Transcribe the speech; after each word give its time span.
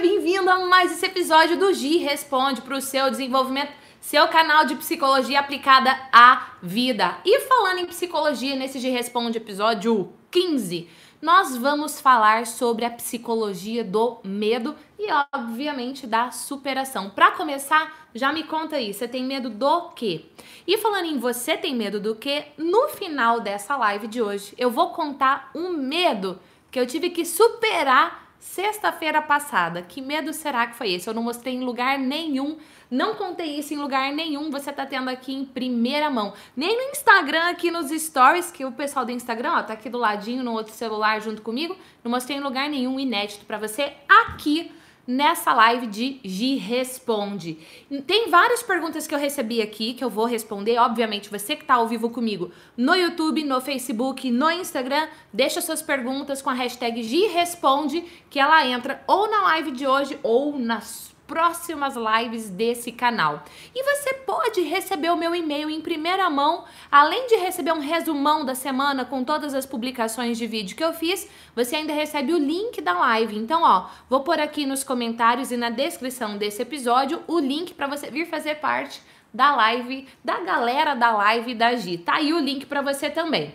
bem-vindo 0.00 0.50
a 0.50 0.66
mais 0.66 0.92
esse 0.92 1.06
episódio 1.06 1.56
do 1.56 1.72
Gi 1.72 1.96
Responde 1.96 2.60
para 2.60 2.76
o 2.76 2.82
seu 2.82 3.10
desenvolvimento, 3.10 3.72
seu 3.98 4.28
canal 4.28 4.66
de 4.66 4.74
psicologia 4.76 5.40
aplicada 5.40 5.90
à 6.12 6.50
vida. 6.62 7.16
E 7.24 7.40
falando 7.40 7.78
em 7.78 7.86
psicologia, 7.86 8.54
nesse 8.54 8.78
Gi 8.78 8.90
Responde 8.90 9.38
episódio 9.38 10.12
15, 10.30 10.86
nós 11.22 11.56
vamos 11.56 11.98
falar 11.98 12.46
sobre 12.46 12.84
a 12.84 12.90
psicologia 12.90 13.82
do 13.82 14.18
medo 14.22 14.76
e, 14.98 15.08
obviamente, 15.34 16.06
da 16.06 16.30
superação. 16.30 17.08
Para 17.08 17.30
começar, 17.30 18.06
já 18.14 18.34
me 18.34 18.42
conta 18.42 18.76
aí, 18.76 18.92
você 18.92 19.08
tem 19.08 19.24
medo 19.24 19.48
do 19.48 19.88
quê? 19.92 20.26
E 20.66 20.76
falando 20.76 21.06
em 21.06 21.18
você 21.18 21.56
tem 21.56 21.74
medo 21.74 21.98
do 21.98 22.14
quê, 22.14 22.48
no 22.58 22.88
final 22.88 23.40
dessa 23.40 23.78
live 23.78 24.08
de 24.08 24.20
hoje, 24.20 24.52
eu 24.58 24.70
vou 24.70 24.90
contar 24.90 25.50
um 25.54 25.70
medo 25.70 26.38
que 26.70 26.78
eu 26.78 26.86
tive 26.86 27.08
que 27.08 27.24
superar 27.24 28.25
Sexta-feira 28.46 29.20
passada, 29.20 29.82
que 29.82 30.00
medo 30.00 30.32
será 30.32 30.68
que 30.68 30.76
foi 30.76 30.92
esse? 30.92 31.08
Eu 31.08 31.12
não 31.12 31.24
mostrei 31.24 31.54
em 31.54 31.64
lugar 31.64 31.98
nenhum, 31.98 32.56
não 32.88 33.16
contei 33.16 33.58
isso 33.58 33.74
em 33.74 33.76
lugar 33.76 34.12
nenhum, 34.12 34.50
você 34.50 34.72
tá 34.72 34.86
tendo 34.86 35.10
aqui 35.10 35.34
em 35.34 35.44
primeira 35.44 36.08
mão. 36.08 36.32
Nem 36.56 36.74
no 36.74 36.90
Instagram, 36.90 37.50
aqui 37.50 37.72
nos 37.72 37.90
stories, 37.90 38.52
que 38.52 38.64
o 38.64 38.70
pessoal 38.70 39.04
do 39.04 39.10
Instagram, 39.10 39.52
ó, 39.52 39.62
tá 39.64 39.72
aqui 39.72 39.90
do 39.90 39.98
ladinho 39.98 40.44
no 40.44 40.52
outro 40.52 40.72
celular 40.72 41.20
junto 41.20 41.42
comigo, 41.42 41.76
não 42.04 42.10
mostrei 42.10 42.38
em 42.38 42.40
lugar 42.40 42.70
nenhum 42.70 43.00
inédito 43.00 43.44
para 43.44 43.58
você 43.58 43.92
aqui 44.08 44.72
nessa 45.06 45.52
live 45.54 45.86
de 45.86 46.20
Gi 46.24 46.56
Responde. 46.56 47.58
Tem 48.06 48.28
várias 48.28 48.62
perguntas 48.62 49.06
que 49.06 49.14
eu 49.14 49.18
recebi 49.18 49.62
aqui 49.62 49.94
que 49.94 50.02
eu 50.02 50.10
vou 50.10 50.26
responder. 50.26 50.78
Obviamente, 50.78 51.30
você 51.30 51.54
que 51.54 51.62
está 51.62 51.74
ao 51.74 51.86
vivo 51.86 52.10
comigo 52.10 52.50
no 52.76 52.94
YouTube, 52.94 53.44
no 53.44 53.60
Facebook, 53.60 54.30
no 54.30 54.50
Instagram, 54.50 55.08
deixa 55.32 55.60
suas 55.60 55.82
perguntas 55.82 56.42
com 56.42 56.50
a 56.50 56.54
hashtag 56.54 57.02
Gi 57.02 57.26
Responde, 57.28 58.04
que 58.28 58.38
ela 58.38 58.66
entra 58.66 59.02
ou 59.06 59.30
na 59.30 59.42
live 59.42 59.70
de 59.70 59.86
hoje 59.86 60.18
ou 60.22 60.58
nas 60.58 61.15
próximas 61.26 61.94
lives 61.96 62.48
desse 62.48 62.92
canal. 62.92 63.44
E 63.74 63.82
você 63.82 64.14
pode 64.14 64.60
receber 64.62 65.10
o 65.10 65.16
meu 65.16 65.34
e-mail 65.34 65.68
em 65.68 65.80
primeira 65.80 66.30
mão, 66.30 66.64
além 66.90 67.26
de 67.26 67.36
receber 67.36 67.72
um 67.72 67.80
resumão 67.80 68.44
da 68.44 68.54
semana 68.54 69.04
com 69.04 69.24
todas 69.24 69.54
as 69.54 69.66
publicações 69.66 70.38
de 70.38 70.46
vídeo 70.46 70.76
que 70.76 70.84
eu 70.84 70.92
fiz, 70.92 71.28
você 71.54 71.76
ainda 71.76 71.92
recebe 71.92 72.32
o 72.32 72.38
link 72.38 72.80
da 72.80 72.92
live. 72.92 73.36
Então, 73.36 73.62
ó, 73.62 73.88
vou 74.08 74.20
pôr 74.20 74.40
aqui 74.40 74.66
nos 74.66 74.84
comentários 74.84 75.50
e 75.50 75.56
na 75.56 75.70
descrição 75.70 76.38
desse 76.38 76.62
episódio 76.62 77.22
o 77.26 77.38
link 77.38 77.74
para 77.74 77.86
você 77.86 78.10
vir 78.10 78.26
fazer 78.26 78.56
parte 78.56 79.02
da 79.32 79.54
live, 79.54 80.08
da 80.24 80.40
galera 80.40 80.94
da 80.94 81.12
live 81.12 81.54
da 81.54 81.74
Gi. 81.74 81.98
Tá 81.98 82.14
aí 82.14 82.32
o 82.32 82.38
link 82.38 82.66
para 82.66 82.80
você 82.80 83.10
também. 83.10 83.54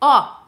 Ó, 0.00 0.38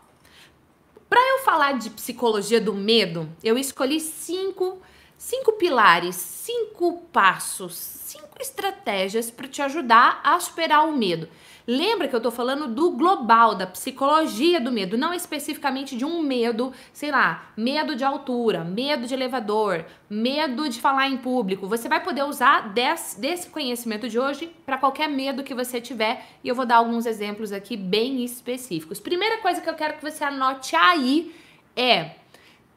para 1.09 1.21
eu 1.21 1.39
falar 1.39 1.73
de 1.73 1.91
psicologia 1.91 2.61
do 2.61 2.73
medo, 2.73 3.29
eu 3.43 3.59
escolhi 3.59 3.99
cinco 3.99 4.81
cinco 5.21 5.53
pilares, 5.53 6.17
cinco 6.17 7.03
passos, 7.13 7.75
cinco 7.75 8.41
estratégias 8.41 9.31
para 9.31 9.47
te 9.47 9.61
ajudar 9.61 10.19
a 10.25 10.41
superar 10.41 10.89
o 10.89 10.97
medo. 10.97 11.29
Lembra 11.67 12.09
que 12.09 12.17
eu 12.17 12.23
tô 12.23 12.31
falando 12.31 12.67
do 12.67 12.93
global, 12.93 13.55
da 13.55 13.67
psicologia 13.67 14.59
do 14.59 14.73
medo, 14.73 14.97
não 14.97 15.13
especificamente 15.13 15.95
de 15.95 16.07
um 16.07 16.23
medo, 16.23 16.73
sei 16.91 17.11
lá, 17.11 17.53
medo 17.55 17.95
de 17.95 18.03
altura, 18.03 18.65
medo 18.65 19.07
de 19.07 19.13
elevador, 19.13 19.85
medo 20.09 20.71
de 20.71 20.81
falar 20.81 21.11
em 21.11 21.19
público. 21.19 21.69
Você 21.69 21.87
vai 21.87 22.03
poder 22.03 22.25
usar 22.25 22.73
desse, 22.73 23.21
desse 23.21 23.51
conhecimento 23.51 24.09
de 24.09 24.19
hoje 24.19 24.51
para 24.65 24.79
qualquer 24.79 25.07
medo 25.07 25.45
que 25.45 25.55
você 25.55 25.83
tiver 25.83 26.27
e 26.43 26.49
eu 26.49 26.55
vou 26.55 26.65
dar 26.65 26.77
alguns 26.77 27.05
exemplos 27.05 27.53
aqui 27.53 27.77
bem 27.77 28.25
específicos. 28.25 28.99
Primeira 28.99 29.37
coisa 29.43 29.61
que 29.61 29.69
eu 29.69 29.75
quero 29.75 29.99
que 29.99 30.03
você 30.03 30.25
anote 30.25 30.75
aí 30.75 31.35
é 31.77 32.20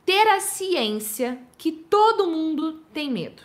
ter 0.06 0.28
a 0.28 0.40
ciência 0.40 1.40
que 1.58 1.72
todo 1.72 2.28
mundo 2.28 2.74
tem 2.94 3.10
medo. 3.10 3.42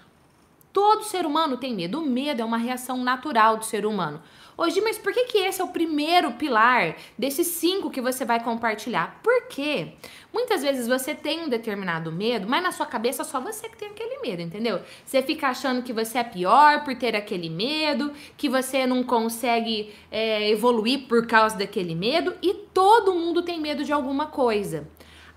Todo 0.72 1.04
ser 1.04 1.26
humano 1.26 1.56
tem 1.56 1.74
medo. 1.74 2.00
O 2.00 2.06
medo 2.06 2.42
é 2.42 2.44
uma 2.44 2.58
reação 2.58 2.98
natural 3.02 3.56
do 3.56 3.64
ser 3.64 3.86
humano. 3.86 4.22
Hoje, 4.56 4.80
mas 4.80 4.98
por 4.98 5.12
que, 5.12 5.24
que 5.26 5.38
esse 5.38 5.60
é 5.60 5.64
o 5.64 5.68
primeiro 5.68 6.32
pilar 6.32 6.96
desses 7.16 7.46
cinco 7.46 7.90
que 7.90 8.00
você 8.00 8.24
vai 8.24 8.42
compartilhar? 8.42 9.20
Porque 9.22 9.92
muitas 10.32 10.62
vezes 10.62 10.88
você 10.88 11.14
tem 11.14 11.44
um 11.44 11.48
determinado 11.48 12.10
medo, 12.10 12.48
mas 12.48 12.60
na 12.60 12.72
sua 12.72 12.84
cabeça 12.84 13.22
só 13.22 13.40
você 13.40 13.68
que 13.68 13.76
tem 13.76 13.88
aquele 13.88 14.18
medo, 14.18 14.42
entendeu? 14.42 14.80
Você 15.04 15.22
fica 15.22 15.46
achando 15.46 15.82
que 15.82 15.92
você 15.92 16.18
é 16.18 16.24
pior 16.24 16.82
por 16.82 16.96
ter 16.96 17.14
aquele 17.14 17.48
medo, 17.48 18.12
que 18.36 18.48
você 18.48 18.84
não 18.84 19.04
consegue 19.04 19.94
é, 20.10 20.50
evoluir 20.50 21.06
por 21.06 21.24
causa 21.24 21.56
daquele 21.56 21.94
medo, 21.94 22.34
e 22.42 22.52
todo 22.52 23.14
mundo 23.14 23.42
tem 23.42 23.60
medo 23.60 23.84
de 23.84 23.92
alguma 23.92 24.26
coisa. 24.26 24.88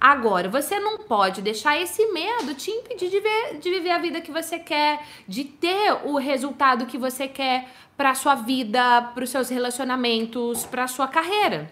Agora, 0.02 0.50
você 0.50 0.80
não 0.80 0.98
pode 0.98 1.44
deixar 1.44 1.80
esse 1.80 2.08
medo 2.08 2.56
te 2.56 2.72
impedir 2.72 3.08
de, 3.08 3.20
ver, 3.20 3.60
de 3.60 3.70
viver 3.70 3.92
a 3.92 4.00
vida 4.00 4.20
que 4.20 4.32
você 4.32 4.58
quer, 4.58 5.06
de 5.28 5.44
ter 5.44 5.94
o 6.06 6.18
resultado 6.18 6.88
que 6.88 6.98
você 6.98 7.28
quer 7.28 7.70
para 7.96 8.16
sua 8.16 8.34
vida, 8.34 9.12
para 9.14 9.24
os 9.24 9.30
seus 9.30 9.50
relacionamentos, 9.50 10.66
para 10.66 10.88
sua 10.88 11.08
carreira. 11.08 11.72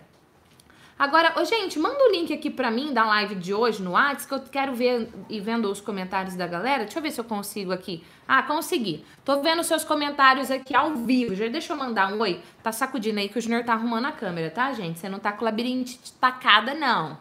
Agora, 1.00 1.34
gente, 1.44 1.80
manda 1.80 2.04
o 2.04 2.12
link 2.12 2.32
aqui 2.32 2.52
pra 2.52 2.70
mim 2.70 2.94
da 2.94 3.04
live 3.04 3.34
de 3.34 3.52
hoje 3.52 3.82
no 3.82 3.92
WhatsApp, 3.92 4.28
que 4.28 4.34
eu 4.36 4.52
quero 4.52 4.76
ver 4.76 5.10
e 5.28 5.40
vendo 5.40 5.72
os 5.72 5.82
comentários 5.82 6.36
da 6.36 6.46
galera. 6.46 6.84
Deixa 6.84 7.00
eu 7.00 7.02
ver 7.02 7.10
se 7.10 7.20
eu 7.20 7.24
consigo 7.24 7.72
aqui. 7.72 8.04
Ah, 8.28 8.44
consegui. 8.44 9.04
Tô 9.26 9.42
vendo 9.42 9.64
seus 9.64 9.84
comentários 9.84 10.52
aqui 10.52 10.76
ao 10.76 10.94
vivo. 10.98 11.34
Já 11.34 11.48
deixa 11.48 11.74
eu 11.74 11.78
mandar 11.78 12.14
um 12.14 12.20
oi. 12.20 12.42
Tá 12.62 12.72
sacudindo 12.72 13.18
aí 13.18 13.28
que 13.28 13.40
o 13.40 13.42
Junior 13.42 13.64
tá 13.64 13.74
arrumando 13.74 14.06
a 14.06 14.12
câmera, 14.12 14.52
tá, 14.52 14.72
gente? 14.74 15.00
Você 15.00 15.10
não 15.10 15.18
tá 15.18 15.32
com 15.32 15.44
labirintite 15.44 16.12
tacada, 16.14 16.76
não. 16.76 17.18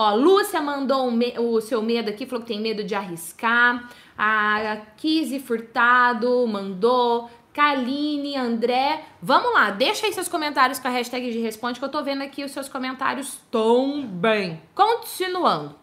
Ó, 0.00 0.14
Lúcia 0.14 0.60
mandou 0.62 1.10
o 1.40 1.60
seu 1.60 1.82
medo 1.82 2.08
aqui, 2.08 2.24
falou 2.24 2.42
que 2.42 2.52
tem 2.52 2.60
medo 2.60 2.84
de 2.84 2.94
arriscar. 2.94 3.90
A 4.16 4.82
Kizzy 4.96 5.40
Furtado 5.40 6.46
mandou. 6.46 7.28
Kaline, 7.52 8.36
André. 8.36 9.02
Vamos 9.20 9.52
lá, 9.52 9.72
deixa 9.72 10.06
aí 10.06 10.12
seus 10.12 10.28
comentários 10.28 10.78
com 10.78 10.86
a 10.86 10.92
hashtag 10.92 11.32
de 11.32 11.40
responde, 11.40 11.80
que 11.80 11.84
eu 11.84 11.88
tô 11.88 12.00
vendo 12.04 12.22
aqui 12.22 12.44
os 12.44 12.52
seus 12.52 12.68
comentários 12.68 13.40
tão 13.50 14.06
bem. 14.06 14.62
Continuando. 14.72 15.74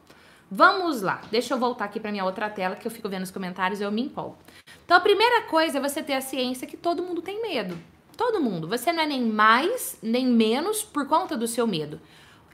Vamos 0.50 1.02
lá, 1.02 1.20
deixa 1.30 1.54
eu 1.54 1.58
voltar 1.58 1.84
aqui 1.84 2.00
para 2.00 2.12
minha 2.12 2.24
outra 2.24 2.50
tela 2.50 2.78
que 2.78 2.88
eu 2.88 2.92
fico 2.92 3.10
vendo 3.10 3.24
os 3.24 3.32
comentários 3.32 3.82
e 3.82 3.84
eu 3.84 3.92
me 3.92 4.04
empolgo. 4.04 4.38
Então, 4.86 4.96
a 4.96 5.02
primeira 5.02 5.42
coisa 5.42 5.80
é 5.80 5.82
você 5.82 6.02
ter 6.02 6.14
a 6.14 6.22
ciência 6.22 6.66
que 6.66 6.78
todo 6.78 7.04
mundo 7.04 7.22
tem 7.22 7.42
medo. 7.42 7.78
Todo 8.16 8.40
mundo. 8.40 8.66
Você 8.70 8.94
não 8.94 9.04
é 9.04 9.08
nem 9.08 9.24
mais 9.26 10.00
nem 10.02 10.26
menos 10.26 10.84
por 10.84 11.06
conta 11.06 11.36
do 11.36 11.50
seu 11.50 11.68
medo. 11.68 12.00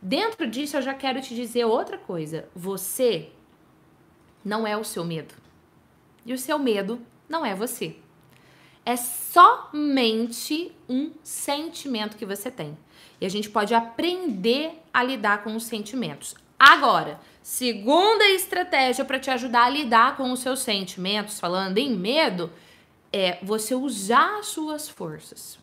Dentro 0.02 0.48
disso, 0.48 0.78
eu 0.78 0.82
já 0.82 0.96
quero 0.96 1.22
te 1.22 1.36
dizer 1.36 1.66
outra 1.66 1.96
coisa. 1.96 2.50
Você 2.56 3.30
não 4.44 4.66
é 4.66 4.76
o 4.76 4.84
seu 4.84 5.04
medo. 5.06 5.36
E 6.26 6.34
o 6.34 6.38
seu 6.40 6.58
medo 6.58 7.00
não 7.30 7.46
é 7.46 7.54
você. 7.54 7.96
É 8.84 8.96
somente 8.96 10.72
um 10.90 11.12
sentimento 11.22 12.18
que 12.18 12.26
você 12.26 12.50
tem. 12.50 12.76
E 13.20 13.26
a 13.28 13.30
gente 13.30 13.48
pode 13.48 13.76
aprender 13.76 14.82
a 14.92 15.04
lidar 15.04 15.44
com 15.44 15.56
os 15.56 15.66
sentimentos. 15.66 16.34
Agora, 16.58 17.20
segunda 17.44 18.28
estratégia 18.30 19.06
para 19.06 19.20
te 19.20 19.30
ajudar 19.30 19.66
a 19.66 19.70
lidar 19.70 20.18
com 20.18 20.32
os 20.32 20.40
seus 20.40 20.62
sentimentos, 20.62 21.40
falando 21.40 21.78
em 21.78 21.96
medo, 21.96 22.52
é 23.14 23.38
você 23.44 23.76
usar 23.76 24.40
as 24.40 24.48
suas 24.48 24.90
forças 24.90 25.61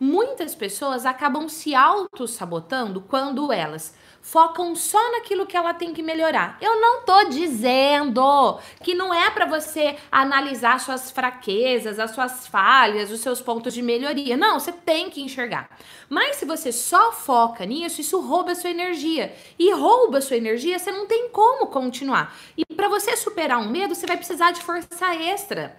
muitas 0.00 0.54
pessoas 0.54 1.04
acabam 1.04 1.46
se 1.46 1.74
auto-sabotando 1.74 3.02
quando 3.02 3.52
elas 3.52 3.94
focam 4.22 4.74
só 4.74 5.12
naquilo 5.12 5.46
que 5.46 5.56
ela 5.56 5.72
tem 5.74 5.92
que 5.92 6.02
melhorar. 6.02 6.58
Eu 6.60 6.80
não 6.80 7.02
tô 7.04 7.24
dizendo 7.24 8.58
que 8.82 8.94
não 8.94 9.12
é 9.12 9.30
para 9.30 9.46
você 9.46 9.96
analisar 10.10 10.78
suas 10.80 11.10
fraquezas, 11.10 11.98
as 11.98 12.12
suas 12.12 12.46
falhas, 12.46 13.10
os 13.10 13.20
seus 13.20 13.40
pontos 13.40 13.72
de 13.72 13.82
melhoria. 13.82 14.36
Não, 14.36 14.58
você 14.58 14.72
tem 14.72 15.10
que 15.10 15.22
enxergar. 15.22 15.68
Mas 16.08 16.36
se 16.36 16.44
você 16.44 16.70
só 16.72 17.12
foca 17.12 17.64
nisso, 17.64 18.00
isso 18.00 18.20
rouba 18.20 18.54
sua 18.54 18.70
energia. 18.70 19.34
E 19.58 19.72
rouba 19.72 20.20
sua 20.20 20.36
energia, 20.36 20.78
você 20.78 20.90
não 20.90 21.06
tem 21.06 21.28
como 21.30 21.66
continuar. 21.66 22.36
E 22.56 22.64
para 22.74 22.88
você 22.88 23.16
superar 23.16 23.58
um 23.58 23.70
medo, 23.70 23.94
você 23.94 24.06
vai 24.06 24.16
precisar 24.16 24.52
de 24.52 24.62
força 24.62 25.14
extra. 25.14 25.78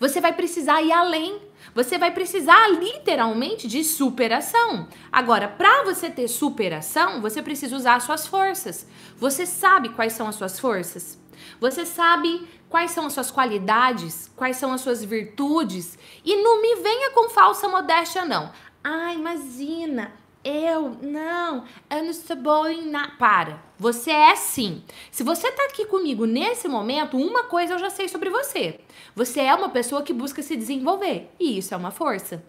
Você 0.00 0.20
vai 0.20 0.32
precisar 0.32 0.82
ir 0.82 0.92
além. 0.92 1.40
Você 1.74 1.98
vai 1.98 2.10
precisar 2.10 2.68
literalmente 2.68 3.66
de 3.66 3.82
superação. 3.82 4.88
Agora, 5.10 5.48
para 5.48 5.84
você 5.84 6.10
ter 6.10 6.28
superação, 6.28 7.20
você 7.20 7.42
precisa 7.42 7.76
usar 7.76 7.96
as 7.96 8.04
suas 8.04 8.26
forças. 8.26 8.86
Você 9.16 9.46
sabe 9.46 9.90
quais 9.90 10.12
são 10.12 10.28
as 10.28 10.34
suas 10.34 10.58
forças? 10.58 11.18
Você 11.60 11.86
sabe 11.86 12.46
quais 12.68 12.90
são 12.90 13.06
as 13.06 13.12
suas 13.12 13.30
qualidades, 13.30 14.30
quais 14.36 14.56
são 14.56 14.72
as 14.72 14.80
suas 14.80 15.04
virtudes? 15.04 15.98
E 16.24 16.42
não 16.42 16.60
me 16.60 16.76
venha 16.76 17.10
com 17.10 17.30
falsa 17.30 17.68
modéstia 17.68 18.24
não. 18.24 18.52
Ai, 18.84 19.14
imagina, 19.14 20.12
eu, 20.44 20.96
não, 21.02 21.64
eu 21.90 22.02
não 22.02 22.10
estou 22.10 22.36
boa 22.36 22.72
em 22.72 22.90
nada. 22.90 23.12
Para. 23.18 23.62
Você 23.78 24.10
é 24.10 24.34
sim. 24.34 24.82
Se 25.10 25.22
você 25.22 25.50
tá 25.52 25.64
aqui 25.64 25.84
comigo 25.84 26.26
nesse 26.26 26.66
momento, 26.66 27.16
uma 27.16 27.44
coisa 27.44 27.74
eu 27.74 27.78
já 27.78 27.90
sei 27.90 28.08
sobre 28.08 28.30
você. 28.30 28.80
Você 29.14 29.40
é 29.40 29.54
uma 29.54 29.68
pessoa 29.68 30.02
que 30.02 30.12
busca 30.12 30.42
se 30.42 30.56
desenvolver. 30.56 31.30
E 31.38 31.58
isso 31.58 31.74
é 31.74 31.76
uma 31.76 31.90
força. 31.90 32.44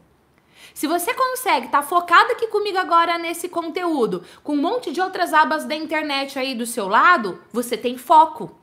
Se 0.74 0.88
você 0.88 1.14
consegue 1.14 1.68
estar 1.68 1.82
tá 1.82 1.88
focado 1.88 2.32
aqui 2.32 2.48
comigo 2.48 2.78
agora 2.78 3.18
nesse 3.18 3.48
conteúdo, 3.48 4.24
com 4.44 4.54
um 4.54 4.62
monte 4.62 4.92
de 4.92 5.02
outras 5.02 5.34
abas 5.34 5.66
da 5.66 5.76
internet 5.76 6.40
aí 6.40 6.56
do 6.56 6.66
seu 6.66 6.88
lado, 6.88 7.40
você 7.52 7.78
tem 7.78 7.98
foco. 7.98 8.58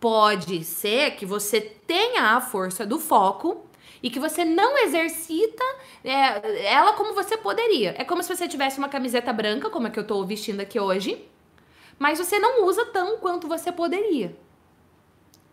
Pode 0.00 0.64
ser 0.64 1.12
que 1.12 1.24
você 1.24 1.60
tenha 1.60 2.36
a 2.36 2.40
força 2.40 2.84
do 2.84 2.98
foco 2.98 3.65
e 4.02 4.10
que 4.10 4.18
você 4.18 4.44
não 4.44 4.76
exercita 4.78 5.64
é, 6.04 6.66
ela 6.72 6.92
como 6.92 7.14
você 7.14 7.36
poderia. 7.36 7.94
É 7.98 8.04
como 8.04 8.22
se 8.22 8.34
você 8.34 8.48
tivesse 8.48 8.78
uma 8.78 8.88
camiseta 8.88 9.32
branca, 9.32 9.70
como 9.70 9.86
a 9.86 9.90
que 9.90 9.98
eu 9.98 10.06
tô 10.06 10.24
vestindo 10.24 10.60
aqui 10.60 10.78
hoje, 10.78 11.26
mas 11.98 12.18
você 12.18 12.38
não 12.38 12.64
usa 12.64 12.84
tão 12.86 13.18
quanto 13.18 13.48
você 13.48 13.72
poderia. 13.72 14.36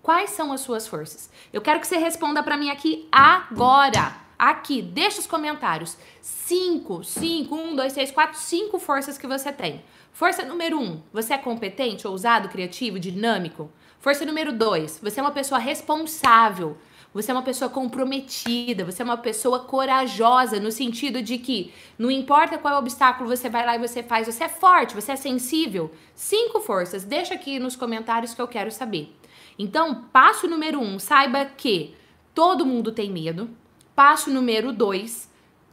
Quais 0.02 0.32
são 0.32 0.52
as 0.52 0.62
suas 0.62 0.86
forças? 0.86 1.30
Eu 1.52 1.62
quero 1.62 1.80
que 1.80 1.88
você 1.88 1.98
responda 1.98 2.44
para 2.44 2.58
mim 2.58 2.70
aqui 2.70 3.08
agora. 3.12 4.22
Aqui, 4.38 4.82
deixa 4.82 5.22
os 5.22 5.28
comentários. 5.28 5.96
Cinco, 6.22 7.04
cinco, 7.04 7.56
um, 7.56 7.74
dois, 7.74 7.94
três, 7.94 8.12
quatro, 8.12 8.38
cinco 8.38 8.78
forças 8.78 9.18
que 9.18 9.26
você 9.26 9.54
tem. 9.54 9.82
Força 10.12 10.44
número 10.44 10.78
um, 10.78 11.02
você 11.14 11.34
é 11.34 11.38
competente, 11.38 12.06
ousado, 12.06 12.50
criativo, 12.50 13.00
dinâmico. 13.00 13.72
Força 14.00 14.26
número 14.26 14.52
dois, 14.52 15.00
você 15.02 15.22
é 15.22 15.24
uma 15.24 15.32
pessoa 15.32 15.58
responsável. 15.58 16.78
Você 17.14 17.30
é 17.30 17.34
uma 17.34 17.44
pessoa 17.44 17.70
comprometida, 17.70 18.84
você 18.84 19.02
é 19.02 19.06
uma 19.06 19.18
pessoa 19.18 19.60
corajosa, 19.60 20.60
no 20.60 20.72
sentido 20.72 21.22
de 21.22 21.38
que 21.38 21.72
não 21.98 22.10
importa 22.10 22.58
qual 22.58 22.80
obstáculo 22.80 23.30
você 23.30 23.50
vai 23.50 23.66
lá 23.66 23.76
e 23.76 23.80
você 23.80 24.02
faz, 24.02 24.26
você 24.26 24.46
é 24.46 24.50
forte, 24.50 24.96
você 24.96 25.12
é 25.12 25.16
sensível. 25.16 25.92
Cinco 26.16 26.60
forças, 26.60 27.04
deixa 27.04 27.36
aqui 27.36 27.60
nos 27.60 27.76
comentários 27.76 28.34
que 28.34 28.42
eu 28.42 28.48
quero 28.48 28.72
saber. 28.72 29.16
Então, 29.60 30.06
passo 30.12 30.48
número 30.48 30.80
um, 30.80 30.98
saiba 30.98 31.46
que 31.46 31.94
todo 32.34 32.66
mundo 32.66 32.92
tem 32.92 33.12
medo. 33.12 33.50
Passo 33.96 34.32
número 34.32 34.74
dois, 34.74 35.30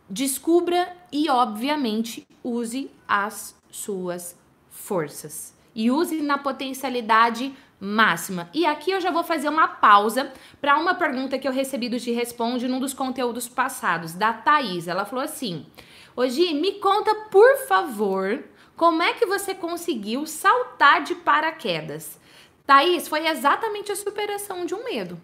descubra 0.09 0.95
e, 1.11 1.31
obviamente, 1.31 2.27
use 2.45 2.91
as 3.09 3.57
suas 3.71 4.39
forças. 4.69 5.55
E 5.75 5.91
use 5.91 6.21
na 6.21 6.37
potencialidade 6.37 7.55
máxima. 7.81 8.51
E 8.53 8.67
aqui 8.67 8.91
eu 8.91 9.01
já 9.01 9.11
vou 9.11 9.25
fazer 9.25 9.49
uma 9.49 9.67
pausa 9.67 10.31
para 10.61 10.77
uma 10.79 10.95
pergunta 10.95 11.39
que 11.39 11.49
eu 11.49 11.53
recebi 11.53 11.89
do 11.89 11.99
Te 11.99 12.13
Responde 12.13 12.69
num 12.69 12.79
dos 12.79 12.93
conteúdos 12.93 13.49
passados, 13.49 14.13
da 14.13 14.33
Thaís. 14.33 14.87
Ela 14.87 15.07
falou 15.07 15.25
assim: 15.25 15.65
Hoje, 16.15 16.53
me 16.53 16.73
conta, 16.73 17.15
por 17.31 17.57
favor, 17.67 18.45
como 18.77 19.03
é 19.03 19.15
que 19.15 19.25
você 19.25 19.55
conseguiu 19.55 20.27
saltar 20.27 21.03
de 21.03 21.15
paraquedas? 21.15 22.21
Thaís, 22.67 23.09
foi 23.09 23.27
exatamente 23.27 23.91
a 23.91 23.97
superação 23.97 24.67
de 24.67 24.75
um 24.75 24.85
medo. 24.85 25.21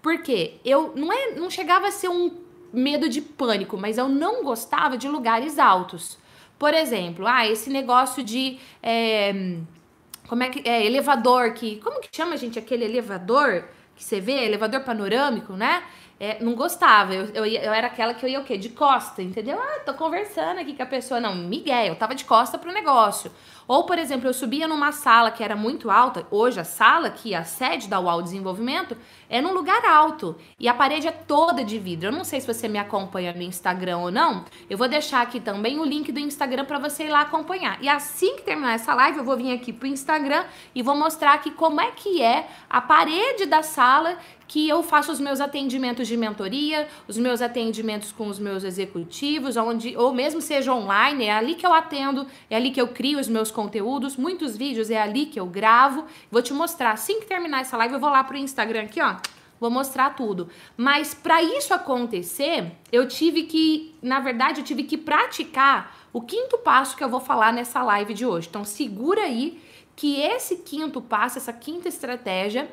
Porque 0.00 0.60
eu 0.64 0.92
não, 0.94 1.12
é, 1.12 1.32
não 1.32 1.50
chegava 1.50 1.88
a 1.88 1.90
ser 1.90 2.08
um 2.08 2.46
medo 2.72 3.08
de 3.08 3.20
pânico, 3.20 3.76
mas 3.76 3.98
eu 3.98 4.08
não 4.08 4.44
gostava 4.44 4.96
de 4.96 5.08
lugares 5.08 5.58
altos. 5.58 6.18
Por 6.58 6.72
exemplo, 6.72 7.26
ah, 7.26 7.46
esse 7.46 7.70
negócio 7.70 8.22
de. 8.22 8.58
É, 8.82 9.56
como 10.26 10.42
é 10.42 10.48
que. 10.50 10.68
É, 10.68 10.84
elevador, 10.84 11.52
que. 11.52 11.76
Como 11.76 12.00
que 12.00 12.08
chama, 12.12 12.36
gente, 12.36 12.58
aquele 12.58 12.84
elevador 12.84 13.64
que 13.94 14.04
você 14.04 14.20
vê? 14.20 14.44
Elevador 14.44 14.80
panorâmico, 14.80 15.54
né? 15.54 15.82
É, 16.18 16.42
não 16.42 16.54
gostava. 16.54 17.14
Eu, 17.14 17.26
eu, 17.34 17.44
eu, 17.44 17.72
era 17.72 17.88
aquela 17.88 18.14
que 18.14 18.24
eu 18.24 18.28
ia 18.28 18.40
o 18.40 18.44
quê? 18.44 18.56
De 18.56 18.70
costa, 18.70 19.22
entendeu? 19.22 19.58
Ah, 19.60 19.80
tô 19.84 19.92
conversando 19.92 20.58
aqui 20.58 20.74
com 20.74 20.82
a 20.82 20.86
pessoa. 20.86 21.20
Não, 21.20 21.34
Miguel, 21.34 21.86
eu 21.86 21.96
tava 21.96 22.14
de 22.14 22.24
costa 22.24 22.56
pro 22.56 22.72
negócio. 22.72 23.30
Ou, 23.68 23.84
por 23.84 23.98
exemplo, 23.98 24.28
eu 24.28 24.32
subia 24.32 24.68
numa 24.68 24.92
sala 24.92 25.30
que 25.30 25.42
era 25.42 25.56
muito 25.56 25.90
alta. 25.90 26.26
Hoje, 26.30 26.60
a 26.60 26.64
sala, 26.64 27.10
que 27.10 27.34
a 27.34 27.44
sede 27.44 27.88
da 27.88 27.98
UAU 28.00 28.22
Desenvolvimento, 28.22 28.96
é 29.28 29.40
num 29.42 29.52
lugar 29.52 29.84
alto. 29.84 30.36
E 30.58 30.68
a 30.68 30.74
parede 30.74 31.08
é 31.08 31.10
toda 31.10 31.64
de 31.64 31.78
vidro. 31.78 32.08
Eu 32.08 32.12
não 32.12 32.24
sei 32.24 32.40
se 32.40 32.46
você 32.46 32.68
me 32.68 32.78
acompanha 32.78 33.32
no 33.32 33.42
Instagram 33.42 33.98
ou 33.98 34.10
não. 34.10 34.44
Eu 34.70 34.78
vou 34.78 34.88
deixar 34.88 35.20
aqui 35.20 35.40
também 35.40 35.80
o 35.80 35.84
link 35.84 36.12
do 36.12 36.20
Instagram 36.20 36.64
para 36.64 36.78
você 36.78 37.04
ir 37.04 37.08
lá 37.08 37.22
acompanhar. 37.22 37.82
E 37.82 37.88
assim 37.88 38.36
que 38.36 38.42
terminar 38.42 38.74
essa 38.74 38.94
live, 38.94 39.18
eu 39.18 39.24
vou 39.24 39.36
vir 39.36 39.52
aqui 39.52 39.72
pro 39.72 39.88
Instagram 39.88 40.44
e 40.74 40.80
vou 40.80 40.96
mostrar 40.96 41.34
aqui 41.34 41.50
como 41.50 41.80
é 41.80 41.90
que 41.90 42.22
é 42.22 42.48
a 42.70 42.80
parede 42.80 43.46
da 43.46 43.62
sala 43.64 44.16
que 44.48 44.68
eu 44.68 44.82
faço 44.82 45.10
os 45.10 45.20
meus 45.20 45.40
atendimentos 45.40 46.06
de 46.06 46.16
mentoria, 46.16 46.88
os 47.08 47.18
meus 47.18 47.42
atendimentos 47.42 48.12
com 48.12 48.28
os 48.28 48.38
meus 48.38 48.64
executivos, 48.64 49.56
onde 49.56 49.96
ou 49.96 50.12
mesmo 50.12 50.40
seja 50.40 50.72
online, 50.72 51.24
é 51.24 51.32
ali 51.32 51.54
que 51.54 51.66
eu 51.66 51.72
atendo, 51.72 52.26
é 52.48 52.56
ali 52.56 52.70
que 52.70 52.80
eu 52.80 52.88
crio 52.88 53.18
os 53.18 53.28
meus 53.28 53.50
conteúdos, 53.50 54.16
muitos 54.16 54.56
vídeos 54.56 54.90
é 54.90 55.00
ali 55.00 55.26
que 55.26 55.40
eu 55.40 55.46
gravo. 55.46 56.04
Vou 56.30 56.42
te 56.42 56.52
mostrar 56.52 56.92
assim 56.92 57.20
que 57.20 57.26
terminar 57.26 57.60
essa 57.60 57.76
live, 57.76 57.94
eu 57.94 58.00
vou 58.00 58.10
lá 58.10 58.22
pro 58.22 58.36
Instagram 58.36 58.82
aqui, 58.82 59.00
ó. 59.00 59.16
Vou 59.58 59.70
mostrar 59.70 60.10
tudo. 60.10 60.50
Mas 60.76 61.14
para 61.14 61.42
isso 61.42 61.72
acontecer, 61.72 62.72
eu 62.92 63.08
tive 63.08 63.44
que, 63.44 63.94
na 64.02 64.20
verdade, 64.20 64.60
eu 64.60 64.64
tive 64.64 64.84
que 64.84 64.98
praticar 64.98 65.96
o 66.12 66.20
quinto 66.20 66.58
passo 66.58 66.96
que 66.96 67.02
eu 67.02 67.08
vou 67.08 67.20
falar 67.20 67.52
nessa 67.52 67.82
live 67.82 68.12
de 68.12 68.26
hoje. 68.26 68.48
Então 68.48 68.64
segura 68.64 69.22
aí 69.22 69.60
que 69.94 70.20
esse 70.20 70.56
quinto 70.58 71.00
passo, 71.00 71.38
essa 71.38 71.54
quinta 71.54 71.88
estratégia, 71.88 72.70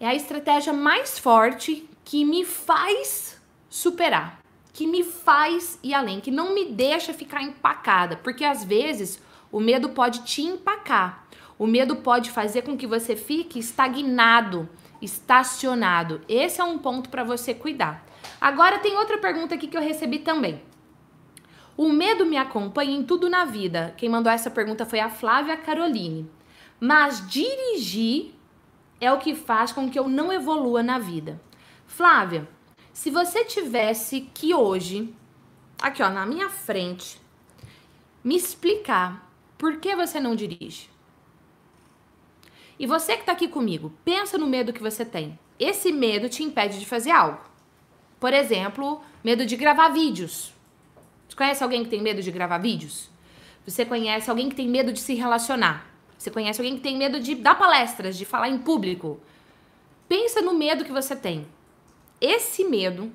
é 0.00 0.06
a 0.08 0.14
estratégia 0.14 0.72
mais 0.72 1.18
forte 1.18 1.86
que 2.02 2.24
me 2.24 2.44
faz 2.44 3.38
superar, 3.68 4.40
que 4.72 4.86
me 4.86 5.04
faz 5.04 5.78
ir 5.82 5.92
além, 5.92 6.20
que 6.20 6.30
não 6.30 6.54
me 6.54 6.64
deixa 6.64 7.12
ficar 7.12 7.42
empacada, 7.42 8.16
porque 8.16 8.42
às 8.42 8.64
vezes 8.64 9.22
o 9.52 9.60
medo 9.60 9.90
pode 9.90 10.24
te 10.24 10.40
empacar. 10.40 11.26
O 11.58 11.66
medo 11.66 11.96
pode 11.96 12.30
fazer 12.30 12.62
com 12.62 12.78
que 12.78 12.86
você 12.86 13.14
fique 13.14 13.58
estagnado, 13.58 14.66
estacionado. 15.02 16.22
Esse 16.26 16.62
é 16.62 16.64
um 16.64 16.78
ponto 16.78 17.10
para 17.10 17.22
você 17.22 17.52
cuidar. 17.52 18.02
Agora 18.40 18.78
tem 18.78 18.96
outra 18.96 19.18
pergunta 19.18 19.54
aqui 19.54 19.68
que 19.68 19.76
eu 19.76 19.82
recebi 19.82 20.20
também. 20.20 20.62
O 21.76 21.90
medo 21.90 22.24
me 22.24 22.38
acompanha 22.38 22.96
em 22.96 23.02
tudo 23.02 23.28
na 23.28 23.44
vida. 23.44 23.92
Quem 23.98 24.08
mandou 24.08 24.32
essa 24.32 24.50
pergunta 24.50 24.86
foi 24.86 25.00
a 25.00 25.10
Flávia 25.10 25.56
Caroline. 25.58 26.30
Mas 26.80 27.28
dirigir 27.28 28.34
é 29.00 29.10
o 29.12 29.18
que 29.18 29.34
faz 29.34 29.72
com 29.72 29.88
que 29.88 29.98
eu 29.98 30.08
não 30.08 30.32
evolua 30.32 30.82
na 30.82 30.98
vida. 30.98 31.40
Flávia, 31.86 32.48
se 32.92 33.10
você 33.10 33.44
tivesse 33.44 34.20
que 34.34 34.54
hoje, 34.54 35.14
aqui 35.80 36.02
ó, 36.02 36.10
na 36.10 36.26
minha 36.26 36.50
frente, 36.50 37.20
me 38.22 38.36
explicar 38.36 39.30
por 39.56 39.78
que 39.78 39.96
você 39.96 40.20
não 40.20 40.36
dirige. 40.36 40.90
E 42.78 42.86
você 42.86 43.16
que 43.16 43.24
tá 43.24 43.32
aqui 43.32 43.48
comigo, 43.48 43.92
pensa 44.04 44.38
no 44.38 44.46
medo 44.46 44.72
que 44.72 44.82
você 44.82 45.04
tem. 45.04 45.38
Esse 45.58 45.92
medo 45.92 46.28
te 46.28 46.42
impede 46.42 46.78
de 46.78 46.86
fazer 46.86 47.10
algo. 47.10 47.40
Por 48.18 48.32
exemplo, 48.32 49.02
medo 49.22 49.44
de 49.44 49.56
gravar 49.56 49.90
vídeos. 49.90 50.54
Você 51.28 51.36
conhece 51.36 51.62
alguém 51.62 51.84
que 51.84 51.90
tem 51.90 52.00
medo 52.00 52.22
de 52.22 52.30
gravar 52.30 52.58
vídeos? 52.58 53.10
Você 53.66 53.84
conhece 53.84 54.30
alguém 54.30 54.48
que 54.48 54.56
tem 54.56 54.68
medo 54.68 54.92
de 54.92 55.00
se 55.00 55.14
relacionar? 55.14 55.89
Você 56.20 56.30
conhece 56.30 56.60
alguém 56.60 56.76
que 56.76 56.82
tem 56.82 56.98
medo 56.98 57.18
de 57.18 57.34
dar 57.34 57.54
palestras, 57.54 58.14
de 58.14 58.26
falar 58.26 58.50
em 58.50 58.58
público. 58.58 59.18
Pensa 60.06 60.42
no 60.42 60.52
medo 60.52 60.84
que 60.84 60.92
você 60.92 61.16
tem. 61.16 61.48
Esse 62.20 62.62
medo 62.62 63.10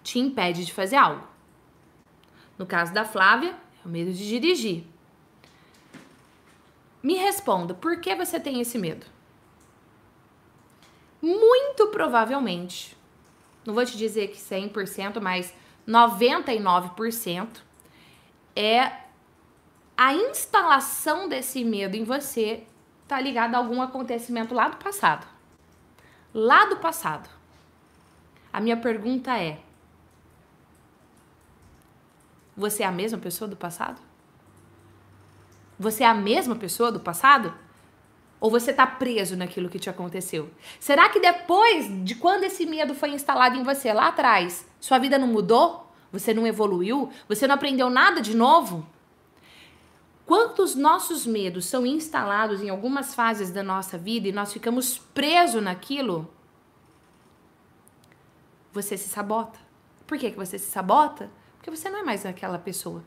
te 0.00 0.20
impede 0.20 0.64
de 0.64 0.72
fazer 0.72 0.94
algo. 0.94 1.26
No 2.56 2.64
caso 2.64 2.94
da 2.94 3.04
Flávia, 3.04 3.56
é 3.84 3.88
o 3.88 3.90
medo 3.90 4.12
de 4.12 4.28
dirigir. 4.28 4.84
Me 7.02 7.14
responda, 7.14 7.74
por 7.74 8.00
que 8.00 8.14
você 8.14 8.38
tem 8.38 8.60
esse 8.60 8.78
medo? 8.78 9.04
Muito 11.20 11.88
provavelmente, 11.88 12.96
não 13.66 13.74
vou 13.74 13.84
te 13.84 13.96
dizer 13.96 14.28
que 14.28 14.38
100%, 14.38 15.20
mas 15.20 15.52
99% 15.88 17.48
é 18.54 19.09
a 20.02 20.14
instalação 20.14 21.28
desse 21.28 21.62
medo 21.62 21.94
em 21.94 22.04
você 22.04 22.62
tá 23.06 23.20
ligada 23.20 23.54
a 23.54 23.60
algum 23.60 23.82
acontecimento 23.82 24.54
lá 24.54 24.66
do 24.66 24.78
passado. 24.78 25.26
Lá 26.32 26.64
do 26.64 26.78
passado. 26.78 27.28
A 28.50 28.62
minha 28.62 28.78
pergunta 28.78 29.38
é: 29.38 29.60
você 32.56 32.82
é 32.82 32.86
a 32.86 32.90
mesma 32.90 33.18
pessoa 33.18 33.46
do 33.46 33.56
passado? 33.56 34.00
Você 35.78 36.02
é 36.02 36.06
a 36.06 36.14
mesma 36.14 36.56
pessoa 36.56 36.90
do 36.90 37.00
passado? 37.00 37.52
Ou 38.40 38.50
você 38.50 38.72
tá 38.72 38.86
preso 38.86 39.36
naquilo 39.36 39.68
que 39.68 39.78
te 39.78 39.90
aconteceu? 39.90 40.48
Será 40.78 41.10
que 41.10 41.20
depois 41.20 41.88
de 42.06 42.14
quando 42.14 42.44
esse 42.44 42.64
medo 42.64 42.94
foi 42.94 43.10
instalado 43.10 43.58
em 43.58 43.62
você 43.62 43.92
lá 43.92 44.08
atrás, 44.08 44.66
sua 44.80 44.98
vida 44.98 45.18
não 45.18 45.26
mudou? 45.26 45.92
Você 46.10 46.32
não 46.32 46.46
evoluiu? 46.46 47.12
Você 47.28 47.46
não 47.46 47.54
aprendeu 47.54 47.90
nada 47.90 48.22
de 48.22 48.34
novo? 48.34 48.88
Quantos 50.30 50.76
nossos 50.76 51.26
medos 51.26 51.64
são 51.64 51.84
instalados 51.84 52.62
em 52.62 52.68
algumas 52.68 53.16
fases 53.16 53.50
da 53.50 53.64
nossa 53.64 53.98
vida 53.98 54.28
e 54.28 54.32
nós 54.32 54.52
ficamos 54.52 54.96
presos 54.96 55.60
naquilo? 55.60 56.32
Você 58.72 58.96
se 58.96 59.08
sabota. 59.08 59.58
Por 60.06 60.16
que, 60.16 60.30
que 60.30 60.36
você 60.36 60.56
se 60.56 60.70
sabota? 60.70 61.28
Porque 61.56 61.68
você 61.68 61.90
não 61.90 61.98
é 61.98 62.02
mais 62.04 62.24
aquela 62.24 62.60
pessoa. 62.60 63.02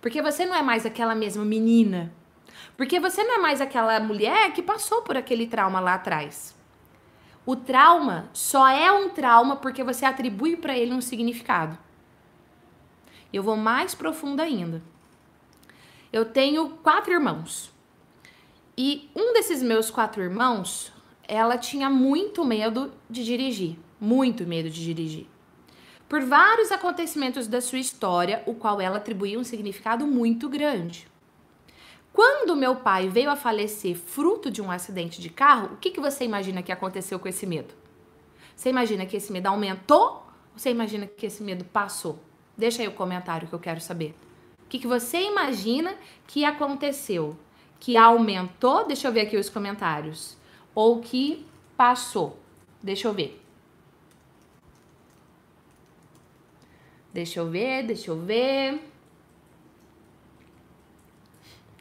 Porque 0.00 0.22
você 0.22 0.46
não 0.46 0.56
é 0.56 0.62
mais 0.62 0.86
aquela 0.86 1.14
mesma 1.14 1.44
menina. 1.44 2.10
Porque 2.74 2.98
você 2.98 3.22
não 3.22 3.34
é 3.34 3.38
mais 3.38 3.60
aquela 3.60 4.00
mulher 4.00 4.50
que 4.54 4.62
passou 4.62 5.02
por 5.02 5.18
aquele 5.18 5.46
trauma 5.46 5.78
lá 5.78 5.92
atrás. 5.92 6.56
O 7.44 7.54
trauma 7.54 8.30
só 8.32 8.66
é 8.66 8.90
um 8.90 9.10
trauma 9.10 9.56
porque 9.56 9.84
você 9.84 10.06
atribui 10.06 10.56
para 10.56 10.74
ele 10.74 10.94
um 10.94 11.02
significado. 11.02 11.76
Eu 13.30 13.42
vou 13.42 13.58
mais 13.58 13.94
profundo 13.94 14.40
ainda. 14.40 14.82
Eu 16.12 16.24
tenho 16.24 16.70
quatro 16.82 17.12
irmãos. 17.12 17.70
E 18.76 19.08
um 19.14 19.32
desses 19.32 19.62
meus 19.62 19.90
quatro 19.90 20.22
irmãos, 20.22 20.92
ela 21.28 21.56
tinha 21.56 21.88
muito 21.88 22.44
medo 22.44 22.92
de 23.08 23.24
dirigir, 23.24 23.78
muito 24.00 24.44
medo 24.44 24.68
de 24.68 24.82
dirigir. 24.82 25.26
Por 26.08 26.22
vários 26.22 26.72
acontecimentos 26.72 27.46
da 27.46 27.60
sua 27.60 27.78
história, 27.78 28.42
o 28.44 28.54
qual 28.54 28.80
ela 28.80 28.96
atribuía 28.96 29.38
um 29.38 29.44
significado 29.44 30.04
muito 30.04 30.48
grande. 30.48 31.06
Quando 32.12 32.56
meu 32.56 32.74
pai 32.74 33.08
veio 33.08 33.30
a 33.30 33.36
falecer 33.36 33.94
fruto 33.94 34.50
de 34.50 34.60
um 34.60 34.68
acidente 34.68 35.20
de 35.20 35.30
carro, 35.30 35.74
o 35.74 35.76
que, 35.76 35.92
que 35.92 36.00
você 36.00 36.24
imagina 36.24 36.60
que 36.60 36.72
aconteceu 36.72 37.20
com 37.20 37.28
esse 37.28 37.46
medo? 37.46 37.72
Você 38.56 38.68
imagina 38.68 39.06
que 39.06 39.16
esse 39.16 39.32
medo 39.32 39.46
aumentou 39.46 40.26
ou 40.52 40.58
você 40.58 40.70
imagina 40.70 41.06
que 41.06 41.26
esse 41.26 41.42
medo 41.44 41.64
passou? 41.64 42.18
Deixa 42.56 42.82
aí 42.82 42.88
o 42.88 42.92
comentário 42.92 43.46
que 43.46 43.54
eu 43.54 43.60
quero 43.60 43.80
saber. 43.80 44.12
Que, 44.70 44.78
que 44.78 44.86
você 44.86 45.20
imagina 45.20 45.94
que 46.26 46.44
aconteceu? 46.44 47.36
Que 47.78 47.96
aumentou? 47.96 48.86
Deixa 48.86 49.08
eu 49.08 49.12
ver 49.12 49.22
aqui 49.22 49.36
os 49.36 49.50
comentários. 49.50 50.36
Ou 50.74 51.00
que 51.00 51.46
passou? 51.76 52.38
Deixa 52.82 53.06
eu 53.08 53.12
ver. 53.12 53.38
Deixa 57.12 57.40
eu 57.40 57.50
ver, 57.50 57.82
deixa 57.82 58.10
eu 58.10 58.18
ver 58.20 58.80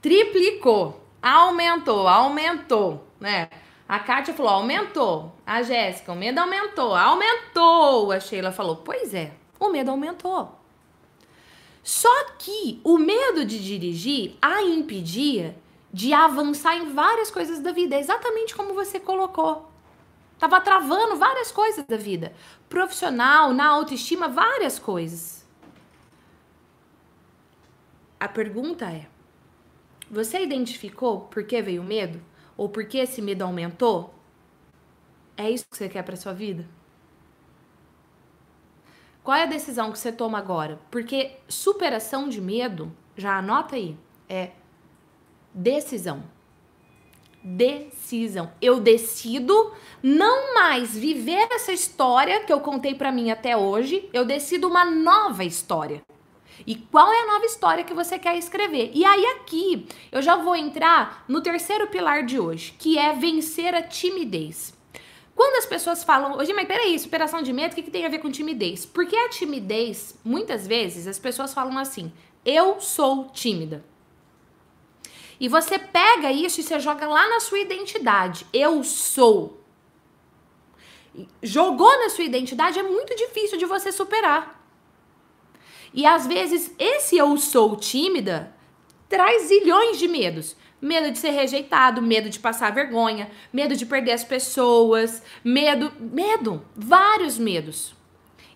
triplicou, 0.01 1.01
aumentou, 1.22 2.08
aumentou, 2.08 3.08
né? 3.19 3.50
A 3.88 4.00
Kátia 4.00 4.34
falou, 4.34 4.51
aumentou. 4.51 5.36
A 5.46 5.63
Jéssica, 5.63 6.12
o 6.12 6.15
medo 6.15 6.39
aumentou, 6.39 6.96
aumentou. 6.96 8.12
A 8.12 8.19
Sheila 8.19 8.51
falou, 8.51 8.77
pois 8.77 9.13
é, 9.13 9.31
o 9.60 9.69
medo 9.69 9.89
aumentou. 9.89 10.59
Só 11.89 12.25
que 12.38 12.79
o 12.84 13.00
medo 13.00 13.43
de 13.43 13.58
dirigir 13.58 14.38
a 14.39 14.62
impedia 14.62 15.58
de 15.91 16.13
avançar 16.13 16.77
em 16.77 16.93
várias 16.93 17.31
coisas 17.31 17.62
da 17.62 17.72
vida, 17.72 17.98
exatamente 17.98 18.55
como 18.55 18.75
você 18.75 19.00
colocou. 19.00 19.67
Tava 20.38 20.62
travando 20.62 21.15
várias 21.15 21.51
coisas 21.51 21.84
da 21.88 21.98
vida. 21.98 22.31
Profissional, 22.69 23.53
na 23.53 23.67
autoestima, 23.69 24.27
várias 24.29 24.77
coisas. 24.77 25.43
A 28.19 28.27
pergunta 28.27 28.86
é: 28.86 29.08
você 30.12 30.43
identificou 30.43 31.22
por 31.22 31.43
que 31.43 31.60
veio 31.60 31.81
o 31.81 31.86
medo? 31.86 32.22
Ou 32.55 32.69
por 32.69 32.86
que 32.86 33.00
esse 33.00 33.19
medo 33.19 33.41
aumentou? 33.41 34.13
É 35.36 35.50
isso 35.50 35.65
que 35.67 35.75
você 35.75 35.89
quer 35.89 36.03
para 36.03 36.15
sua 36.15 36.34
vida? 36.34 36.67
Qual 39.30 39.38
é 39.38 39.44
a 39.44 39.46
decisão 39.46 39.92
que 39.92 40.00
você 40.00 40.12
toma 40.12 40.40
agora? 40.40 40.80
Porque 40.90 41.34
superação 41.48 42.28
de 42.28 42.42
medo, 42.42 42.92
já 43.16 43.38
anota 43.38 43.76
aí, 43.76 43.96
é 44.28 44.50
decisão. 45.54 46.24
Decisão. 47.44 48.52
Eu 48.60 48.80
decido 48.80 49.72
não 50.02 50.56
mais 50.56 50.98
viver 50.98 51.48
essa 51.52 51.72
história 51.72 52.44
que 52.44 52.52
eu 52.52 52.60
contei 52.60 52.96
para 52.96 53.12
mim 53.12 53.30
até 53.30 53.56
hoje, 53.56 54.10
eu 54.12 54.26
decido 54.26 54.68
uma 54.68 54.84
nova 54.84 55.44
história. 55.44 56.02
E 56.66 56.74
qual 56.74 57.14
é 57.14 57.22
a 57.22 57.28
nova 57.28 57.46
história 57.46 57.84
que 57.84 57.94
você 57.94 58.18
quer 58.18 58.36
escrever? 58.36 58.90
E 58.96 59.06
aí 59.06 59.24
aqui 59.28 59.88
eu 60.12 60.24
já 60.24 60.38
vou 60.38 60.56
entrar 60.56 61.24
no 61.28 61.40
terceiro 61.40 61.86
pilar 61.86 62.26
de 62.26 62.40
hoje, 62.40 62.74
que 62.80 62.98
é 62.98 63.14
vencer 63.14 63.76
a 63.76 63.84
timidez. 63.84 64.79
Quando 65.39 65.55
as 65.55 65.65
pessoas 65.65 66.03
falam, 66.03 66.38
hoje, 66.38 66.51
mas 66.51 66.67
peraí, 66.67 67.00
superação 67.00 67.41
de 67.41 67.53
medo, 67.53 67.72
o 67.72 67.75
que, 67.75 67.84
que 67.84 67.89
tem 67.89 68.05
a 68.05 68.10
ver 68.10 68.19
com 68.19 68.29
timidez? 68.29 68.86
Porque 68.86 69.15
a 69.15 69.29
timidez, 69.29 70.19
muitas 70.22 70.67
vezes, 70.67 71.08
as 71.08 71.17
pessoas 71.17 71.53
falam 71.53 71.77
assim: 71.77 72.12
eu 72.43 72.81
sou 72.81 73.29
tímida. 73.29 73.81
E 75.39 75.48
você 75.48 75.79
pega 75.79 76.29
isso 76.29 76.60
e 76.60 76.63
você 76.63 76.77
joga 76.77 77.08
lá 77.08 77.25
na 77.29 77.39
sua 77.39 77.58
identidade. 77.58 78.46
Eu 78.51 78.84
sou. 78.84 79.63
Jogou 81.41 81.98
na 82.00 82.10
sua 82.10 82.25
identidade 82.25 82.77
é 82.77 82.84
muito 82.84 83.15
difícil 83.15 83.58
de 83.58 83.65
você 83.65 83.93
superar. 83.93 84.62
E 85.93 86.05
às 86.05 86.27
vezes 86.27 86.75
esse 86.77 87.17
eu 87.17 87.38
sou 87.38 87.77
tímida 87.77 88.53
traz 89.08 89.43
zilhões 89.43 89.98
de 89.98 90.10
medos. 90.10 90.58
Medo 90.82 91.12
de 91.12 91.18
ser 91.18 91.32
rejeitado, 91.32 92.02
medo 92.02 92.30
de 92.30 92.40
passar 92.40 92.74
vergonha, 92.74 93.30
medo 93.52 93.76
de 93.76 93.86
perder 93.86 94.14
as 94.14 94.24
pessoas, 94.24 95.22
medo, 95.44 95.92
medo, 96.00 96.62
vários 96.76 97.38
medos. 97.38 97.94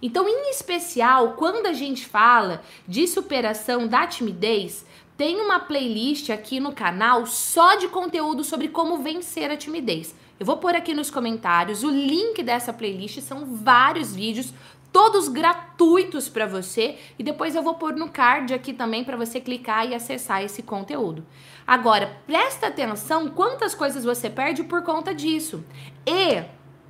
Então, 0.01 0.27
em 0.27 0.49
especial, 0.49 1.33
quando 1.33 1.65
a 1.65 1.73
gente 1.73 2.05
fala 2.05 2.61
de 2.87 3.07
superação 3.07 3.87
da 3.87 4.05
timidez, 4.05 4.85
tem 5.15 5.39
uma 5.39 5.59
playlist 5.59 6.29
aqui 6.29 6.59
no 6.59 6.73
canal 6.73 7.25
só 7.25 7.75
de 7.75 7.87
conteúdo 7.87 8.43
sobre 8.43 8.67
como 8.67 8.97
vencer 8.97 9.49
a 9.49 9.57
timidez. 9.57 10.15
Eu 10.39 10.45
vou 10.45 10.57
pôr 10.57 10.75
aqui 10.75 10.93
nos 10.93 11.09
comentários 11.09 11.83
o 11.83 11.89
link 11.89 12.41
dessa 12.43 12.73
playlist, 12.73 13.21
são 13.21 13.45
vários 13.45 14.13
vídeos 14.13 14.53
todos 14.93 15.27
gratuitos 15.27 16.29
para 16.29 16.45
você 16.45 16.99
e 17.17 17.23
depois 17.23 17.55
eu 17.55 17.63
vou 17.63 17.73
pôr 17.73 17.95
no 17.95 18.09
card 18.09 18.53
aqui 18.53 18.71
também 18.71 19.03
para 19.03 19.17
você 19.17 19.41
clicar 19.41 19.87
e 19.89 19.95
acessar 19.95 20.43
esse 20.43 20.61
conteúdo. 20.61 21.25
Agora, 21.65 22.15
presta 22.27 22.67
atenção 22.67 23.27
quantas 23.29 23.73
coisas 23.73 24.05
você 24.05 24.29
perde 24.29 24.63
por 24.63 24.83
conta 24.83 25.13
disso. 25.13 25.65
E 26.05 26.43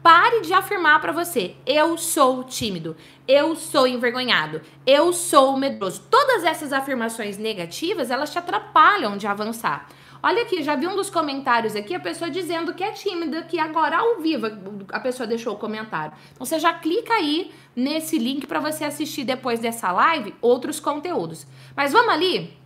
pare 0.03 0.41
de 0.41 0.53
afirmar 0.53 0.99
para 0.99 1.13
você: 1.13 1.55
eu 1.65 1.97
sou 1.97 2.43
tímido, 2.43 2.97
eu 3.25 3.55
sou 3.55 3.87
envergonhado, 3.87 4.61
eu 4.85 5.13
sou 5.13 5.55
medroso. 5.55 6.01
Todas 6.09 6.43
essas 6.43 6.73
afirmações 6.73 7.37
negativas, 7.37 8.11
elas 8.11 8.31
te 8.31 8.37
atrapalham 8.37 9.15
de 9.15 9.25
avançar. 9.25 9.87
Olha 10.25 10.43
aqui, 10.43 10.63
já 10.63 10.73
vi 10.77 10.87
um 10.87 10.95
dos 10.95 11.09
comentários 11.09 11.75
aqui, 11.75 11.93
a 11.93 11.99
pessoa 11.99 12.31
dizendo 12.31 12.73
que 12.73 12.81
é 12.81 12.93
tímida, 12.93 13.43
que 13.43 13.59
agora 13.59 13.97
ao 13.97 14.21
vivo 14.21 14.47
a 14.87 14.99
pessoa 15.01 15.27
deixou 15.27 15.53
o 15.53 15.57
comentário. 15.57 16.13
Então 16.31 16.45
você 16.45 16.57
já 16.57 16.73
clica 16.73 17.13
aí 17.13 17.51
nesse 17.75 18.17
link 18.17 18.47
para 18.47 18.61
você 18.61 18.85
assistir 18.85 19.25
depois 19.25 19.59
dessa 19.59 19.91
live 19.91 20.33
outros 20.41 20.79
conteúdos. 20.79 21.45
Mas 21.75 21.91
vamos 21.91 22.13
ali? 22.13 22.57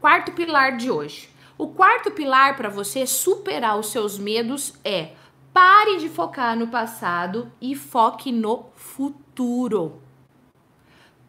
Quarto 0.00 0.32
pilar 0.32 0.78
de 0.78 0.90
hoje. 0.90 1.28
O 1.58 1.68
quarto 1.68 2.10
pilar 2.10 2.56
para 2.56 2.70
você 2.70 3.06
superar 3.06 3.78
os 3.78 3.88
seus 3.88 4.16
medos 4.16 4.72
é 4.82 5.10
pare 5.52 5.98
de 5.98 6.08
focar 6.08 6.56
no 6.56 6.68
passado 6.68 7.52
e 7.60 7.74
foque 7.74 8.32
no 8.32 8.64
futuro. 8.74 10.00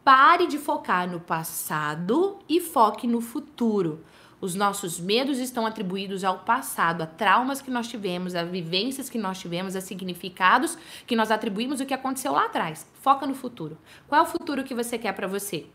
Pare 0.05 0.47
de 0.47 0.57
focar 0.57 1.05
no 1.11 1.19
passado 1.19 2.39
e 2.47 2.61
foque 2.61 3.05
no 3.05 3.19
futuro. 3.19 4.05
Os 4.41 4.55
nossos 4.55 4.99
medos 4.99 5.37
estão 5.37 5.65
atribuídos 5.65 6.23
ao 6.23 6.39
passado, 6.39 7.01
a 7.01 7.05
traumas 7.05 7.61
que 7.61 7.69
nós 7.69 7.87
tivemos, 7.87 8.35
a 8.35 8.43
vivências 8.43 9.09
que 9.09 9.17
nós 9.17 9.37
tivemos, 9.37 9.75
a 9.75 9.81
significados 9.81 10.77
que 11.05 11.15
nós 11.15 11.29
atribuímos 11.29 11.81
o 11.81 11.85
que 11.85 11.93
aconteceu 11.93 12.31
lá 12.31 12.45
atrás. 12.45 12.87
Foca 13.01 13.27
no 13.27 13.35
futuro. 13.35 13.77
Qual 14.07 14.21
é 14.21 14.23
o 14.23 14.27
futuro 14.27 14.63
que 14.63 14.73
você 14.73 14.97
quer 14.97 15.13
para 15.13 15.27
você? 15.27 15.65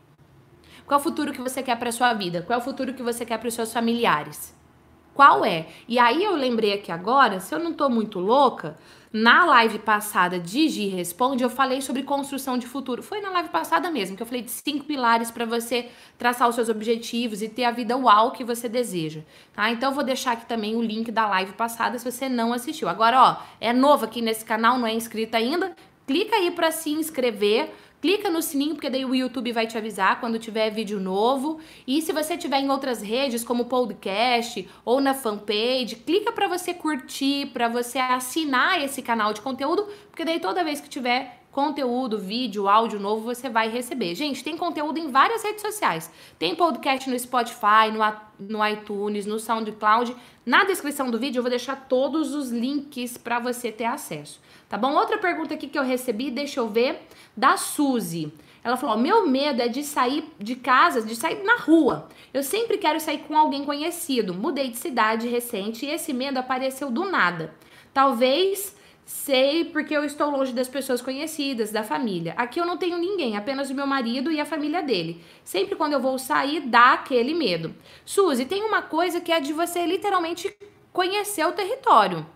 Qual 0.86 0.98
é 0.98 1.00
o 1.00 1.04
futuro 1.04 1.32
que 1.32 1.40
você 1.40 1.62
quer 1.62 1.78
para 1.78 1.92
sua 1.92 2.14
vida? 2.14 2.42
Qual 2.42 2.58
é 2.58 2.60
o 2.60 2.64
futuro 2.64 2.94
que 2.94 3.02
você 3.02 3.24
quer 3.26 3.38
para 3.38 3.48
os 3.48 3.54
seus 3.54 3.72
familiares? 3.72 4.54
Qual 5.14 5.44
é? 5.44 5.68
E 5.86 5.98
aí 5.98 6.24
eu 6.24 6.34
lembrei 6.34 6.72
aqui 6.72 6.90
agora, 6.90 7.40
se 7.40 7.54
eu 7.54 7.58
não 7.58 7.72
tô 7.72 7.88
muito 7.88 8.18
louca, 8.18 8.76
na 9.14 9.44
live 9.44 9.78
passada 9.78 10.40
de 10.40 10.68
Gi 10.68 10.88
Responde, 10.88 11.44
eu 11.44 11.48
falei 11.48 11.80
sobre 11.80 12.02
construção 12.02 12.58
de 12.58 12.66
futuro. 12.66 13.00
Foi 13.00 13.20
na 13.20 13.30
live 13.30 13.48
passada 13.48 13.88
mesmo 13.88 14.16
que 14.16 14.22
eu 14.24 14.26
falei 14.26 14.42
de 14.42 14.50
cinco 14.50 14.84
pilares 14.86 15.30
para 15.30 15.46
você 15.46 15.88
traçar 16.18 16.48
os 16.48 16.56
seus 16.56 16.68
objetivos 16.68 17.40
e 17.40 17.48
ter 17.48 17.62
a 17.62 17.70
vida 17.70 17.96
uau 17.96 18.32
que 18.32 18.42
você 18.42 18.68
deseja, 18.68 19.20
tá? 19.52 19.70
Então 19.70 19.90
eu 19.90 19.94
vou 19.94 20.02
deixar 20.02 20.32
aqui 20.32 20.46
também 20.46 20.74
o 20.74 20.82
link 20.82 21.12
da 21.12 21.28
live 21.28 21.52
passada 21.52 21.96
se 21.96 22.10
você 22.10 22.28
não 22.28 22.52
assistiu. 22.52 22.88
Agora, 22.88 23.22
ó, 23.22 23.36
é 23.60 23.72
novo 23.72 24.04
aqui 24.04 24.20
nesse 24.20 24.44
canal, 24.44 24.78
não 24.78 24.86
é 24.86 24.92
inscrito 24.92 25.36
ainda? 25.36 25.76
Clica 26.08 26.34
aí 26.34 26.50
para 26.50 26.72
se 26.72 26.90
inscrever 26.90 27.72
Clica 28.04 28.28
no 28.28 28.42
sininho, 28.42 28.74
porque 28.74 28.90
daí 28.90 29.02
o 29.02 29.14
YouTube 29.14 29.50
vai 29.50 29.66
te 29.66 29.78
avisar 29.78 30.20
quando 30.20 30.38
tiver 30.38 30.68
vídeo 30.68 31.00
novo. 31.00 31.58
E 31.86 32.02
se 32.02 32.12
você 32.12 32.36
tiver 32.36 32.60
em 32.60 32.68
outras 32.68 33.00
redes, 33.00 33.42
como 33.42 33.64
podcast 33.64 34.68
ou 34.84 35.00
na 35.00 35.14
fanpage, 35.14 35.96
clica 36.04 36.30
para 36.30 36.46
você 36.46 36.74
curtir, 36.74 37.46
para 37.46 37.66
você 37.66 37.98
assinar 37.98 38.84
esse 38.84 39.00
canal 39.00 39.32
de 39.32 39.40
conteúdo, 39.40 39.88
porque 40.10 40.22
daí 40.22 40.38
toda 40.38 40.62
vez 40.62 40.82
que 40.82 40.88
tiver 40.90 41.44
conteúdo, 41.50 42.18
vídeo, 42.18 42.68
áudio 42.68 43.00
novo, 43.00 43.22
você 43.22 43.48
vai 43.48 43.70
receber. 43.70 44.14
Gente, 44.14 44.44
tem 44.44 44.54
conteúdo 44.54 44.98
em 44.98 45.10
várias 45.10 45.42
redes 45.42 45.62
sociais. 45.62 46.10
Tem 46.38 46.54
podcast 46.54 47.08
no 47.08 47.18
Spotify, 47.18 47.90
no, 47.90 48.58
no 48.58 48.68
iTunes, 48.68 49.24
no 49.24 49.38
SoundCloud. 49.38 50.14
Na 50.44 50.64
descrição 50.64 51.10
do 51.10 51.18
vídeo 51.18 51.38
eu 51.38 51.42
vou 51.42 51.48
deixar 51.48 51.88
todos 51.88 52.34
os 52.34 52.50
links 52.50 53.16
para 53.16 53.38
você 53.38 53.72
ter 53.72 53.86
acesso. 53.86 54.42
Tá 54.74 54.78
bom? 54.78 54.92
Outra 54.92 55.18
pergunta 55.18 55.54
aqui 55.54 55.68
que 55.68 55.78
eu 55.78 55.84
recebi, 55.84 56.32
deixa 56.32 56.58
eu 56.58 56.68
ver, 56.68 57.02
da 57.36 57.56
Suzy. 57.56 58.32
Ela 58.64 58.76
falou: 58.76 58.98
meu 58.98 59.24
medo 59.24 59.62
é 59.62 59.68
de 59.68 59.84
sair 59.84 60.24
de 60.36 60.56
casa, 60.56 61.00
de 61.00 61.14
sair 61.14 61.44
na 61.44 61.58
rua. 61.58 62.08
Eu 62.32 62.42
sempre 62.42 62.76
quero 62.76 62.98
sair 62.98 63.18
com 63.18 63.38
alguém 63.38 63.64
conhecido. 63.64 64.34
Mudei 64.34 64.70
de 64.70 64.76
cidade 64.76 65.28
recente 65.28 65.86
e 65.86 65.90
esse 65.90 66.12
medo 66.12 66.38
apareceu 66.38 66.90
do 66.90 67.04
nada. 67.04 67.54
Talvez 67.92 68.76
sei 69.04 69.64
porque 69.66 69.96
eu 69.96 70.04
estou 70.04 70.28
longe 70.28 70.52
das 70.52 70.66
pessoas 70.66 71.00
conhecidas, 71.00 71.70
da 71.70 71.84
família. 71.84 72.34
Aqui 72.36 72.58
eu 72.58 72.66
não 72.66 72.76
tenho 72.76 72.98
ninguém, 72.98 73.36
apenas 73.36 73.70
o 73.70 73.74
meu 73.74 73.86
marido 73.86 74.28
e 74.28 74.40
a 74.40 74.44
família 74.44 74.82
dele. 74.82 75.22
Sempre 75.44 75.76
quando 75.76 75.92
eu 75.92 76.00
vou 76.00 76.18
sair, 76.18 76.62
dá 76.62 76.94
aquele 76.94 77.32
medo. 77.32 77.72
Suzy, 78.04 78.44
tem 78.44 78.64
uma 78.64 78.82
coisa 78.82 79.20
que 79.20 79.30
é 79.30 79.38
de 79.38 79.52
você 79.52 79.86
literalmente 79.86 80.52
conhecer 80.92 81.46
o 81.46 81.52
território. 81.52 82.26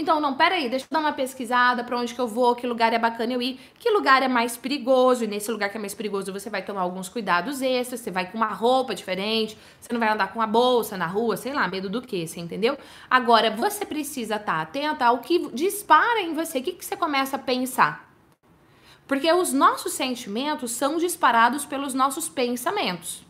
Então, 0.00 0.18
não, 0.18 0.32
peraí, 0.32 0.70
deixa 0.70 0.86
eu 0.86 0.88
dar 0.90 1.00
uma 1.00 1.12
pesquisada 1.12 1.84
para 1.84 1.98
onde 1.98 2.14
que 2.14 2.20
eu 2.20 2.26
vou, 2.26 2.56
que 2.56 2.66
lugar 2.66 2.90
é 2.94 2.98
bacana 2.98 3.34
eu 3.34 3.42
ir, 3.42 3.60
que 3.78 3.90
lugar 3.90 4.22
é 4.22 4.28
mais 4.28 4.56
perigoso, 4.56 5.24
e 5.24 5.26
nesse 5.26 5.52
lugar 5.52 5.68
que 5.68 5.76
é 5.76 5.80
mais 5.80 5.92
perigoso 5.92 6.32
você 6.32 6.48
vai 6.48 6.62
tomar 6.62 6.80
alguns 6.80 7.10
cuidados 7.10 7.60
extras, 7.60 8.00
você 8.00 8.10
vai 8.10 8.30
com 8.30 8.38
uma 8.38 8.46
roupa 8.46 8.94
diferente, 8.94 9.58
você 9.78 9.92
não 9.92 10.00
vai 10.00 10.08
andar 10.08 10.32
com 10.32 10.38
uma 10.38 10.46
bolsa 10.46 10.96
na 10.96 11.06
rua, 11.06 11.36
sei 11.36 11.52
lá, 11.52 11.68
medo 11.68 11.90
do 11.90 12.00
que, 12.00 12.26
você 12.26 12.40
entendeu? 12.40 12.78
Agora, 13.10 13.50
você 13.50 13.84
precisa 13.84 14.36
estar 14.36 14.54
tá 14.54 14.62
atenta 14.62 15.04
ao 15.04 15.18
que 15.18 15.50
dispara 15.52 16.22
em 16.22 16.32
você, 16.32 16.60
o 16.60 16.62
que, 16.62 16.72
que 16.72 16.84
você 16.84 16.96
começa 16.96 17.36
a 17.36 17.38
pensar. 17.38 18.10
Porque 19.06 19.30
os 19.30 19.52
nossos 19.52 19.92
sentimentos 19.92 20.70
são 20.70 20.96
disparados 20.96 21.66
pelos 21.66 21.92
nossos 21.92 22.26
pensamentos. 22.26 23.22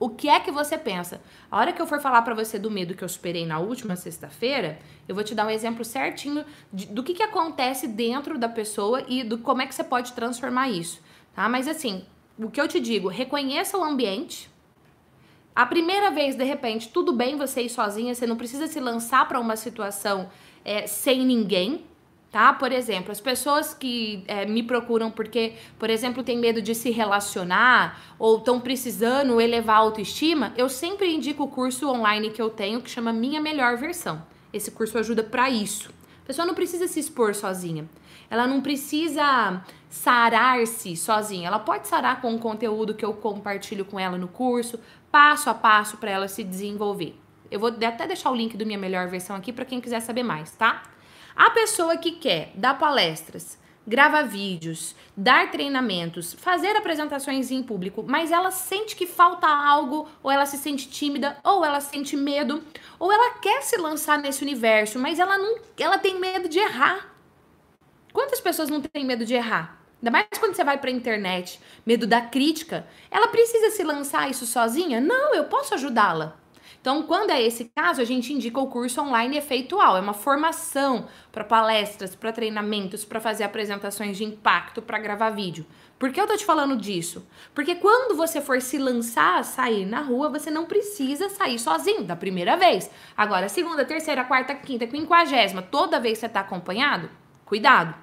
O 0.00 0.08
que 0.08 0.28
é 0.28 0.38
que 0.38 0.52
você 0.52 0.78
pensa? 0.78 1.20
A 1.50 1.58
hora 1.58 1.72
que 1.72 1.82
eu 1.82 1.86
for 1.86 2.00
falar 2.00 2.22
para 2.22 2.34
você 2.34 2.58
do 2.58 2.70
medo 2.70 2.94
que 2.94 3.02
eu 3.02 3.08
superei 3.08 3.44
na 3.44 3.58
última 3.58 3.96
sexta-feira, 3.96 4.78
eu 5.08 5.14
vou 5.14 5.24
te 5.24 5.34
dar 5.34 5.46
um 5.46 5.50
exemplo 5.50 5.84
certinho 5.84 6.44
de, 6.72 6.86
do 6.86 7.02
que, 7.02 7.14
que 7.14 7.22
acontece 7.22 7.88
dentro 7.88 8.38
da 8.38 8.48
pessoa 8.48 9.04
e 9.08 9.24
do 9.24 9.38
como 9.38 9.62
é 9.62 9.66
que 9.66 9.74
você 9.74 9.82
pode 9.82 10.12
transformar 10.12 10.68
isso, 10.68 11.02
tá? 11.34 11.48
Mas 11.48 11.66
assim, 11.66 12.04
o 12.38 12.48
que 12.48 12.60
eu 12.60 12.68
te 12.68 12.78
digo, 12.78 13.08
reconheça 13.08 13.76
o 13.76 13.82
ambiente. 13.82 14.48
A 15.54 15.66
primeira 15.66 16.12
vez, 16.12 16.36
de 16.36 16.44
repente, 16.44 16.88
tudo 16.90 17.12
bem 17.12 17.36
você 17.36 17.62
ir 17.62 17.68
sozinha, 17.68 18.14
você 18.14 18.26
não 18.26 18.36
precisa 18.36 18.68
se 18.68 18.78
lançar 18.78 19.26
para 19.26 19.40
uma 19.40 19.56
situação 19.56 20.30
é, 20.64 20.86
sem 20.86 21.26
ninguém, 21.26 21.84
tá? 22.30 22.52
Por 22.52 22.72
exemplo, 22.72 23.10
as 23.10 23.20
pessoas 23.20 23.72
que 23.72 24.24
é, 24.26 24.44
me 24.44 24.62
procuram 24.62 25.10
porque, 25.10 25.54
por 25.78 25.90
exemplo, 25.90 26.22
tem 26.22 26.38
medo 26.38 26.60
de 26.60 26.74
se 26.74 26.90
relacionar 26.90 28.00
ou 28.18 28.38
estão 28.38 28.60
precisando 28.60 29.40
elevar 29.40 29.76
a 29.76 29.80
autoestima, 29.80 30.52
eu 30.56 30.68
sempre 30.68 31.12
indico 31.12 31.44
o 31.44 31.48
curso 31.48 31.88
online 31.88 32.30
que 32.30 32.40
eu 32.40 32.50
tenho 32.50 32.80
que 32.80 32.90
chama 32.90 33.12
Minha 33.12 33.40
Melhor 33.40 33.76
Versão. 33.76 34.22
Esse 34.52 34.70
curso 34.70 34.98
ajuda 34.98 35.22
para 35.22 35.48
isso. 35.50 35.90
A 36.22 36.26
pessoa 36.26 36.46
não 36.46 36.54
precisa 36.54 36.86
se 36.86 37.00
expor 37.00 37.34
sozinha. 37.34 37.88
Ela 38.30 38.46
não 38.46 38.60
precisa 38.60 39.62
sarar-se 39.88 40.94
sozinha. 40.96 41.48
Ela 41.48 41.58
pode 41.58 41.88
sarar 41.88 42.20
com 42.20 42.34
o 42.34 42.38
conteúdo 42.38 42.94
que 42.94 43.04
eu 43.04 43.14
compartilho 43.14 43.84
com 43.84 43.98
ela 43.98 44.18
no 44.18 44.28
curso, 44.28 44.78
passo 45.10 45.48
a 45.48 45.54
passo 45.54 45.96
para 45.96 46.10
ela 46.10 46.28
se 46.28 46.44
desenvolver. 46.44 47.18
Eu 47.50 47.58
vou 47.58 47.70
até 47.70 48.06
deixar 48.06 48.30
o 48.30 48.34
link 48.34 48.56
do 48.58 48.66
minha 48.66 48.78
melhor 48.78 49.08
versão 49.08 49.34
aqui 49.34 49.52
para 49.52 49.64
quem 49.64 49.80
quiser 49.80 50.00
saber 50.00 50.22
mais, 50.22 50.52
tá? 50.52 50.82
A 51.38 51.50
pessoa 51.50 51.96
que 51.96 52.10
quer 52.10 52.50
dar 52.56 52.76
palestras, 52.80 53.56
gravar 53.86 54.22
vídeos, 54.22 54.96
dar 55.16 55.52
treinamentos, 55.52 56.32
fazer 56.34 56.74
apresentações 56.74 57.52
em 57.52 57.62
público, 57.62 58.04
mas 58.04 58.32
ela 58.32 58.50
sente 58.50 58.96
que 58.96 59.06
falta 59.06 59.46
algo, 59.46 60.08
ou 60.20 60.32
ela 60.32 60.44
se 60.46 60.58
sente 60.58 60.88
tímida, 60.90 61.38
ou 61.44 61.64
ela 61.64 61.80
sente 61.80 62.16
medo, 62.16 62.60
ou 62.98 63.12
ela 63.12 63.38
quer 63.38 63.62
se 63.62 63.76
lançar 63.76 64.18
nesse 64.18 64.42
universo, 64.42 64.98
mas 64.98 65.20
ela 65.20 65.38
não, 65.38 65.60
ela 65.78 65.96
tem 65.96 66.18
medo 66.18 66.48
de 66.48 66.58
errar. 66.58 67.14
Quantas 68.12 68.40
pessoas 68.40 68.68
não 68.68 68.80
têm 68.80 69.04
medo 69.04 69.24
de 69.24 69.34
errar? 69.34 69.80
Ainda 70.02 70.10
mais 70.10 70.26
quando 70.40 70.56
você 70.56 70.64
vai 70.64 70.76
para 70.76 70.90
a 70.90 70.92
internet, 70.92 71.60
medo 71.86 72.04
da 72.04 72.20
crítica. 72.20 72.84
Ela 73.12 73.28
precisa 73.28 73.70
se 73.70 73.84
lançar 73.84 74.28
isso 74.28 74.44
sozinha? 74.44 75.00
Não, 75.00 75.32
eu 75.36 75.44
posso 75.44 75.74
ajudá-la. 75.74 76.36
Então, 76.88 77.02
quando 77.02 77.28
é 77.28 77.42
esse 77.42 77.66
caso, 77.76 78.00
a 78.00 78.04
gente 78.06 78.32
indica 78.32 78.58
o 78.58 78.66
curso 78.66 79.02
online 79.02 79.36
efeitual. 79.36 79.98
É 79.98 80.00
uma 80.00 80.14
formação 80.14 81.06
para 81.30 81.44
palestras, 81.44 82.14
para 82.14 82.32
treinamentos, 82.32 83.04
para 83.04 83.20
fazer 83.20 83.44
apresentações 83.44 84.16
de 84.16 84.24
impacto, 84.24 84.80
para 84.80 84.98
gravar 84.98 85.28
vídeo. 85.28 85.66
Por 85.98 86.10
que 86.10 86.18
eu 86.18 86.26
tô 86.26 86.34
te 86.34 86.46
falando 86.46 86.78
disso? 86.78 87.28
Porque 87.54 87.74
quando 87.74 88.16
você 88.16 88.40
for 88.40 88.62
se 88.62 88.78
lançar 88.78 89.38
a 89.38 89.42
sair 89.42 89.84
na 89.84 90.00
rua, 90.00 90.30
você 90.30 90.50
não 90.50 90.64
precisa 90.64 91.28
sair 91.28 91.58
sozinho 91.58 92.04
da 92.04 92.16
primeira 92.16 92.56
vez. 92.56 92.90
Agora, 93.14 93.50
segunda, 93.50 93.84
terceira, 93.84 94.24
quarta, 94.24 94.54
quinta, 94.54 94.86
quinquagésima, 94.86 95.60
toda 95.60 96.00
vez 96.00 96.16
que 96.16 96.20
você 96.20 96.28
tá 96.30 96.40
acompanhado, 96.40 97.10
cuidado. 97.44 97.94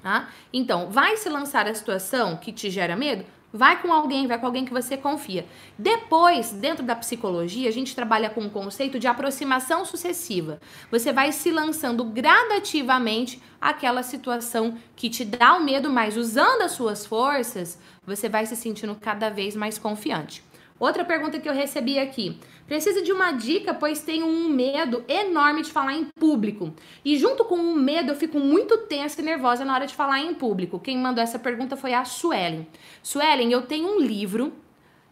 Tá? 0.00 0.28
Então, 0.52 0.90
vai 0.90 1.16
se 1.16 1.28
lançar 1.28 1.66
a 1.66 1.74
situação 1.74 2.36
que 2.36 2.52
te 2.52 2.70
gera 2.70 2.94
medo? 2.94 3.24
Vai 3.52 3.82
com 3.82 3.92
alguém, 3.92 4.26
vai 4.26 4.38
com 4.38 4.46
alguém 4.46 4.64
que 4.64 4.72
você 4.72 4.96
confia. 4.96 5.46
Depois, 5.78 6.52
dentro 6.52 6.82
da 6.82 6.96
psicologia, 6.96 7.68
a 7.68 7.72
gente 7.72 7.94
trabalha 7.94 8.30
com 8.30 8.40
o 8.40 8.50
conceito 8.50 8.98
de 8.98 9.06
aproximação 9.06 9.84
sucessiva. 9.84 10.58
Você 10.90 11.12
vai 11.12 11.32
se 11.32 11.50
lançando 11.50 12.02
gradativamente 12.02 13.42
àquela 13.60 14.02
situação 14.02 14.78
que 14.96 15.10
te 15.10 15.24
dá 15.24 15.54
o 15.54 15.62
medo, 15.62 15.90
mas 15.90 16.16
usando 16.16 16.62
as 16.62 16.72
suas 16.72 17.04
forças, 17.04 17.78
você 18.06 18.28
vai 18.28 18.46
se 18.46 18.56
sentindo 18.56 18.94
cada 18.94 19.28
vez 19.28 19.54
mais 19.54 19.78
confiante. 19.78 20.42
Outra 20.82 21.04
pergunta 21.04 21.38
que 21.38 21.48
eu 21.48 21.54
recebi 21.54 21.96
aqui. 21.96 22.36
Precisa 22.66 23.02
de 23.02 23.12
uma 23.12 23.30
dica, 23.30 23.72
pois 23.72 24.00
tenho 24.00 24.26
um 24.26 24.48
medo 24.48 25.04
enorme 25.06 25.62
de 25.62 25.70
falar 25.70 25.94
em 25.94 26.06
público. 26.06 26.74
E 27.04 27.16
junto 27.16 27.44
com 27.44 27.54
o 27.54 27.76
medo, 27.76 28.10
eu 28.10 28.16
fico 28.16 28.40
muito 28.40 28.76
tensa 28.78 29.20
e 29.20 29.24
nervosa 29.24 29.64
na 29.64 29.74
hora 29.74 29.86
de 29.86 29.94
falar 29.94 30.18
em 30.18 30.34
público. 30.34 30.80
Quem 30.80 30.98
mandou 30.98 31.22
essa 31.22 31.38
pergunta 31.38 31.76
foi 31.76 31.94
a 31.94 32.04
Suelen. 32.04 32.66
Suelen, 33.00 33.52
eu 33.52 33.62
tenho 33.62 33.86
um 33.86 34.00
livro 34.00 34.52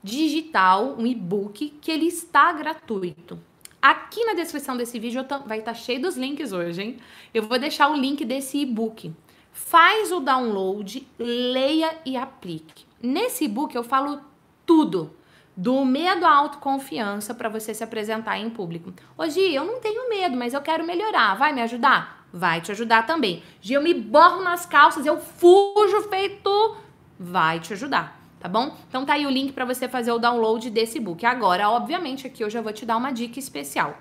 digital, 0.02 0.96
um 0.98 1.06
e-book, 1.06 1.72
que 1.80 1.92
ele 1.92 2.09
está 2.09 2.52
gratuito. 2.52 3.38
Aqui 3.80 4.24
na 4.24 4.35
descrição 4.35 4.76
desse 4.76 4.98
vídeo 4.98 5.24
vai 5.46 5.61
estar 5.61 5.74
cheio 5.74 6.02
dos 6.02 6.16
links 6.16 6.50
hoje, 6.50 6.83
hein? 6.83 6.96
Eu 7.33 7.44
vou 7.44 7.61
deixar 7.61 7.88
o 7.92 7.96
link 7.96 8.24
desse 8.24 8.59
e-book. 8.59 9.12
Faz 9.52 10.11
o 10.11 10.18
download, 10.18 11.06
leia 11.16 11.96
e 12.04 12.16
aplique. 12.16 12.85
Nesse 13.00 13.44
e-book 13.44 13.72
eu 13.76 13.85
falo 13.85 14.20
tudo 14.66 15.19
do 15.61 15.85
medo 15.85 16.25
à 16.25 16.35
autoconfiança 16.35 17.35
para 17.35 17.51
você 17.51 17.75
se 17.75 17.85
apresentar 17.85 18.38
em 18.38 18.49
público. 18.49 18.94
Hoje 19.14 19.40
eu 19.55 19.62
não 19.62 19.79
tenho 19.79 20.09
medo, 20.09 20.35
mas 20.35 20.55
eu 20.55 20.62
quero 20.62 20.87
melhorar. 20.87 21.37
Vai 21.37 21.53
me 21.53 21.61
ajudar? 21.61 22.25
Vai 22.33 22.62
te 22.62 22.73
ajudar 22.73 23.05
também. 23.05 23.42
Gi, 23.61 23.75
eu 23.75 23.83
me 23.83 23.92
borro 23.92 24.42
nas 24.42 24.64
calças, 24.64 25.05
eu 25.05 25.20
fujo 25.20 26.09
feito. 26.09 26.77
Vai 27.18 27.61
te 27.61 27.75
ajudar, 27.75 28.18
tá 28.40 28.49
bom? 28.49 28.75
Então 28.88 29.05
tá 29.05 29.12
aí 29.12 29.27
o 29.27 29.31
link 29.31 29.53
para 29.53 29.66
você 29.66 29.87
fazer 29.87 30.11
o 30.12 30.18
download 30.18 30.70
desse 30.70 30.99
book. 30.99 31.27
Agora, 31.27 31.68
obviamente, 31.68 32.27
aqui 32.27 32.42
eu 32.42 32.49
já 32.49 32.62
vou 32.62 32.73
te 32.73 32.87
dar 32.87 32.96
uma 32.96 33.12
dica 33.12 33.38
especial. 33.38 33.99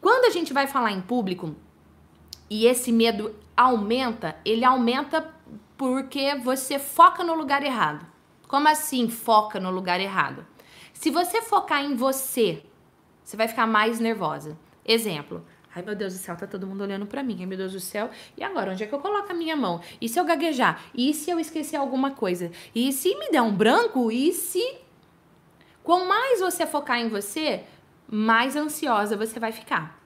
Quando 0.00 0.26
a 0.26 0.30
gente 0.30 0.52
vai 0.52 0.68
falar 0.68 0.92
em 0.92 1.00
público 1.00 1.56
e 2.48 2.66
esse 2.66 2.92
medo 2.92 3.34
aumenta, 3.56 4.36
ele 4.44 4.64
aumenta 4.64 5.28
porque 5.76 6.36
você 6.36 6.78
foca 6.78 7.24
no 7.24 7.34
lugar 7.34 7.64
errado. 7.64 8.06
Como 8.46 8.68
assim 8.68 9.08
foca 9.08 9.58
no 9.58 9.72
lugar 9.72 10.00
errado? 10.00 10.53
Se 11.04 11.10
você 11.10 11.42
focar 11.42 11.84
em 11.84 11.94
você, 11.94 12.62
você 13.22 13.36
vai 13.36 13.46
ficar 13.46 13.66
mais 13.66 14.00
nervosa. 14.00 14.56
Exemplo. 14.86 15.44
Ai, 15.74 15.82
meu 15.82 15.94
Deus 15.94 16.14
do 16.14 16.18
céu, 16.18 16.34
tá 16.34 16.46
todo 16.46 16.66
mundo 16.66 16.80
olhando 16.80 17.04
para 17.04 17.22
mim. 17.22 17.36
Ai, 17.40 17.44
meu 17.44 17.58
Deus 17.58 17.72
do 17.72 17.78
céu. 17.78 18.08
E 18.38 18.42
agora, 18.42 18.72
onde 18.72 18.84
é 18.84 18.86
que 18.86 18.94
eu 18.94 18.98
coloco 18.98 19.30
a 19.30 19.34
minha 19.34 19.54
mão? 19.54 19.82
E 20.00 20.08
se 20.08 20.18
eu 20.18 20.24
gaguejar? 20.24 20.82
E 20.94 21.12
se 21.12 21.30
eu 21.30 21.38
esquecer 21.38 21.76
alguma 21.76 22.12
coisa? 22.12 22.50
E 22.74 22.90
se 22.90 23.14
me 23.16 23.30
der 23.30 23.42
um 23.42 23.54
branco? 23.54 24.10
E 24.10 24.32
se. 24.32 24.78
Quanto 25.82 26.06
mais 26.06 26.40
você 26.40 26.64
focar 26.64 26.98
em 26.98 27.10
você, 27.10 27.64
mais 28.10 28.56
ansiosa 28.56 29.14
você 29.14 29.38
vai 29.38 29.52
ficar. 29.52 30.02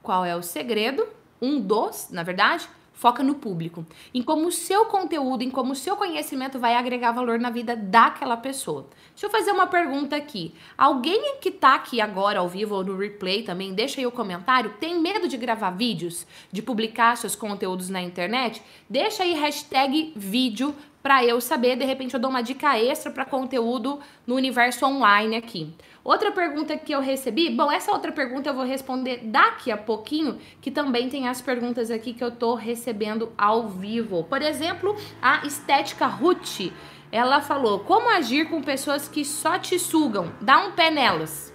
Qual 0.00 0.24
é 0.24 0.36
o 0.36 0.42
segredo? 0.44 1.04
Um 1.42 1.60
dos, 1.60 2.10
na 2.10 2.22
verdade, 2.22 2.68
foca 2.98 3.22
no 3.22 3.36
público, 3.36 3.86
em 4.12 4.20
como 4.20 4.48
o 4.48 4.52
seu 4.52 4.86
conteúdo, 4.86 5.44
em 5.44 5.50
como 5.50 5.72
o 5.72 5.76
seu 5.76 5.94
conhecimento 5.94 6.58
vai 6.58 6.74
agregar 6.74 7.12
valor 7.12 7.38
na 7.38 7.48
vida 7.48 7.76
daquela 7.76 8.36
pessoa. 8.36 8.88
Deixa 9.10 9.26
eu 9.26 9.30
fazer 9.30 9.52
uma 9.52 9.68
pergunta 9.68 10.16
aqui. 10.16 10.52
Alguém 10.76 11.36
que 11.40 11.52
tá 11.52 11.76
aqui 11.76 12.00
agora 12.00 12.40
ao 12.40 12.48
vivo 12.48 12.74
ou 12.74 12.82
no 12.82 12.96
replay 12.96 13.44
também, 13.44 13.72
deixa 13.72 14.00
aí 14.00 14.06
o 14.06 14.10
comentário, 14.10 14.74
tem 14.80 15.00
medo 15.00 15.28
de 15.28 15.36
gravar 15.36 15.70
vídeos, 15.70 16.26
de 16.50 16.60
publicar 16.60 17.16
seus 17.16 17.36
conteúdos 17.36 17.88
na 17.88 18.02
internet? 18.02 18.60
Deixa 18.90 19.22
aí 19.22 19.32
hashtag 19.32 20.12
vídeo 20.16 20.74
para 21.00 21.24
eu 21.24 21.40
saber, 21.40 21.76
de 21.76 21.84
repente 21.84 22.14
eu 22.14 22.20
dou 22.20 22.28
uma 22.28 22.42
dica 22.42 22.76
extra 22.76 23.12
para 23.12 23.24
conteúdo 23.24 24.00
no 24.26 24.34
universo 24.34 24.84
online 24.84 25.36
aqui. 25.36 25.72
Outra 26.08 26.32
pergunta 26.32 26.74
que 26.78 26.90
eu 26.90 27.02
recebi, 27.02 27.50
bom, 27.50 27.70
essa 27.70 27.92
outra 27.92 28.10
pergunta 28.10 28.48
eu 28.48 28.54
vou 28.54 28.64
responder 28.64 29.18
daqui 29.24 29.70
a 29.70 29.76
pouquinho, 29.76 30.38
que 30.58 30.70
também 30.70 31.10
tem 31.10 31.28
as 31.28 31.42
perguntas 31.42 31.90
aqui 31.90 32.14
que 32.14 32.24
eu 32.24 32.30
tô 32.30 32.54
recebendo 32.54 33.30
ao 33.36 33.68
vivo. 33.68 34.24
Por 34.24 34.40
exemplo, 34.40 34.96
a 35.20 35.44
Estética 35.44 36.06
Ruth, 36.06 36.72
ela 37.12 37.42
falou: 37.42 37.80
"Como 37.80 38.08
agir 38.08 38.48
com 38.48 38.62
pessoas 38.62 39.06
que 39.06 39.22
só 39.22 39.58
te 39.58 39.78
sugam? 39.78 40.32
Dá 40.40 40.56
um 40.66 40.72
pé 40.72 40.90
nelas. 40.90 41.54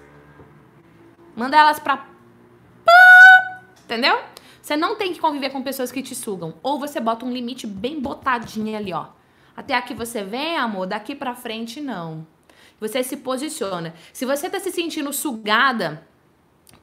Manda 1.36 1.58
elas 1.58 1.80
para 1.80 2.06
Entendeu? 3.86 4.20
Você 4.62 4.78
não 4.78 4.96
tem 4.96 5.14
que 5.14 5.20
conviver 5.20 5.50
com 5.50 5.64
pessoas 5.64 5.92
que 5.92 6.04
te 6.04 6.14
sugam, 6.14 6.54
ou 6.62 6.78
você 6.78 7.00
bota 7.00 7.26
um 7.26 7.32
limite 7.32 7.66
bem 7.66 8.00
botadinho 8.00 8.78
ali, 8.78 8.94
ó. 8.94 9.08
Até 9.58 9.74
aqui 9.74 9.96
você 9.96 10.24
vem, 10.24 10.58
amor, 10.58 10.86
daqui 10.86 11.16
para 11.16 11.34
frente 11.34 11.82
não. 11.82 12.32
Você 12.84 13.02
se 13.02 13.16
posiciona. 13.16 13.94
Se 14.12 14.26
você 14.26 14.50
tá 14.50 14.60
se 14.60 14.70
sentindo 14.70 15.14
sugada, 15.14 16.06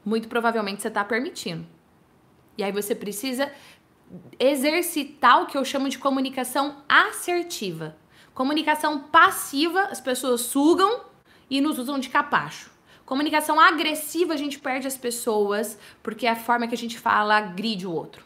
muito 0.02 0.28
provavelmente 0.28 0.80
você 0.80 0.90
tá 0.90 1.04
permitindo. 1.04 1.66
E 2.56 2.64
aí 2.64 2.72
você 2.72 2.94
precisa 2.94 3.52
exercitar 4.38 5.42
o 5.42 5.46
que 5.46 5.58
eu 5.58 5.64
chamo 5.64 5.90
de 5.90 5.98
comunicação 5.98 6.82
assertiva. 6.88 7.98
Comunicação 8.32 8.98
passiva, 8.98 9.82
as 9.90 10.00
pessoas 10.00 10.40
sugam 10.40 11.02
e 11.50 11.60
nos 11.60 11.78
usam 11.78 11.98
de 11.98 12.08
capacho. 12.08 12.70
Comunicação 13.04 13.60
agressiva, 13.60 14.32
a 14.32 14.38
gente 14.38 14.58
perde 14.58 14.86
as 14.86 14.96
pessoas 14.96 15.78
porque 16.02 16.26
é 16.26 16.30
a 16.30 16.36
forma 16.36 16.66
que 16.66 16.74
a 16.74 16.78
gente 16.78 16.98
fala 16.98 17.36
agride 17.36 17.86
o 17.86 17.92
outro. 17.92 18.24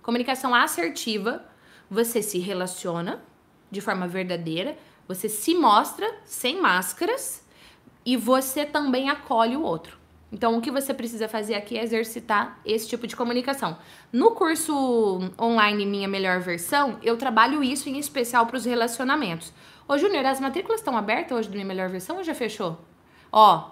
Comunicação 0.00 0.54
assertiva, 0.54 1.44
você 1.90 2.22
se 2.22 2.38
relaciona 2.38 3.20
de 3.68 3.80
forma 3.80 4.06
verdadeira, 4.06 4.78
você 5.06 5.28
se 5.28 5.54
mostra 5.54 6.08
sem 6.24 6.60
máscaras 6.60 7.44
e 8.04 8.16
você 8.16 8.64
também 8.64 9.10
acolhe 9.10 9.56
o 9.56 9.62
outro. 9.62 9.98
Então, 10.32 10.56
o 10.56 10.60
que 10.60 10.70
você 10.70 10.92
precisa 10.92 11.28
fazer 11.28 11.54
aqui 11.54 11.78
é 11.78 11.84
exercitar 11.84 12.58
esse 12.64 12.88
tipo 12.88 13.06
de 13.06 13.14
comunicação. 13.14 13.78
No 14.12 14.32
curso 14.32 15.20
online 15.40 15.86
Minha 15.86 16.08
Melhor 16.08 16.40
Versão, 16.40 16.98
eu 17.02 17.16
trabalho 17.16 17.62
isso 17.62 17.88
em 17.88 17.98
especial 17.98 18.44
para 18.46 18.56
os 18.56 18.64
relacionamentos. 18.64 19.52
Ô, 19.88 19.96
Júnior, 19.96 20.26
as 20.26 20.40
matrículas 20.40 20.80
estão 20.80 20.96
abertas 20.96 21.38
hoje 21.38 21.48
do 21.48 21.54
Minha 21.54 21.64
Melhor 21.64 21.88
Versão 21.88 22.16
ou 22.16 22.24
já 22.24 22.34
fechou? 22.34 22.78
Ó, 23.30 23.70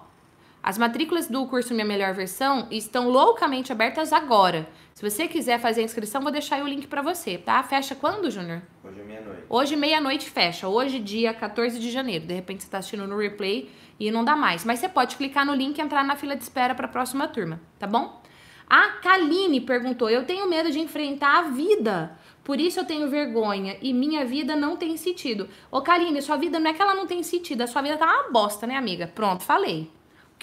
as 0.63 0.79
matrículas 0.79 1.27
do 1.27 1.45
curso 1.47 1.75
Minha 1.75 1.85
Melhor 1.85 2.15
Versão 2.15 2.69
estão 2.71 3.11
loucamente 3.11 3.73
abertas 3.73 4.13
agora. 4.13 4.69
Se 4.95 5.03
você 5.03 5.27
quiser 5.27 5.59
fazer 5.59 5.81
a 5.81 5.85
inscrição, 5.85 6.23
vou 6.23 6.31
deixar 6.31 6.55
aí 6.55 6.63
o 6.63 6.69
link 6.69 6.87
para 6.87 7.03
você, 7.03 7.37
tá? 7.37 7.61
Fecha 7.65 7.97
quando, 7.97 8.31
Júnior? 8.31 8.63
Hoje 8.85 9.01
é 9.01 9.05
meia-noite. 9.05 9.43
Hoje, 9.49 9.77
meia-noite, 9.77 10.31
fecha. 10.31 10.69
Hoje, 10.69 11.01
dia 11.01 11.35
14 11.35 11.81
de 11.81 11.91
janeiro. 11.91 12.25
De 12.25 12.33
repente, 12.33 12.63
você 12.63 12.69
está 12.69 12.79
assistindo 12.79 13.05
no 13.05 13.19
replay 13.19 13.69
e 13.99 14.09
não 14.13 14.25
dá 14.25 14.37
mais. 14.37 14.65
Mas 14.65 14.79
você 14.79 14.89
pode 14.89 15.17
clicar 15.17 15.45
no 15.45 15.53
link 15.53 15.77
e 15.77 15.81
entrar 15.81 16.05
na 16.05 16.15
fila 16.15 16.37
de 16.37 16.45
espera 16.45 16.77
para 16.77 16.87
a 16.87 16.89
próxima 16.89 17.27
turma, 17.27 17.61
tá 17.77 17.89
bom? 17.89 18.23
A 18.71 18.91
Kaline 19.03 19.61
perguntou: 19.61 20.09
Eu 20.09 20.25
tenho 20.25 20.49
medo 20.49 20.71
de 20.71 20.79
enfrentar 20.79 21.39
a 21.41 21.43
vida. 21.43 22.17
Por 22.45 22.61
isso 22.61 22.79
eu 22.79 22.85
tenho 22.85 23.11
vergonha 23.11 23.77
e 23.83 23.93
minha 23.93 24.25
vida 24.25 24.55
não 24.55 24.77
tem 24.77 24.97
sentido. 24.97 25.49
Ô, 25.73 25.83
Kaline, 25.83 26.23
sua 26.23 26.37
vida 26.37 26.61
não 26.61 26.71
é 26.71 26.75
que 26.75 26.81
ela 26.81 26.95
não 26.95 27.07
tem 27.07 27.21
sentido, 27.25 27.63
a 27.63 27.67
sua 27.67 27.83
vida 27.83 27.97
tá 27.97 28.07
uma 28.07 28.31
bosta, 28.31 28.65
né, 28.65 28.77
amiga? 28.77 29.09
Pronto, 29.09 29.43
falei. 29.43 29.91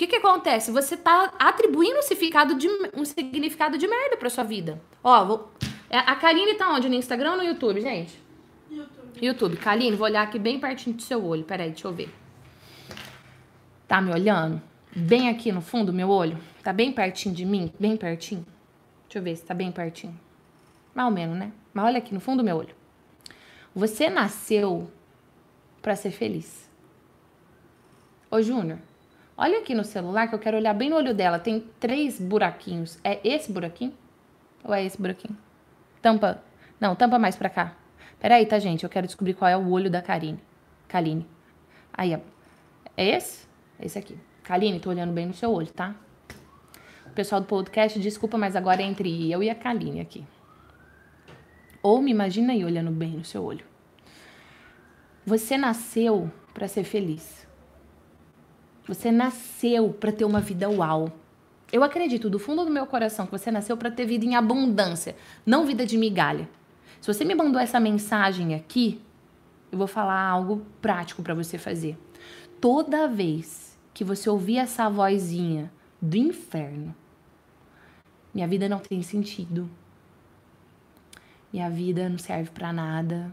O 0.01 0.03
que 0.03 0.07
que 0.07 0.15
acontece? 0.15 0.71
Você 0.71 0.97
tá 0.97 1.31
atribuindo 1.37 1.99
um 1.99 2.01
significado 2.01 2.55
de, 2.55 2.67
um 2.97 3.05
significado 3.05 3.77
de 3.77 3.87
merda 3.87 4.17
pra 4.17 4.31
sua 4.31 4.43
vida. 4.43 4.81
Ó, 5.03 5.23
vou, 5.23 5.51
é, 5.91 5.99
a 5.99 6.15
Kaline 6.15 6.55
tá 6.55 6.71
onde? 6.71 6.89
No 6.89 6.95
Instagram 6.95 7.33
ou 7.33 7.37
no 7.37 7.43
YouTube, 7.43 7.79
gente? 7.81 8.19
YouTube. 8.71 9.19
YouTube. 9.21 9.57
Kaline, 9.57 9.95
vou 9.95 10.07
olhar 10.07 10.23
aqui 10.23 10.39
bem 10.39 10.59
pertinho 10.59 10.95
do 10.95 11.03
seu 11.03 11.23
olho. 11.23 11.43
Peraí, 11.43 11.69
deixa 11.69 11.87
eu 11.87 11.93
ver. 11.93 12.11
Tá 13.87 14.01
me 14.01 14.11
olhando? 14.11 14.59
Bem 14.91 15.29
aqui 15.29 15.51
no 15.51 15.61
fundo 15.61 15.91
do 15.91 15.93
meu 15.93 16.09
olho? 16.09 16.35
Tá 16.63 16.73
bem 16.73 16.91
pertinho 16.91 17.35
de 17.35 17.45
mim? 17.45 17.71
Bem 17.79 17.95
pertinho? 17.95 18.43
Deixa 19.03 19.19
eu 19.19 19.21
ver 19.21 19.35
se 19.35 19.45
tá 19.45 19.53
bem 19.53 19.71
pertinho. 19.71 20.19
Mais 20.95 21.07
ou 21.07 21.13
menos, 21.13 21.37
né? 21.37 21.51
Mas 21.71 21.85
olha 21.85 21.99
aqui 21.99 22.11
no 22.11 22.19
fundo 22.19 22.37
do 22.37 22.43
meu 22.43 22.57
olho. 22.57 22.73
Você 23.75 24.09
nasceu 24.09 24.89
para 25.79 25.95
ser 25.95 26.09
feliz. 26.09 26.67
Ô, 28.31 28.41
Júnior, 28.41 28.79
olha 29.41 29.57
aqui 29.57 29.73
no 29.73 29.83
celular 29.83 30.27
que 30.27 30.35
eu 30.35 30.39
quero 30.39 30.57
olhar 30.57 30.73
bem 30.73 30.89
no 30.89 30.95
olho 30.95 31.15
dela. 31.15 31.39
Tem 31.39 31.65
três 31.79 32.21
buraquinhos. 32.21 32.99
É 33.03 33.19
esse 33.27 33.51
buraquinho? 33.51 33.91
Ou 34.63 34.71
é 34.71 34.85
esse 34.85 35.01
buraquinho? 35.01 35.35
Tampa. 35.99 36.43
Não, 36.79 36.95
tampa 36.95 37.17
mais 37.17 37.35
pra 37.35 37.49
cá. 37.49 37.75
Peraí, 38.19 38.45
tá, 38.45 38.59
gente? 38.59 38.83
Eu 38.83 38.89
quero 38.89 39.07
descobrir 39.07 39.33
qual 39.33 39.49
é 39.49 39.57
o 39.57 39.71
olho 39.71 39.89
da 39.89 39.99
Karine. 39.99 40.39
Kaline. 40.87 41.25
Aí. 41.91 42.13
É 42.13 42.23
esse? 42.97 43.47
Esse 43.79 43.97
aqui. 43.97 44.15
Kaline, 44.43 44.79
tô 44.79 44.91
olhando 44.91 45.11
bem 45.11 45.25
no 45.25 45.33
seu 45.33 45.51
olho, 45.51 45.71
tá? 45.71 45.95
O 47.07 47.09
pessoal 47.09 47.41
do 47.41 47.47
podcast, 47.47 47.99
desculpa, 47.99 48.37
mas 48.37 48.55
agora 48.55 48.83
é 48.83 48.85
entre 48.85 49.31
eu 49.31 49.41
e 49.41 49.49
a 49.49 49.55
Kaline 49.55 49.99
aqui. 49.99 50.23
Ou 51.81 51.99
me 51.99 52.11
imagina 52.11 52.53
aí 52.53 52.63
olhando 52.63 52.91
bem 52.91 53.17
no 53.17 53.25
seu 53.25 53.43
olho. 53.43 53.65
Você 55.25 55.57
nasceu 55.57 56.31
para 56.53 56.67
ser 56.67 56.83
feliz. 56.83 57.47
Você 58.87 59.11
nasceu 59.11 59.89
para 59.89 60.11
ter 60.11 60.25
uma 60.25 60.39
vida 60.39 60.69
uau. 60.69 61.11
Eu 61.71 61.83
acredito 61.83 62.29
do 62.29 62.39
fundo 62.39 62.65
do 62.65 62.71
meu 62.71 62.85
coração 62.85 63.25
que 63.25 63.31
você 63.31 63.49
nasceu 63.49 63.77
para 63.77 63.91
ter 63.91 64.05
vida 64.05 64.25
em 64.25 64.35
abundância, 64.35 65.15
não 65.45 65.65
vida 65.65 65.85
de 65.85 65.97
migalha. 65.97 66.49
Se 66.99 67.11
você 67.11 67.23
me 67.23 67.33
mandou 67.33 67.61
essa 67.61 67.79
mensagem 67.79 68.53
aqui, 68.53 69.01
eu 69.71 69.77
vou 69.77 69.87
falar 69.87 70.21
algo 70.21 70.65
prático 70.81 71.23
para 71.23 71.33
você 71.33 71.57
fazer. 71.57 71.97
Toda 72.59 73.07
vez 73.07 73.77
que 73.93 74.03
você 74.03 74.29
ouvir 74.29 74.57
essa 74.57 74.89
vozinha 74.89 75.71
do 76.01 76.17
inferno, 76.17 76.93
minha 78.33 78.47
vida 78.47 78.67
não 78.67 78.79
tem 78.79 79.01
sentido 79.01 79.69
minha 81.51 81.69
vida 81.69 82.07
não 82.07 82.17
serve 82.17 82.49
para 82.49 82.71
nada. 82.71 83.31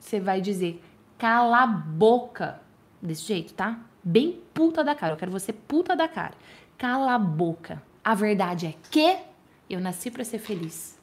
Você 0.00 0.18
vai 0.18 0.40
dizer, 0.40 0.82
cala 1.16 1.62
a 1.62 1.66
boca. 1.66 2.60
Desse 3.00 3.24
jeito, 3.24 3.54
tá? 3.54 3.80
Bem 4.02 4.40
puta 4.52 4.82
da 4.82 4.94
cara. 4.94 5.14
Eu 5.14 5.16
quero 5.16 5.30
você 5.30 5.52
puta 5.52 5.94
da 5.94 6.08
cara. 6.08 6.34
Cala 6.76 7.14
a 7.14 7.18
boca. 7.18 7.82
A 8.04 8.14
verdade 8.14 8.66
é 8.66 8.74
que 8.90 9.18
eu 9.70 9.80
nasci 9.80 10.10
para 10.10 10.24
ser 10.24 10.38
feliz. 10.38 10.98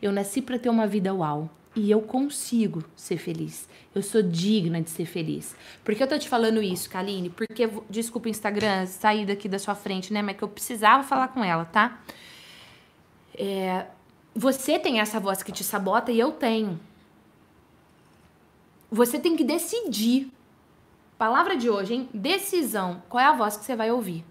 Eu 0.00 0.12
nasci 0.12 0.42
para 0.42 0.58
ter 0.58 0.68
uma 0.68 0.86
vida 0.86 1.14
uau. 1.14 1.50
E 1.74 1.90
eu 1.90 2.00
consigo 2.00 2.82
ser 2.96 3.18
feliz. 3.18 3.68
Eu 3.94 4.02
sou 4.02 4.22
digna 4.22 4.80
de 4.80 4.88
ser 4.88 5.04
feliz. 5.04 5.54
Por 5.84 5.94
que 5.94 6.02
eu 6.02 6.06
tô 6.06 6.18
te 6.18 6.26
falando 6.26 6.62
isso, 6.62 6.88
Kaline? 6.88 7.28
Porque, 7.28 7.68
desculpa, 7.90 8.30
Instagram, 8.30 8.86
sair 8.86 9.26
daqui 9.26 9.46
da 9.46 9.58
sua 9.58 9.74
frente, 9.74 10.10
né? 10.10 10.22
Mas 10.22 10.38
que 10.38 10.44
eu 10.44 10.48
precisava 10.48 11.02
falar 11.02 11.28
com 11.28 11.44
ela, 11.44 11.66
tá? 11.66 12.00
É, 13.34 13.86
você 14.34 14.78
tem 14.78 15.00
essa 15.00 15.20
voz 15.20 15.42
que 15.42 15.52
te 15.52 15.62
sabota 15.62 16.10
e 16.10 16.18
eu 16.18 16.32
tenho. 16.32 16.80
Você 18.90 19.18
tem 19.18 19.36
que 19.36 19.44
decidir. 19.44 20.30
Palavra 21.18 21.56
de 21.56 21.70
hoje, 21.70 21.94
hein? 21.94 22.08
Decisão. 22.12 23.02
Qual 23.08 23.22
é 23.22 23.26
a 23.26 23.32
voz 23.32 23.56
que 23.56 23.64
você 23.64 23.74
vai 23.74 23.90
ouvir? 23.90 24.22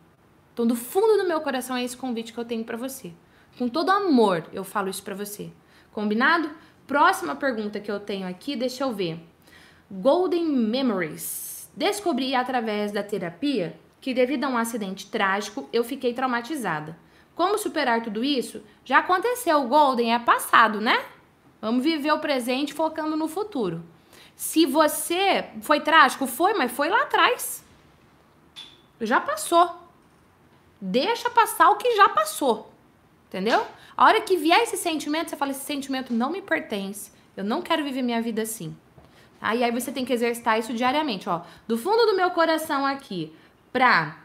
Então, 0.53 0.67
do 0.67 0.75
fundo 0.75 1.17
do 1.17 1.27
meu 1.27 1.41
coração 1.41 1.75
é 1.75 1.83
esse 1.83 1.97
convite 1.97 2.31
que 2.31 2.37
eu 2.37 2.45
tenho 2.45 2.63
para 2.63 2.77
você. 2.77 3.11
Com 3.57 3.67
todo 3.67 3.89
amor, 3.89 4.45
eu 4.53 4.63
falo 4.63 4.87
isso 4.87 5.01
para 5.01 5.15
você. 5.15 5.49
Combinado? 5.91 6.47
Próxima 6.85 7.35
pergunta 7.35 7.79
que 7.79 7.89
eu 7.89 7.99
tenho 7.99 8.27
aqui, 8.27 8.55
deixa 8.55 8.83
eu 8.83 8.93
ver. 8.93 9.19
Golden 9.89 10.45
Memories. 10.45 11.71
Descobri 11.75 12.35
através 12.35 12.91
da 12.91 13.01
terapia 13.01 13.79
que 13.99 14.13
devido 14.13 14.43
a 14.43 14.49
um 14.49 14.57
acidente 14.57 15.07
trágico, 15.09 15.67
eu 15.73 15.83
fiquei 15.83 16.13
traumatizada. 16.13 16.95
Como 17.33 17.57
superar 17.57 18.03
tudo 18.03 18.23
isso? 18.23 18.61
Já 18.83 18.99
aconteceu, 18.99 19.57
o 19.63 19.67
Golden 19.67 20.13
é 20.13 20.19
passado, 20.19 20.79
né? 20.79 21.03
Vamos 21.59 21.83
viver 21.83 22.11
o 22.11 22.19
presente 22.19 22.75
focando 22.75 23.17
no 23.17 23.27
futuro. 23.27 23.83
Se 24.35 24.65
você 24.65 25.45
foi 25.61 25.79
trágico, 25.79 26.27
foi, 26.27 26.53
mas 26.53 26.71
foi 26.71 26.89
lá 26.89 27.03
atrás. 27.03 27.63
Já 28.99 29.21
passou. 29.21 29.69
Deixa 30.79 31.29
passar 31.29 31.69
o 31.69 31.77
que 31.77 31.95
já 31.95 32.09
passou. 32.09 32.71
Entendeu? 33.27 33.65
A 33.97 34.05
hora 34.05 34.21
que 34.21 34.37
vier 34.37 34.61
esse 34.61 34.77
sentimento, 34.77 35.29
você 35.29 35.35
fala: 35.35 35.51
esse 35.51 35.65
sentimento 35.65 36.13
não 36.13 36.29
me 36.29 36.41
pertence. 36.41 37.11
Eu 37.35 37.43
não 37.43 37.61
quero 37.61 37.83
viver 37.83 38.01
minha 38.01 38.21
vida 38.21 38.41
assim. 38.41 38.75
Tá? 39.39 39.55
E 39.55 39.63
aí 39.63 39.71
você 39.71 39.91
tem 39.91 40.05
que 40.05 40.13
exercitar 40.13 40.59
isso 40.59 40.73
diariamente, 40.73 41.29
ó. 41.29 41.41
Do 41.67 41.77
fundo 41.77 42.05
do 42.05 42.15
meu 42.15 42.31
coração 42.31 42.85
aqui, 42.85 43.33
pra 43.71 44.17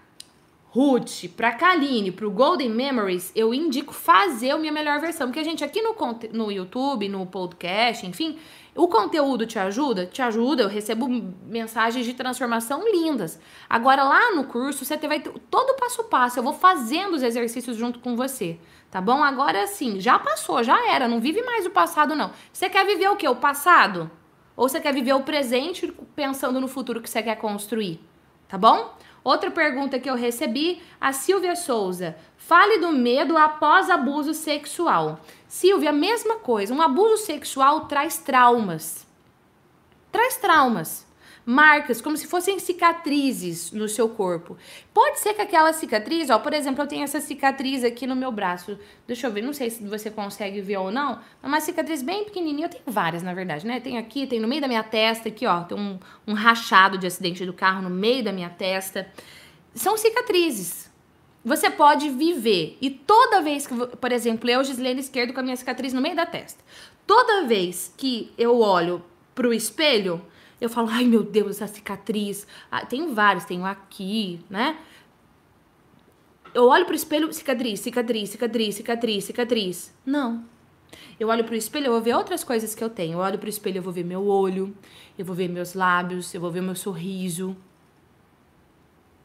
Ruth, 0.71 1.29
pra 1.37 1.53
Kaline, 1.53 2.13
pro 2.13 2.31
Golden 2.31 2.71
Memories, 2.71 3.33
eu 3.35 3.53
indico 3.53 3.93
fazer 3.93 4.51
a 4.51 4.59
minha 4.59 4.73
melhor 4.73 5.01
versão. 5.01 5.27
Porque, 5.27 5.41
a 5.41 5.45
gente, 5.45 5.65
aqui 5.65 5.83
no, 5.83 5.95
no 6.33 6.53
YouTube, 6.53 7.09
no 7.09 7.27
podcast, 7.27 8.07
enfim, 8.07 8.39
o 8.75 8.87
conteúdo 8.89 9.47
te 9.47 9.59
ajuda? 9.59 10.07
Te 10.07 10.23
ajuda, 10.23 10.63
eu 10.63 10.69
recebo 10.69 11.09
mensagens 11.45 12.07
de 12.07 12.15
transformação 12.15 12.85
lindas. 12.89 13.41
Agora, 13.69 14.05
lá 14.05 14.35
no 14.35 14.45
curso, 14.45 14.85
você 14.85 14.97
vai 14.97 15.21
ter 15.21 15.33
todo 15.51 15.71
o 15.71 15.77
passo 15.77 16.03
a 16.03 16.05
passo. 16.05 16.39
Eu 16.39 16.43
vou 16.43 16.53
fazendo 16.53 17.15
os 17.15 17.23
exercícios 17.23 17.77
junto 17.77 17.99
com 17.99 18.17
você. 18.17 18.59
Tá 18.91 19.01
bom? 19.01 19.23
Agora 19.23 19.67
sim, 19.67 20.01
já 20.01 20.19
passou, 20.19 20.63
já 20.63 20.89
era. 20.89 21.07
Não 21.09 21.21
vive 21.21 21.43
mais 21.43 21.67
o 21.67 21.71
passado, 21.71 22.15
não. 22.15 22.33
Você 22.53 22.69
quer 22.69 22.85
viver 22.87 23.09
o 23.09 23.17
quê? 23.17 23.29
O 23.29 23.37
passado? 23.37 24.11
Ou 24.57 24.69
você 24.69 24.81
quer 24.81 24.93
viver 24.93 25.15
o 25.15 25.23
presente 25.23 25.93
pensando 26.15 26.61
no 26.61 26.69
futuro 26.69 27.01
que 27.01 27.09
você 27.09 27.23
quer 27.23 27.37
construir? 27.37 28.01
Tá 28.49 28.59
bom? 28.59 28.95
Outra 29.23 29.51
pergunta 29.51 29.99
que 29.99 30.09
eu 30.09 30.15
recebi, 30.15 30.83
a 31.01 31.13
Silvia 31.13 31.55
Souza. 31.55 32.17
Fale 32.37 32.79
do 32.79 32.93
medo 32.93 33.37
após 33.37 33.91
abuso 33.91 34.33
sexual. 34.33 35.21
Silvia, 35.47 35.93
mesma 35.93 36.37
coisa. 36.37 36.73
Um 36.73 36.81
abuso 36.81 37.19
sexual 37.19 37.87
traz 37.87 38.19
traumas. 38.19 39.07
Traz 40.11 40.37
traumas 40.37 41.10
marcas, 41.51 42.01
como 42.01 42.17
se 42.17 42.29
fossem 42.29 42.61
cicatrizes 42.61 43.73
no 43.73 43.89
seu 43.89 44.09
corpo. 44.09 44.57
Pode 44.95 45.19
ser 45.19 45.35
que 45.35 45.43
aquela 45.43 45.73
cicatriz, 45.73 46.31
ó, 46.31 46.39
por 46.39 46.55
exemplo, 46.55 46.85
eu 46.85 46.87
tenho 46.87 47.03
essa 47.03 47.21
cicatriz 47.21 47.83
aqui 47.83 48.07
no 48.07 48.15
meu 48.15 48.31
braço. 48.31 48.79
Deixa 49.05 49.27
eu 49.27 49.33
ver, 49.33 49.43
não 49.43 49.53
sei 49.53 49.69
se 49.69 49.83
você 49.83 50.13
consegue 50.13 50.61
ver 50.61 50.77
ou 50.77 50.93
não. 50.93 51.19
É 51.43 51.47
uma 51.47 51.61
cicatriz 51.61 52.03
bem 52.03 52.25
pequenininha. 52.25 52.67
Eu 52.67 52.71
tenho 52.71 52.85
várias, 52.87 53.25
na 53.25 53.35
verdade, 53.35 53.67
né? 53.67 53.81
Tem 53.81 53.99
aqui, 53.99 54.29
tem 54.29 54.39
no 54.39 54.47
meio 54.47 54.61
da 54.61 54.69
minha 54.69 54.85
testa, 54.85 55.29
aqui, 55.29 55.45
ó, 55.45 55.65
tem 55.65 55.77
um, 55.77 55.99
um 56.25 56.35
rachado 56.35 56.97
de 56.97 57.09
acidente 57.09 57.45
do 57.45 57.53
carro 57.53 57.83
no 57.83 57.91
meio 57.91 58.23
da 58.23 58.33
minha 58.33 58.51
testa. 58.51 59.11
São 59.75 59.97
cicatrizes. 59.97 60.89
Você 61.45 61.69
pode 61.69 62.11
viver. 62.11 62.79
E 62.81 62.91
toda 62.91 63.41
vez 63.41 63.67
que, 63.67 63.75
por 63.75 64.13
exemplo, 64.13 64.49
eu, 64.49 64.63
Gislene 64.63 65.01
Esquerdo, 65.01 65.33
com 65.33 65.41
a 65.41 65.43
minha 65.43 65.57
cicatriz 65.57 65.93
no 65.93 66.01
meio 66.01 66.15
da 66.15 66.27
testa. 66.27 66.63
Toda 67.05 67.45
vez 67.45 67.93
que 67.97 68.33
eu 68.39 68.61
olho 68.61 69.03
pro 69.35 69.53
espelho, 69.53 70.23
eu 70.61 70.69
falo, 70.69 70.89
ai 70.91 71.05
meu 71.05 71.23
Deus, 71.23 71.61
essa 71.61 71.67
cicatriz. 71.67 72.47
Ah, 72.71 72.85
tenho 72.85 73.15
vários, 73.15 73.45
tenho 73.45 73.65
aqui, 73.65 74.45
né? 74.51 74.79
Eu 76.53 76.67
olho 76.67 76.85
pro 76.85 76.95
espelho, 76.95 77.33
cicatriz, 77.33 77.81
cicatriz, 77.81 78.31
cicatriz, 78.31 78.75
cicatriz, 78.75 79.25
cicatriz. 79.25 79.95
Não. 80.05 80.45
Eu 81.19 81.29
olho 81.29 81.45
pro 81.45 81.55
espelho, 81.55 81.87
eu 81.87 81.93
vou 81.93 82.01
ver 82.01 82.15
outras 82.15 82.43
coisas 82.43 82.75
que 82.75 82.83
eu 82.83 82.91
tenho. 82.91 83.15
Eu 83.15 83.19
olho 83.19 83.39
pro 83.39 83.49
espelho, 83.49 83.79
eu 83.79 83.83
vou 83.83 83.93
ver 83.93 84.05
meu 84.05 84.27
olho, 84.27 84.77
eu 85.17 85.25
vou 85.25 85.35
ver 85.35 85.49
meus 85.49 85.75
lábios, 85.75 86.35
eu 86.35 86.41
vou 86.41 86.51
ver 86.51 86.61
meu 86.61 86.75
sorriso. 86.75 87.57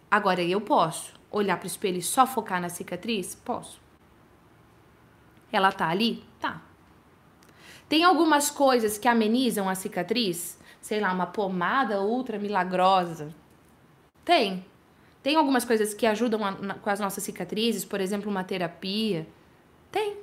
Agora, 0.10 0.42
eu 0.42 0.62
posso 0.62 1.14
olhar 1.32 1.58
pro 1.58 1.68
espelho 1.68 1.98
e 1.98 2.02
só 2.02 2.26
focar 2.26 2.62
na 2.62 2.70
cicatriz? 2.70 3.36
Posso. 3.36 3.82
Ela 5.52 5.72
tá 5.72 5.90
ali? 5.90 6.24
Tá. 6.40 6.62
Tem 7.90 8.04
algumas 8.04 8.50
coisas 8.50 8.98
que 8.98 9.08
amenizam 9.08 9.68
a 9.68 9.76
cicatriz? 9.76 10.60
Sei 10.86 11.00
lá, 11.00 11.12
uma 11.12 11.26
pomada 11.26 12.00
ultra 12.00 12.38
milagrosa. 12.38 13.34
Tem. 14.24 14.64
Tem 15.24 15.36
algumas 15.36 15.66
coisas 15.66 15.96
que 15.96 16.06
ajudam 16.06 16.46
a, 16.46 16.52
na, 16.52 16.76
com 16.76 16.88
as 16.92 17.00
nossas 17.00 17.24
cicatrizes, 17.24 17.84
por 17.84 18.00
exemplo, 18.00 18.30
uma 18.30 18.44
terapia. 18.44 19.28
Tem. 19.92 20.16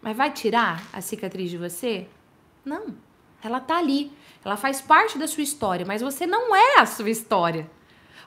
Mas 0.00 0.16
vai 0.16 0.32
tirar 0.32 0.86
a 0.92 1.00
cicatriz 1.00 1.50
de 1.50 1.58
você? 1.58 2.06
Não. 2.64 2.94
Ela 3.42 3.58
tá 3.58 3.78
ali. 3.78 4.12
Ela 4.44 4.56
faz 4.56 4.80
parte 4.80 5.18
da 5.18 5.26
sua 5.26 5.42
história, 5.42 5.84
mas 5.84 6.00
você 6.00 6.26
não 6.28 6.54
é 6.54 6.78
a 6.78 6.86
sua 6.86 7.10
história. 7.10 7.68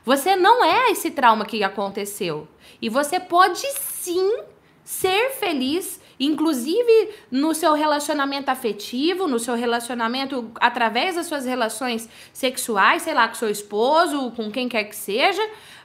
Você 0.04 0.36
não 0.36 0.62
é 0.62 0.92
esse 0.92 1.10
trauma 1.10 1.46
que 1.46 1.64
aconteceu. 1.64 2.50
E 2.82 2.90
você 2.90 3.18
pode 3.18 3.66
sim 3.80 4.40
ser 4.84 5.30
feliz 5.30 6.02
inclusive 6.20 7.10
no 7.30 7.54
seu 7.54 7.74
relacionamento 7.74 8.50
afetivo, 8.50 9.28
no 9.28 9.40
seu 9.40 9.56
relacionamento 9.56 10.52
através 10.56 11.16
das 11.16 11.26
suas 11.26 11.46
relações 11.46 12.10
sexuais, 12.34 13.02
sei 13.02 13.14
lá, 13.14 13.28
com 13.28 13.36
seu 13.36 13.50
esposo, 13.50 14.32
com 14.32 14.52
quem 14.52 14.70
quer 14.70 14.86
que 14.86 14.96
seja, 14.96 15.42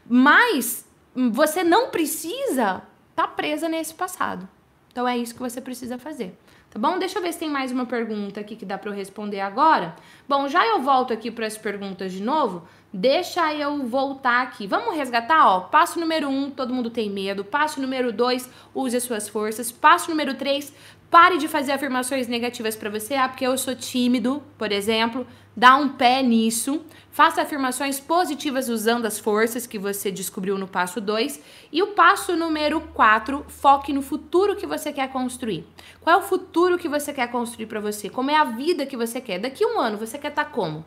mas 0.09 0.87
você 1.15 1.65
não 1.65 1.91
precisa 1.91 2.83
estar 3.11 3.27
tá 3.27 3.29
presa 3.29 3.69
nesse 3.69 3.95
passado. 3.95 4.49
Então 4.91 5.07
é 5.07 5.17
isso 5.17 5.35
que 5.35 5.41
você 5.41 5.61
precisa 5.61 5.99
fazer. 5.99 6.37
Tá 6.71 6.79
bom? 6.79 6.99
Deixa 7.01 7.19
eu 7.19 7.23
ver 7.23 7.33
se 7.33 7.39
tem 7.41 7.51
mais 7.51 7.73
uma 7.73 7.85
pergunta 7.85 8.39
aqui 8.39 8.55
que 8.55 8.65
dá 8.65 8.79
para 8.79 8.91
eu 8.91 8.95
responder 8.95 9.41
agora. 9.41 9.97
Bom, 10.29 10.47
já 10.47 10.65
eu 10.65 10.81
volto 10.81 11.13
aqui 11.13 11.29
para 11.29 11.45
as 11.45 11.59
perguntas 11.59 12.13
de 12.13 12.23
novo. 12.23 12.63
Deixa 12.93 13.55
eu 13.55 13.87
voltar 13.87 14.43
aqui. 14.43 14.67
Vamos 14.67 14.97
resgatar, 14.97 15.47
ó. 15.47 15.61
Passo 15.61 16.01
número 16.01 16.29
um, 16.29 16.51
todo 16.51 16.75
mundo 16.75 16.91
tem 16.91 17.09
medo. 17.09 17.45
Passo 17.45 17.81
número 17.81 18.13
dois, 18.13 18.51
use 18.75 18.97
as 18.97 19.05
suas 19.05 19.29
forças. 19.29 19.71
Passo 19.71 20.11
número 20.11 20.35
três, 20.35 20.73
pare 21.09 21.39
de 21.39 21.47
fazer 21.47 21.71
afirmações 21.71 22.27
negativas 22.27 22.75
para 22.75 22.91
você. 22.91 23.15
Ah, 23.15 23.29
porque 23.29 23.47
eu 23.47 23.57
sou 23.57 23.77
tímido, 23.77 24.43
por 24.59 24.73
exemplo. 24.73 25.25
Dá 25.57 25.77
um 25.77 25.91
pé 25.91 26.21
nisso. 26.21 26.85
Faça 27.13 27.43
afirmações 27.43 28.01
positivas 28.01 28.69
usando 28.69 29.07
as 29.07 29.21
forças 29.21 29.69
que 29.69 29.79
você 29.79 30.11
descobriu 30.11 30.59
no 30.59 30.67
passo 30.67 31.01
2. 31.01 31.41
E 31.71 31.81
o 31.85 31.89
passo 31.89 32.35
número 32.35 32.81
4, 32.93 33.45
foque 33.47 33.93
no 33.93 34.03
futuro 34.03 34.57
que 34.57 34.67
você 34.67 34.93
quer 34.93 35.09
construir. 35.13 35.65
Qual 36.01 36.17
é 36.17 36.19
o 36.19 36.27
futuro 36.27 36.77
que 36.77 36.89
você 36.89 37.13
quer 37.13 37.31
construir 37.31 37.67
para 37.67 37.79
você? 37.79 38.09
Como 38.09 38.33
é 38.33 38.37
a 38.37 38.45
vida 38.45 38.85
que 38.85 38.97
você 38.97 39.21
quer? 39.21 39.39
Daqui 39.39 39.65
um 39.65 39.79
ano 39.79 39.97
você 39.97 40.19
quer 40.19 40.31
estar 40.31 40.47
tá 40.47 40.51
como? 40.51 40.85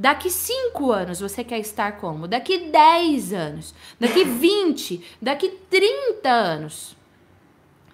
Daqui 0.00 0.30
5 0.30 0.90
anos 0.90 1.20
você 1.20 1.44
quer 1.44 1.58
estar 1.58 1.98
como? 1.98 2.26
Daqui 2.26 2.70
10 2.70 3.34
anos? 3.34 3.74
Daqui 4.00 4.24
20? 4.24 5.04
Daqui 5.20 5.50
30 5.68 6.26
anos? 6.26 6.96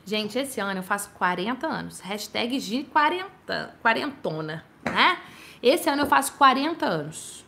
Gente, 0.05 0.38
esse 0.38 0.61
ano 0.61 0.79
eu 0.79 0.85
faço 0.85 1.11
40 1.19 1.66
anos. 1.66 1.99
Hashtag 1.99 2.61
de 2.61 2.85
40, 2.85 3.75
quarentona, 3.83 4.64
né? 4.85 5.19
Esse 5.61 5.90
ano 5.90 6.03
eu 6.03 6.07
faço 6.07 6.35
40 6.35 6.87
anos. 6.87 7.45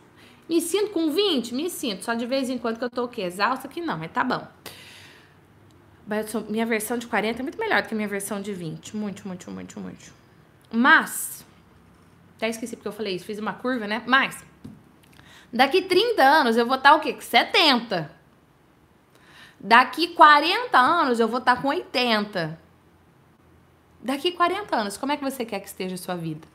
Me 0.49 0.59
sinto 0.59 0.91
com 0.91 1.09
20? 1.09 1.55
Me 1.55 1.69
sinto. 1.69 2.03
Só 2.03 2.13
de 2.13 2.25
vez 2.25 2.49
em 2.49 2.57
quando 2.57 2.79
que 2.79 2.83
eu 2.83 2.89
tô 2.89 3.05
o 3.05 3.07
quê? 3.07 3.21
Exausta 3.21 3.65
que 3.69 3.79
não, 3.79 3.97
mas 3.97 4.11
tá 4.11 4.25
bom. 4.25 4.45
Minha 6.49 6.65
versão 6.65 6.97
de 6.97 7.07
40 7.07 7.39
é 7.39 7.43
muito 7.43 7.57
melhor 7.57 7.81
do 7.81 7.87
que 7.87 7.93
a 7.93 7.95
minha 7.95 8.09
versão 8.09 8.41
de 8.41 8.51
20. 8.51 8.97
Muito, 8.97 9.25
muito, 9.25 9.49
muito, 9.49 9.79
muito. 9.79 10.11
Mas, 10.69 11.45
até 12.35 12.49
esqueci 12.49 12.75
porque 12.75 12.89
eu 12.89 12.91
falei 12.91 13.15
isso, 13.15 13.23
fiz 13.23 13.39
uma 13.39 13.53
curva, 13.53 13.87
né? 13.87 14.03
Mas, 14.05 14.48
daqui 15.51 15.81
30 15.81 16.21
anos 16.21 16.57
eu 16.57 16.65
vou 16.65 16.77
estar 16.77 16.95
o 16.95 16.99
quê? 16.99 17.15
70. 17.19 18.11
Daqui 19.59 20.09
40 20.09 20.77
anos 20.77 21.19
eu 21.19 21.27
vou 21.27 21.39
estar 21.39 21.61
com 21.61 21.67
80. 21.67 22.59
Daqui 24.01 24.31
40 24.31 24.75
anos, 24.75 24.97
como 24.97 25.11
é 25.11 25.17
que 25.17 25.23
você 25.23 25.43
quer 25.43 25.59
que 25.59 25.67
esteja 25.67 25.95
a 25.95 25.97
sua 25.97 26.15
vida? 26.15 26.47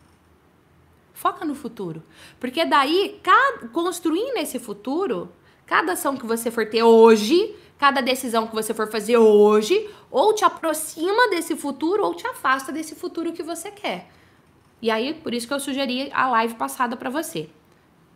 Foca 1.13 1.45
no 1.45 1.55
futuro. 1.55 2.03
Porque 2.41 2.65
daí, 2.65 3.21
cada, 3.23 3.69
construindo 3.69 4.39
esse 4.39 4.59
futuro, 4.59 5.31
cada 5.67 5.93
ação 5.93 6.17
que 6.17 6.25
você 6.25 6.51
for 6.51 6.67
ter 6.67 6.83
hoje, 6.83 7.55
cada 7.79 8.01
decisão 8.01 8.47
que 8.47 8.55
você 8.55 8.73
for 8.73 8.91
fazer 8.91 9.19
hoje, 9.19 9.91
ou 10.11 10.35
te 10.35 10.45
aproxima 10.45 11.29
desse 11.29 11.55
futuro 11.55 12.03
ou 12.03 12.15
te 12.15 12.27
afasta 12.27 12.73
desse 12.73 12.95
futuro 12.95 13.33
que 13.33 13.43
você 13.43 13.71
quer. 13.71 14.11
E 14.81 14.91
aí, 14.91 15.15
por 15.15 15.35
isso 15.35 15.47
que 15.47 15.53
eu 15.53 15.61
sugeri 15.61 16.11
a 16.13 16.29
live 16.31 16.55
passada 16.55 16.97
para 16.97 17.11
você. 17.11 17.51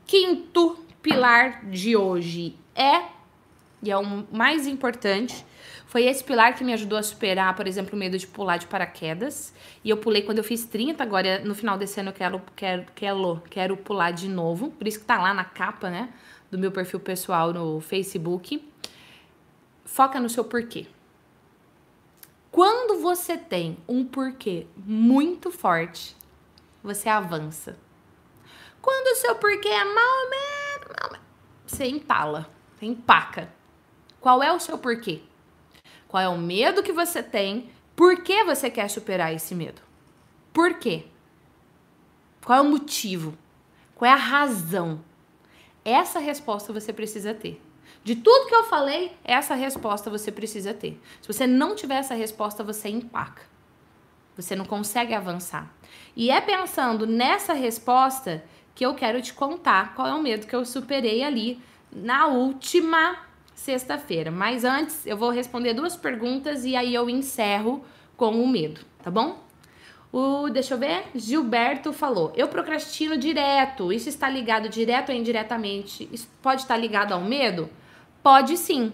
Quinto 0.09 0.79
pilar 1.03 1.67
de 1.67 1.95
hoje 1.95 2.57
é, 2.75 3.03
e 3.83 3.91
é 3.91 3.97
o 3.99 4.25
mais 4.33 4.67
importante, 4.67 5.45
foi 5.85 6.05
esse 6.07 6.25
pilar 6.25 6.55
que 6.57 6.65
me 6.65 6.73
ajudou 6.73 6.99
a 6.99 7.03
superar, 7.03 7.55
por 7.55 7.67
exemplo, 7.67 7.95
o 7.95 7.99
medo 7.99 8.17
de 8.17 8.27
pular 8.27 8.57
de 8.57 8.67
paraquedas. 8.67 9.53
E 9.85 9.91
eu 9.91 9.99
pulei 9.99 10.23
quando 10.23 10.39
eu 10.39 10.45
fiz 10.45 10.65
30, 10.65 11.03
agora 11.03 11.41
no 11.41 11.55
final 11.55 11.77
desse 11.77 12.01
ano 12.01 12.09
eu 12.09 12.15
quero, 12.15 12.43
quero, 12.57 12.87
quero, 12.95 13.43
quero 13.51 13.77
pular 13.77 14.11
de 14.11 14.31
novo. 14.31 14.71
Por 14.71 14.89
isso 14.89 14.99
que 14.99 15.05
tá 15.05 15.21
lá 15.21 15.35
na 15.35 15.45
capa, 15.45 15.91
né? 15.91 16.09
Do 16.51 16.59
meu 16.59 16.73
perfil 16.73 17.01
pessoal 17.01 17.53
no 17.53 17.79
Facebook. 17.79 18.67
Foca 19.85 20.19
no 20.19 20.31
seu 20.31 20.43
porquê. 20.43 20.87
Quando 22.51 23.03
você 23.03 23.37
tem 23.37 23.77
um 23.87 24.07
porquê 24.07 24.67
muito 24.75 25.51
forte, 25.51 26.17
você 26.83 27.11
avança. 27.11 27.77
Quando 28.81 29.09
o 29.09 29.17
seu 29.17 29.35
porquê 29.37 29.69
é 29.69 29.85
mal, 29.85 29.95
mal 29.95 30.49
você 31.69 31.87
empala, 31.87 32.49
você 32.75 32.87
empaca. 32.87 33.53
Qual 34.21 34.43
é 34.43 34.53
o 34.53 34.59
seu 34.59 34.79
porquê? 34.79 35.21
Qual 36.09 36.23
é 36.23 36.29
o 36.29 36.39
medo 36.39 36.83
que 36.83 36.93
você 36.93 37.23
tem? 37.23 37.71
Por 37.95 38.23
que 38.23 38.43
você 38.45 38.71
quer 38.71 38.89
superar 38.89 39.35
esse 39.35 39.55
medo? 39.55 39.83
Por 40.53 40.75
quê? 40.75 41.05
Qual 42.45 42.59
é 42.59 42.63
o 42.63 42.71
motivo? 42.71 43.37
Qual 43.95 44.11
é 44.11 44.13
a 44.13 44.17
razão? 44.17 45.05
Essa 45.85 46.19
resposta 46.19 46.73
você 46.73 46.93
precisa 46.93 47.35
ter. 47.35 47.63
De 48.03 48.17
tudo 48.17 48.49
que 48.49 48.55
eu 48.55 48.65
falei, 48.65 49.17
essa 49.23 49.55
resposta 49.55 50.09
você 50.09 50.33
precisa 50.33 50.73
ter. 50.73 51.01
Se 51.21 51.29
você 51.29 51.47
não 51.47 51.75
tiver 51.75 51.97
essa 51.97 52.15
resposta, 52.15 52.65
você 52.65 52.89
empaca. 52.89 53.43
Você 54.37 54.57
não 54.57 54.65
consegue 54.65 55.13
avançar. 55.13 55.71
E 56.17 56.31
é 56.31 56.41
pensando 56.41 57.07
nessa 57.07 57.53
resposta 57.53 58.45
que 58.79 58.87
eu 58.87 58.95
quero 58.95 59.21
te 59.21 59.35
contar 59.35 59.93
qual 59.97 60.07
é 60.07 60.15
o 60.15 60.23
medo 60.23 60.47
que 60.47 60.55
eu 60.55 60.65
superei 60.65 61.25
ali 61.25 61.61
na 61.93 62.29
última 62.29 63.17
sexta-feira. 63.53 64.31
Mas 64.31 64.65
antes, 64.65 65.05
eu 65.05 65.17
vou 65.17 65.31
responder 65.31 65.75
duas 65.75 65.97
perguntas 65.97 66.65
e 66.65 66.77
aí 66.77 66.95
eu 66.95 67.11
encerro 67.11 67.85
com 68.17 68.41
o 68.41 68.47
medo, 68.47 68.83
tá 69.03 69.11
bom? 69.11 69.43
O, 70.13 70.49
deixa 70.49 70.75
eu 70.75 70.79
ver, 70.79 71.07
Gilberto 71.13 71.93
falou: 71.93 72.33
Eu 72.37 72.47
procrastino 72.47 73.19
direto. 73.19 73.93
Isso 73.93 74.09
está 74.09 74.31
ligado 74.31 74.69
direto 74.69 75.09
ou 75.09 75.15
indiretamente? 75.17 76.09
Isso 76.13 76.29
pode 76.41 76.63
estar 76.63 76.77
ligado 76.77 77.13
ao 77.13 77.21
medo? 77.21 77.69
Pode 78.23 78.57
sim, 78.57 78.93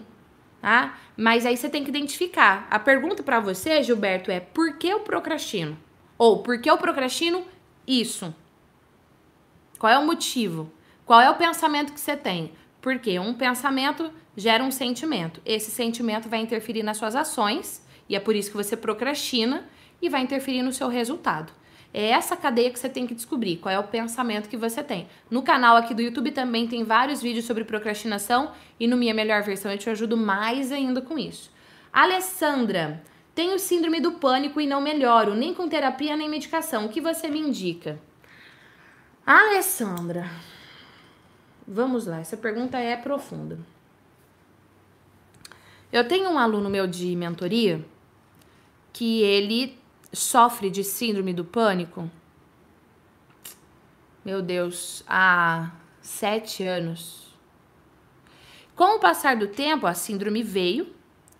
tá? 0.63 0.97
Mas 1.15 1.45
aí 1.45 1.55
você 1.55 1.69
tem 1.69 1.83
que 1.83 1.91
identificar. 1.91 2.67
A 2.71 2.79
pergunta 2.79 3.21
para 3.21 3.39
você, 3.39 3.83
Gilberto, 3.83 4.31
é: 4.31 4.39
por 4.39 4.79
que 4.79 4.87
eu 4.87 5.01
procrastino? 5.01 5.77
Ou 6.17 6.41
por 6.41 6.59
que 6.59 6.71
eu 6.71 6.77
procrastino 6.79 7.45
isso? 7.85 8.33
Qual 9.85 9.93
é 9.93 9.99
o 9.99 10.05
motivo? 10.07 10.71
Qual 11.05 11.21
é 11.21 11.29
o 11.29 11.35
pensamento 11.35 11.93
que 11.93 11.99
você 11.99 12.17
tem? 12.17 12.53
Porque 12.81 13.19
um 13.19 13.35
pensamento 13.35 14.11
gera 14.35 14.63
um 14.63 14.71
sentimento. 14.71 15.39
Esse 15.45 15.69
sentimento 15.69 16.27
vai 16.27 16.39
interferir 16.39 16.81
nas 16.81 16.97
suas 16.97 17.15
ações, 17.15 17.85
e 18.09 18.15
é 18.15 18.19
por 18.19 18.35
isso 18.35 18.49
que 18.49 18.57
você 18.57 18.75
procrastina 18.75 19.63
e 20.01 20.09
vai 20.09 20.21
interferir 20.21 20.63
no 20.63 20.73
seu 20.73 20.87
resultado. 20.87 21.53
É 21.93 22.09
essa 22.09 22.35
cadeia 22.35 22.71
que 22.71 22.79
você 22.79 22.89
tem 22.89 23.05
que 23.05 23.13
descobrir, 23.13 23.57
qual 23.57 23.75
é 23.75 23.77
o 23.77 23.83
pensamento 23.83 24.49
que 24.49 24.57
você 24.57 24.83
tem. 24.83 25.07
No 25.29 25.43
canal 25.43 25.77
aqui 25.77 25.93
do 25.93 26.01
YouTube 26.01 26.31
também 26.31 26.65
tem 26.65 26.83
vários 26.83 27.21
vídeos 27.21 27.45
sobre 27.45 27.63
procrastinação 27.63 28.53
e 28.79 28.87
no 28.87 28.97
Minha 28.97 29.13
Melhor 29.13 29.43
Versão 29.43 29.71
eu 29.71 29.77
te 29.77 29.91
ajudo 29.91 30.17
mais 30.17 30.71
ainda 30.71 30.99
com 30.99 31.15
isso. 31.15 31.51
Alessandra, 31.93 33.03
tenho 33.35 33.59
síndrome 33.59 34.01
do 34.01 34.13
pânico 34.13 34.59
e 34.59 34.65
não 34.65 34.81
melhoro, 34.81 35.35
nem 35.35 35.53
com 35.53 35.69
terapia 35.69 36.17
nem 36.17 36.27
medicação. 36.27 36.87
O 36.87 36.89
que 36.89 36.99
você 36.99 37.27
me 37.27 37.39
indica? 37.39 37.99
Alessandra, 39.25 40.29
vamos 41.67 42.05
lá, 42.05 42.19
essa 42.19 42.37
pergunta 42.37 42.77
é 42.77 42.95
profunda. 42.95 43.57
Eu 45.91 46.07
tenho 46.07 46.29
um 46.29 46.37
aluno 46.37 46.69
meu 46.69 46.85
de 46.85 47.15
mentoria 47.15 47.83
que 48.93 49.21
ele 49.23 49.79
sofre 50.13 50.69
de 50.69 50.83
síndrome 50.83 51.33
do 51.33 51.43
pânico 51.43 52.09
meu 54.25 54.41
Deus, 54.41 55.03
há 55.07 55.71
sete 56.01 56.63
anos. 56.63 57.31
Com 58.75 58.95
o 58.95 58.99
passar 58.99 59.35
do 59.37 59.47
tempo, 59.47 59.85
a 59.85 59.93
síndrome 59.93 60.41
veio 60.41 60.91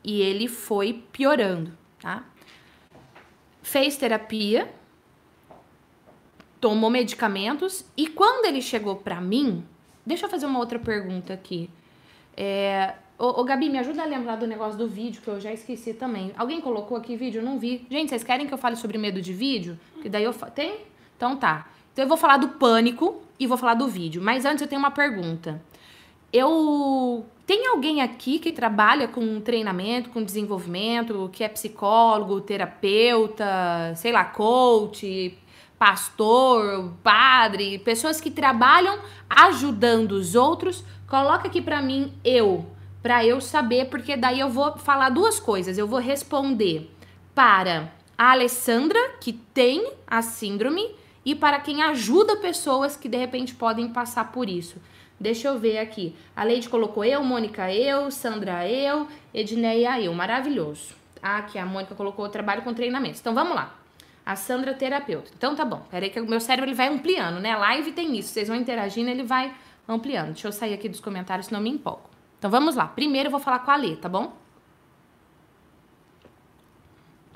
e 0.04 0.22
ele 0.22 0.48
foi 0.48 1.04
piorando, 1.12 1.76
tá? 2.00 2.24
Fez 3.64 3.98
terapia, 3.98 4.72
tomou 6.66 6.90
medicamentos 6.90 7.86
e 7.96 8.08
quando 8.08 8.48
ele 8.48 8.60
chegou 8.60 8.96
para 8.96 9.22
mim, 9.22 9.64
deixa 10.04 10.26
eu 10.26 10.30
fazer 10.32 10.48
uma 10.48 10.58
outra 10.58 10.80
pergunta 10.80 11.32
aqui. 11.32 11.70
É, 12.36 12.96
ô, 13.20 13.40
ô, 13.40 13.44
Gabi, 13.44 13.70
me 13.70 13.78
ajuda 13.78 14.02
a 14.02 14.06
lembrar 14.08 14.38
do 14.38 14.48
negócio 14.48 14.76
do 14.76 14.88
vídeo 14.88 15.22
que 15.22 15.28
eu 15.28 15.40
já 15.40 15.54
esqueci 15.54 15.94
também. 15.94 16.32
Alguém 16.36 16.60
colocou 16.60 16.98
aqui 16.98 17.16
vídeo? 17.16 17.42
Eu 17.42 17.46
não 17.46 17.60
vi. 17.60 17.86
Gente, 17.88 18.10
vocês 18.10 18.24
querem 18.24 18.48
que 18.48 18.54
eu 18.56 18.58
fale 18.58 18.76
sobre 18.78 18.98
medo 18.98 19.22
de 19.22 19.32
vídeo? 19.32 19.80
Que 20.02 20.10
daí 20.10 20.24
eu 20.24 20.34
fa... 20.34 20.50
tem? 20.50 20.80
Então 21.16 21.38
tá. 21.38 21.70
Então 21.94 22.04
eu 22.04 22.10
vou 22.10 22.18
falar 22.18 22.38
do 22.38 22.48
pânico 22.48 23.22
e 23.40 23.46
vou 23.46 23.60
falar 23.60 23.76
do 23.76 23.88
vídeo. 23.88 24.20
Mas 24.20 24.44
antes 24.44 24.64
eu 24.64 24.68
tenho 24.68 24.80
uma 24.80 24.90
pergunta. 24.90 25.62
Eu 26.34 27.28
tem 27.46 27.68
alguém 27.68 28.02
aqui 28.02 28.40
que 28.40 28.52
trabalha 28.52 29.08
com 29.08 29.40
treinamento, 29.40 30.10
com 30.10 30.24
desenvolvimento, 30.24 31.30
que 31.32 31.44
é 31.44 31.48
psicólogo, 31.48 32.42
terapeuta, 32.42 33.94
sei 33.96 34.12
lá, 34.12 34.26
coach, 34.26 35.38
pastor, 35.86 36.94
padre, 37.04 37.78
pessoas 37.78 38.20
que 38.20 38.32
trabalham 38.32 38.98
ajudando 39.30 40.14
os 40.14 40.34
outros? 40.34 40.84
Coloca 41.08 41.48
aqui 41.48 41.62
para 41.62 41.80
mim 41.80 42.12
eu, 42.24 42.66
para 43.04 43.24
eu 43.24 43.40
saber, 43.40 43.86
porque 43.86 44.18
daí 44.18 44.40
eu 44.40 44.50
vou 44.50 44.80
falar 44.80 45.10
duas 45.10 45.40
coisas. 45.40 45.78
Eu 45.78 45.86
vou 45.86 46.00
responder 46.00 46.92
para 47.36 47.94
a 48.18 48.32
Alessandra, 48.32 48.98
que 49.22 49.32
tem 49.32 49.92
a 50.08 50.24
síndrome, 50.24 50.90
e 51.24 51.36
para 51.36 51.60
quem 51.60 51.84
ajuda 51.84 52.38
pessoas 52.38 52.98
que 52.98 53.08
de 53.08 53.18
repente 53.18 53.54
podem 53.54 53.88
passar 53.90 54.32
por 54.32 54.50
isso. 54.50 54.82
Deixa 55.20 55.50
eu 55.50 55.60
ver 55.60 55.78
aqui. 55.78 56.16
A 56.36 56.44
Leide 56.44 56.68
colocou 56.68 57.06
eu, 57.06 57.24
Mônica 57.24 57.72
eu, 57.72 58.10
Sandra 58.10 58.68
eu, 58.68 59.08
Edneia 59.32 60.02
eu. 60.02 60.12
Maravilhoso. 60.16 60.96
Ah, 61.22 61.38
aqui 61.38 61.60
a 61.60 61.66
Mônica 61.66 61.94
colocou 61.94 62.28
trabalho 62.28 62.64
com 62.64 62.74
treinamentos. 62.74 63.20
Então 63.20 63.36
vamos 63.36 63.54
lá. 63.54 63.85
A 64.26 64.36
Sandra 64.36 64.74
terapeuta. 64.74 65.32
Então 65.38 65.56
tá 65.56 65.64
bom. 65.64 65.86
Peraí 65.92 66.10
que 66.10 66.20
o 66.20 66.26
meu 66.26 66.40
cérebro 66.40 66.70
ele 66.70 66.76
vai 66.76 66.88
ampliando, 66.88 67.40
né? 67.40 67.56
Live 67.56 67.92
tem 67.92 68.18
isso. 68.18 68.30
Vocês 68.30 68.48
vão 68.48 68.58
interagindo, 68.58 69.10
ele 69.10 69.24
vai 69.24 69.54
ampliando. 69.88 70.34
Deixa 70.34 70.48
eu 70.48 70.52
sair 70.52 70.74
aqui 70.74 70.90
dos 70.90 71.00
comentários, 71.00 71.48
senão 71.48 71.62
me 71.62 71.70
empolgo. 71.70 72.10
Então 72.40 72.50
vamos 72.50 72.76
lá. 72.76 72.88
Primeiro 72.88 73.28
eu 73.28 73.32
vou 73.32 73.40
falar 73.40 73.60
com 73.60 73.72
a 73.72 73.76
Lê, 73.76 73.96
tá 73.96 74.10
bom? 74.10 74.36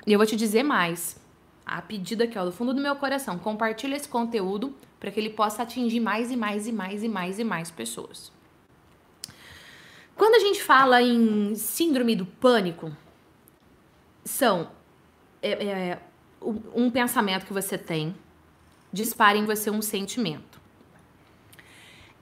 E 0.06 0.12
eu 0.12 0.18
vou 0.18 0.26
te 0.26 0.34
dizer 0.34 0.62
mais. 0.62 1.20
A 1.64 1.80
pedido 1.80 2.24
aqui, 2.24 2.36
ó, 2.36 2.44
do 2.44 2.50
fundo 2.50 2.74
do 2.74 2.80
meu 2.80 2.96
coração. 2.96 3.38
Compartilha 3.38 3.94
esse 3.94 4.08
conteúdo 4.08 4.74
para 4.98 5.10
que 5.10 5.20
ele 5.20 5.30
possa 5.30 5.62
atingir 5.62 6.00
mais 6.00 6.30
e 6.30 6.36
mais 6.36 6.66
e 6.66 6.72
mais 6.72 7.04
e 7.04 7.08
mais 7.08 7.38
e 7.38 7.44
mais 7.44 7.70
pessoas. 7.70 8.32
Quando 10.16 10.34
a 10.34 10.40
gente 10.40 10.62
fala 10.62 11.00
em 11.00 11.54
síndrome 11.54 12.14
do 12.14 12.26
pânico, 12.26 12.92
são 14.24 14.70
é, 15.40 15.50
é, 15.52 16.02
um 16.40 16.90
pensamento 16.90 17.46
que 17.46 17.52
você 17.52 17.76
tem 17.76 18.14
dispara 18.92 19.38
em 19.38 19.44
você 19.44 19.70
um 19.70 19.82
sentimento. 19.82 20.60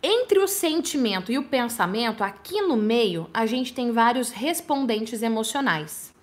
Entre 0.02 0.38
o 0.38 0.46
sentimento 0.46 1.32
e 1.32 1.38
o 1.38 1.44
pensamento, 1.44 2.22
aqui 2.22 2.60
no 2.62 2.76
meio, 2.76 3.28
a 3.34 3.46
gente 3.46 3.72
tem 3.72 3.90
vários 3.90 4.30
respondentes 4.30 5.22
emocionais. 5.22 6.14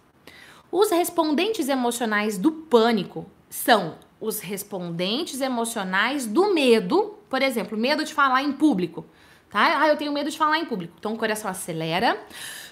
Os 0.71 0.91
respondentes 0.91 1.67
emocionais 1.67 2.37
do 2.37 2.51
pânico 2.51 3.25
são 3.49 3.95
os 4.19 4.39
respondentes 4.39 5.41
emocionais 5.41 6.25
do 6.25 6.53
medo, 6.53 7.17
por 7.29 7.41
exemplo, 7.41 7.77
medo 7.77 8.03
de 8.03 8.13
falar 8.13 8.43
em 8.43 8.51
público, 8.53 9.05
tá? 9.49 9.81
Ah, 9.81 9.87
eu 9.89 9.97
tenho 9.97 10.13
medo 10.13 10.29
de 10.29 10.37
falar 10.37 10.57
em 10.57 10.65
público. 10.65 10.95
Então 10.97 11.13
o 11.13 11.17
coração 11.17 11.51
acelera, 11.51 12.17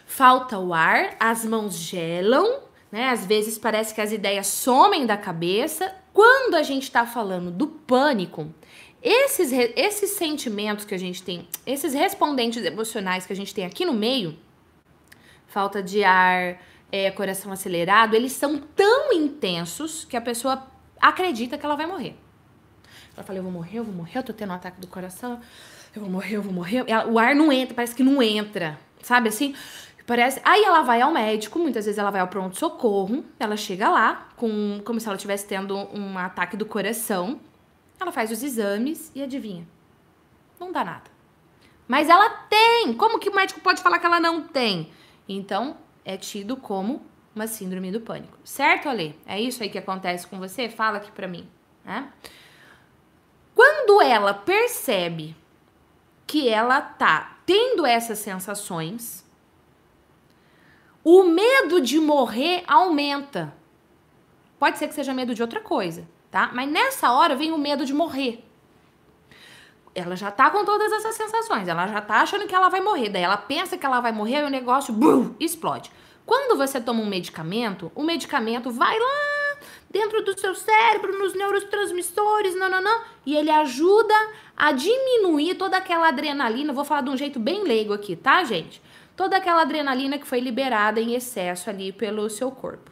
falta 0.06 0.58
o 0.58 0.74
ar, 0.74 1.18
as 1.20 1.44
mãos 1.44 1.76
gelam, 1.76 2.62
né? 2.94 3.10
Às 3.10 3.26
vezes 3.26 3.58
parece 3.58 3.92
que 3.92 4.00
as 4.00 4.12
ideias 4.12 4.46
somem 4.46 5.08
da 5.08 5.18
cabeça. 5.18 5.96
Quando 6.14 6.54
a 6.54 6.62
gente 6.62 6.92
tá 6.92 7.08
falando 7.08 7.50
do 7.50 7.66
pânico, 7.66 8.54
esses, 9.02 9.52
esses 9.52 10.12
sentimentos 10.12 10.86
que 10.86 10.94
a 10.94 10.98
gente 11.00 11.24
tem, 11.24 11.48
esses 11.66 11.96
respondentes 11.96 12.64
emocionais 12.64 13.26
que 13.26 13.34
a 13.34 13.36
gente 13.36 13.52
tem 13.52 13.66
aqui 13.66 13.84
no 13.84 13.94
meio, 13.94 14.38
falta 15.48 15.82
de 15.82 16.04
ar, 16.04 16.62
é, 16.92 17.10
coração 17.10 17.52
acelerado, 17.52 18.16
eles 18.16 18.34
são 18.34 18.60
tão 18.60 19.12
intensos 19.12 20.06
que 20.06 20.16
a 20.16 20.22
pessoa 20.22 20.68
acredita 21.02 21.58
que 21.58 21.66
ela 21.66 21.76
vai 21.76 21.88
morrer. 21.88 22.16
Ela 23.18 23.26
fala, 23.26 23.40
eu 23.40 23.44
vou 23.44 23.52
morrer, 23.52 23.80
eu 23.80 23.84
vou 23.84 23.96
morrer, 23.96 24.20
eu 24.20 24.24
tô 24.24 24.34
tendo 24.34 24.52
um 24.52 24.56
ataque 24.56 24.80
do 24.80 24.86
coração, 24.86 25.42
eu 25.96 26.02
vou 26.04 26.12
morrer, 26.12 26.36
eu 26.36 26.44
vou 26.44 26.54
morrer. 26.54 26.84
Ela, 26.86 27.08
o 27.08 27.18
ar 27.18 27.34
não 27.34 27.52
entra, 27.52 27.74
parece 27.74 27.96
que 27.96 28.04
não 28.04 28.22
entra, 28.22 28.80
sabe 29.02 29.30
assim? 29.30 29.56
Parece. 30.06 30.42
Aí 30.44 30.64
ela 30.64 30.82
vai 30.82 31.02
ao 31.02 31.12
médico, 31.12 31.58
muitas 31.60 31.86
vezes 31.86 31.98
ela 31.98 32.12
vai 32.12 32.22
ao 32.22 32.28
pronto-socorro, 32.28 33.24
ela 33.40 33.56
chega 33.56 33.90
lá, 33.90 34.28
com, 34.36 34.82
como 34.84 35.00
se 35.00 35.08
ela 35.08 35.16
estivesse 35.16 35.48
tendo 35.48 35.76
um 35.76 36.18
ataque 36.18 36.58
do 36.58 36.66
coração. 36.66 37.40
Ela 38.00 38.12
faz 38.12 38.32
os 38.32 38.44
exames 38.44 39.12
e 39.16 39.24
adivinha? 39.24 39.66
Não 40.60 40.72
dá 40.72 40.84
nada. 40.84 41.12
Mas 41.88 42.10
ela 42.10 42.30
tem! 42.30 42.94
Como 42.94 43.20
que 43.20 43.30
o 43.30 43.36
médico 43.36 43.62
pode 43.62 43.82
falar 43.82 44.00
que 44.00 44.06
ela 44.06 44.20
não 44.20 44.42
tem? 44.42 44.92
Então, 45.28 45.78
é 46.04 46.18
tido 46.18 46.58
como 46.58 47.06
uma 47.36 47.48
síndrome 47.48 47.92
do 47.92 48.02
pânico. 48.02 48.38
Certo, 48.44 48.90
Ale? 48.90 49.18
É 49.26 49.40
isso 49.40 49.64
aí 49.64 49.70
que 49.70 49.78
acontece 49.78 50.28
com 50.28 50.38
você? 50.38 50.70
Fala 50.70 50.98
aqui 50.98 51.12
pra 51.12 51.28
mim. 51.28 51.48
Né? 51.84 52.12
Quando 53.56 54.02
ela 54.02 54.34
percebe 54.34 55.36
que 56.28 56.50
ela 56.50 56.82
tá 56.82 57.38
tendo 57.46 57.86
essas 57.86 58.20
sensações, 58.20 59.23
o 61.04 61.24
medo 61.24 61.82
de 61.82 62.00
morrer 62.00 62.64
aumenta. 62.68 63.54
Pode 64.58 64.78
ser 64.78 64.88
que 64.88 64.94
seja 64.94 65.14
medo 65.14 65.36
de 65.36 65.42
outra 65.42 65.60
coisa, 65.60 66.08
tá? 66.32 66.52
Mas 66.54 66.70
nessa 66.72 67.12
hora 67.12 67.36
vem 67.36 67.52
o 67.52 67.58
medo 67.58 67.86
de 67.86 67.94
morrer. 67.94 68.44
Ela 69.94 70.16
já 70.16 70.32
tá 70.32 70.50
com 70.50 70.64
todas 70.66 70.92
essas 70.92 71.16
sensações, 71.16 71.68
ela 71.68 71.86
já 71.88 72.02
tá 72.02 72.22
achando 72.22 72.48
que 72.48 72.56
ela 72.56 72.70
vai 72.70 72.82
morrer, 72.82 73.10
daí 73.10 73.22
ela 73.22 73.38
pensa 73.38 73.78
que 73.78 73.86
ela 73.86 74.00
vai 74.00 74.12
morrer 74.12 74.42
e 74.42 74.44
o 74.46 74.50
negócio 74.50 74.96
explode. 75.40 75.92
Quando 76.26 76.58
você 76.58 76.80
toma 76.80 77.02
um 77.02 77.06
medicamento, 77.06 77.92
o 77.94 78.02
medicamento 78.02 78.72
vai 78.72 78.98
lá 78.98 79.58
dentro 79.90 80.24
do 80.24 80.40
seu 80.40 80.56
cérebro, 80.56 81.20
nos 81.20 81.36
neurotransmissores, 81.36 82.56
não, 82.56 82.70
não, 82.70 82.82
não, 82.82 83.02
e 83.26 83.36
ele 83.36 83.52
ajuda 83.52 84.16
a 84.58 84.72
diminuir 84.72 85.56
toda 85.56 85.78
aquela 85.78 86.08
adrenalina. 86.08 86.74
Vou 86.74 86.86
falar 86.86 87.02
de 87.02 87.10
um 87.10 87.18
jeito 87.18 87.40
bem 87.40 87.64
leigo 87.64 87.94
aqui, 87.94 88.16
tá, 88.16 88.44
gente? 88.44 88.82
Toda 89.16 89.38
aquela 89.38 89.62
adrenalina 89.62 90.18
que 90.18 90.28
foi 90.28 90.40
liberada 90.40 91.00
em 91.00 91.14
excesso 91.14 91.70
ali 91.70 91.92
pelo 91.92 92.30
seu 92.30 92.52
corpo. 92.52 92.92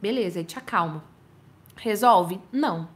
Beleza, 0.00 0.40
e 0.40 0.44
te 0.44 0.58
acalma. 0.58 1.04
Resolve? 1.76 2.40
Não. 2.50 2.88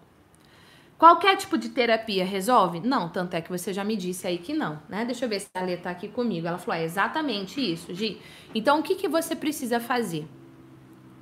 Qualquer 1.02 1.36
tipo 1.36 1.58
de 1.58 1.68
terapia 1.68 2.24
resolve? 2.24 2.78
Não, 2.78 3.08
tanto 3.08 3.34
é 3.34 3.40
que 3.40 3.50
você 3.50 3.72
já 3.72 3.82
me 3.82 3.96
disse 3.96 4.24
aí 4.26 4.38
que 4.38 4.54
não, 4.54 4.80
né? 4.88 5.04
Deixa 5.04 5.24
eu 5.24 5.28
ver 5.28 5.40
se 5.40 5.48
a 5.52 5.60
Lê 5.60 5.76
tá 5.76 5.90
aqui 5.90 6.06
comigo. 6.06 6.46
Ela 6.46 6.58
falou, 6.58 6.80
é 6.80 6.84
exatamente 6.84 7.60
isso, 7.60 7.92
Gi. 7.92 8.22
Então, 8.54 8.78
o 8.78 8.82
que, 8.84 8.94
que 8.94 9.08
você 9.08 9.34
precisa 9.34 9.80
fazer? 9.80 10.26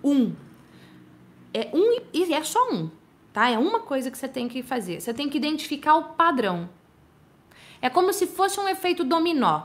Um. 0.05 0.35
É 1.55 1.71
um 1.73 1.99
e 2.13 2.35
é 2.35 2.43
só 2.45 2.71
um, 2.71 2.91
tá? 3.33 3.49
É 3.49 3.59
uma 3.59 3.81
coisa 3.81 4.11
que 4.11 4.19
você 4.19 4.29
tem 4.29 4.49
que 4.49 4.63
fazer. 4.63 5.01
Você 5.01 5.15
tem 5.15 5.31
que 5.31 5.39
identificar 5.39 5.97
o 5.97 6.05
padrão. 6.11 6.69
É 7.81 7.89
como 7.89 8.13
se 8.13 8.27
fosse 8.27 8.61
um 8.61 8.69
efeito 8.69 9.03
dominó. 9.03 9.63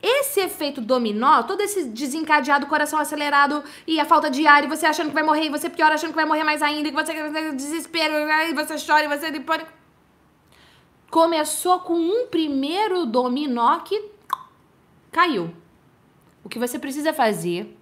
Esse 0.00 0.40
efeito 0.40 0.80
dominó, 0.80 1.42
todo 1.42 1.60
esse 1.60 1.88
desencadeado, 1.88 2.66
coração 2.66 3.00
acelerado 3.00 3.64
e 3.84 3.98
a 3.98 4.04
falta 4.04 4.30
de 4.30 4.46
ar, 4.46 4.62
e 4.62 4.68
você 4.68 4.86
achando 4.86 5.08
que 5.08 5.14
vai 5.14 5.24
morrer, 5.24 5.46
e 5.46 5.50
você 5.50 5.68
pior 5.68 5.90
achando 5.90 6.10
que 6.10 6.16
vai 6.16 6.24
morrer 6.24 6.44
mais 6.44 6.62
ainda, 6.62 6.88
e 6.88 6.92
você 6.92 7.12
desespero, 7.52 8.14
e 8.48 8.54
você 8.54 8.76
chora, 8.84 9.04
e 9.04 9.08
você 9.08 9.30
depois. 9.30 9.64
Começou 11.10 11.80
com 11.80 11.94
um 11.94 12.26
primeiro 12.28 13.06
dominó 13.06 13.80
que 13.80 14.10
caiu. 15.10 15.52
O 16.44 16.48
que 16.48 16.60
você 16.60 16.78
precisa 16.78 17.12
fazer, 17.12 17.76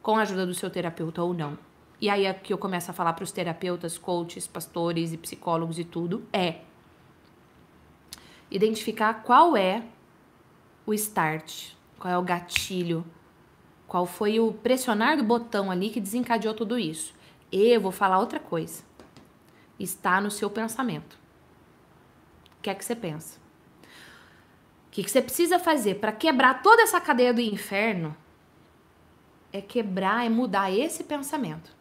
com 0.00 0.16
a 0.16 0.22
ajuda 0.22 0.46
do 0.46 0.54
seu 0.54 0.70
terapeuta 0.70 1.22
ou 1.22 1.34
não, 1.34 1.58
e 2.00 2.08
aí 2.08 2.24
é 2.24 2.32
que 2.32 2.52
eu 2.52 2.58
começo 2.58 2.90
a 2.90 2.94
falar 2.94 3.12
para 3.12 3.24
os 3.24 3.30
terapeutas, 3.30 3.98
coaches, 3.98 4.46
pastores 4.46 5.12
e 5.12 5.18
psicólogos 5.18 5.78
e 5.78 5.84
tudo, 5.84 6.26
é 6.32 6.62
identificar 8.50 9.22
qual 9.22 9.56
é 9.56 9.84
o 10.84 10.92
start, 10.94 11.72
qual 11.98 12.12
é 12.12 12.18
o 12.18 12.22
gatilho, 12.22 13.04
qual 13.86 14.06
foi 14.06 14.40
o 14.40 14.52
pressionar 14.52 15.16
do 15.16 15.22
botão 15.22 15.70
ali 15.70 15.90
que 15.90 16.00
desencadeou 16.00 16.54
tudo 16.54 16.78
isso. 16.78 17.14
E 17.50 17.68
eu 17.68 17.80
vou 17.80 17.92
falar 17.92 18.18
outra 18.18 18.40
coisa. 18.40 18.82
Está 19.78 20.20
no 20.20 20.30
seu 20.30 20.48
pensamento. 20.48 21.18
O 22.58 22.62
que 22.62 22.70
é 22.70 22.74
que 22.74 22.84
você 22.84 22.96
pensa? 22.96 23.38
O 24.86 24.90
que, 24.92 25.04
que 25.04 25.10
você 25.10 25.22
precisa 25.22 25.58
fazer 25.58 25.96
para 25.96 26.12
quebrar 26.12 26.62
toda 26.62 26.82
essa 26.82 27.00
cadeia 27.00 27.32
do 27.32 27.40
inferno? 27.40 28.16
É 29.52 29.60
quebrar, 29.60 30.24
é 30.24 30.28
mudar 30.28 30.70
esse 30.70 31.04
pensamento. 31.04 31.74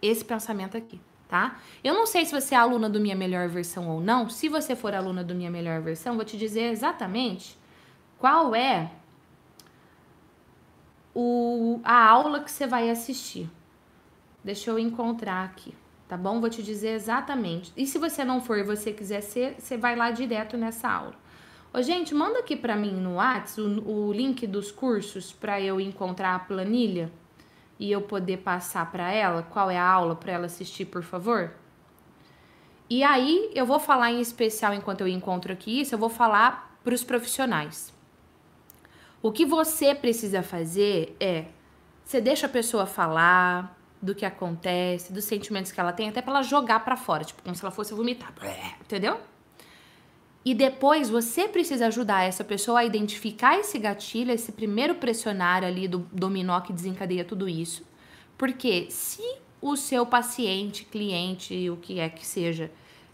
Esse 0.00 0.24
pensamento 0.24 0.76
aqui, 0.76 1.00
tá? 1.28 1.60
Eu 1.84 1.94
não 1.94 2.06
sei 2.06 2.24
se 2.24 2.32
você 2.32 2.54
é 2.54 2.58
aluna 2.58 2.88
do 2.88 3.00
Minha 3.00 3.14
Melhor 3.14 3.48
Versão 3.48 3.88
ou 3.88 4.00
não. 4.00 4.28
Se 4.28 4.48
você 4.48 4.74
for 4.74 4.94
aluna 4.94 5.22
do 5.22 5.34
Minha 5.34 5.50
Melhor 5.50 5.80
Versão, 5.80 6.16
vou 6.16 6.24
te 6.24 6.36
dizer 6.36 6.70
exatamente 6.70 7.60
qual 8.22 8.54
é 8.54 8.88
o, 11.12 11.80
a 11.82 12.08
aula 12.08 12.38
que 12.38 12.52
você 12.52 12.68
vai 12.68 12.88
assistir. 12.88 13.50
Deixa 14.44 14.70
eu 14.70 14.78
encontrar 14.78 15.44
aqui, 15.44 15.74
tá 16.06 16.16
bom? 16.16 16.40
Vou 16.40 16.48
te 16.48 16.62
dizer 16.62 16.90
exatamente. 16.90 17.72
E 17.76 17.84
se 17.84 17.98
você 17.98 18.24
não 18.24 18.40
for 18.40 18.56
e 18.58 18.62
você 18.62 18.92
quiser 18.92 19.22
ser, 19.22 19.56
você 19.58 19.76
vai 19.76 19.96
lá 19.96 20.12
direto 20.12 20.56
nessa 20.56 20.88
aula. 20.88 21.14
Ô, 21.74 21.82
gente, 21.82 22.14
manda 22.14 22.38
aqui 22.38 22.54
para 22.54 22.76
mim 22.76 22.92
no 22.92 23.16
WhatsApp 23.16 23.60
o, 23.60 24.06
o 24.06 24.12
link 24.12 24.46
dos 24.46 24.70
cursos 24.70 25.32
para 25.32 25.60
eu 25.60 25.80
encontrar 25.80 26.36
a 26.36 26.38
planilha 26.38 27.10
e 27.76 27.90
eu 27.90 28.02
poder 28.02 28.36
passar 28.36 28.88
para 28.92 29.10
ela 29.10 29.42
qual 29.42 29.68
é 29.68 29.78
a 29.78 29.84
aula 29.84 30.14
para 30.14 30.30
ela 30.30 30.46
assistir, 30.46 30.84
por 30.84 31.02
favor? 31.02 31.50
E 32.88 33.02
aí 33.02 33.50
eu 33.52 33.66
vou 33.66 33.80
falar 33.80 34.12
em 34.12 34.20
especial 34.20 34.72
enquanto 34.72 35.00
eu 35.00 35.08
encontro 35.08 35.52
aqui 35.52 35.80
isso, 35.80 35.92
eu 35.92 35.98
vou 35.98 36.08
falar 36.08 36.78
para 36.84 36.94
os 36.94 37.02
profissionais. 37.02 37.91
O 39.22 39.30
que 39.30 39.46
você 39.46 39.94
precisa 39.94 40.42
fazer 40.42 41.16
é 41.20 41.44
você 42.04 42.20
deixa 42.20 42.46
a 42.46 42.48
pessoa 42.48 42.86
falar 42.86 43.78
do 44.02 44.16
que 44.16 44.24
acontece, 44.24 45.12
dos 45.12 45.24
sentimentos 45.24 45.70
que 45.70 45.78
ela 45.78 45.92
tem, 45.92 46.08
até 46.08 46.20
para 46.20 46.32
ela 46.32 46.42
jogar 46.42 46.80
para 46.84 46.96
fora, 46.96 47.22
tipo 47.22 47.40
como 47.40 47.54
se 47.54 47.62
ela 47.64 47.70
fosse 47.70 47.94
vomitar, 47.94 48.34
entendeu? 48.80 49.20
E 50.44 50.54
depois 50.54 51.08
você 51.08 51.46
precisa 51.46 51.86
ajudar 51.86 52.24
essa 52.24 52.42
pessoa 52.42 52.80
a 52.80 52.84
identificar 52.84 53.56
esse 53.60 53.78
gatilho, 53.78 54.32
esse 54.32 54.50
primeiro 54.50 54.96
pressionar 54.96 55.62
ali 55.62 55.86
do 55.86 56.00
dominó 56.12 56.60
que 56.60 56.72
desencadeia 56.72 57.24
tudo 57.24 57.48
isso. 57.48 57.86
Porque 58.36 58.90
se 58.90 59.22
o 59.60 59.76
seu 59.76 60.04
paciente, 60.04 60.84
cliente, 60.84 61.70
o 61.70 61.76
que 61.76 62.00
é 62.00 62.08
que 62.08 62.26
seja, 62.26 62.72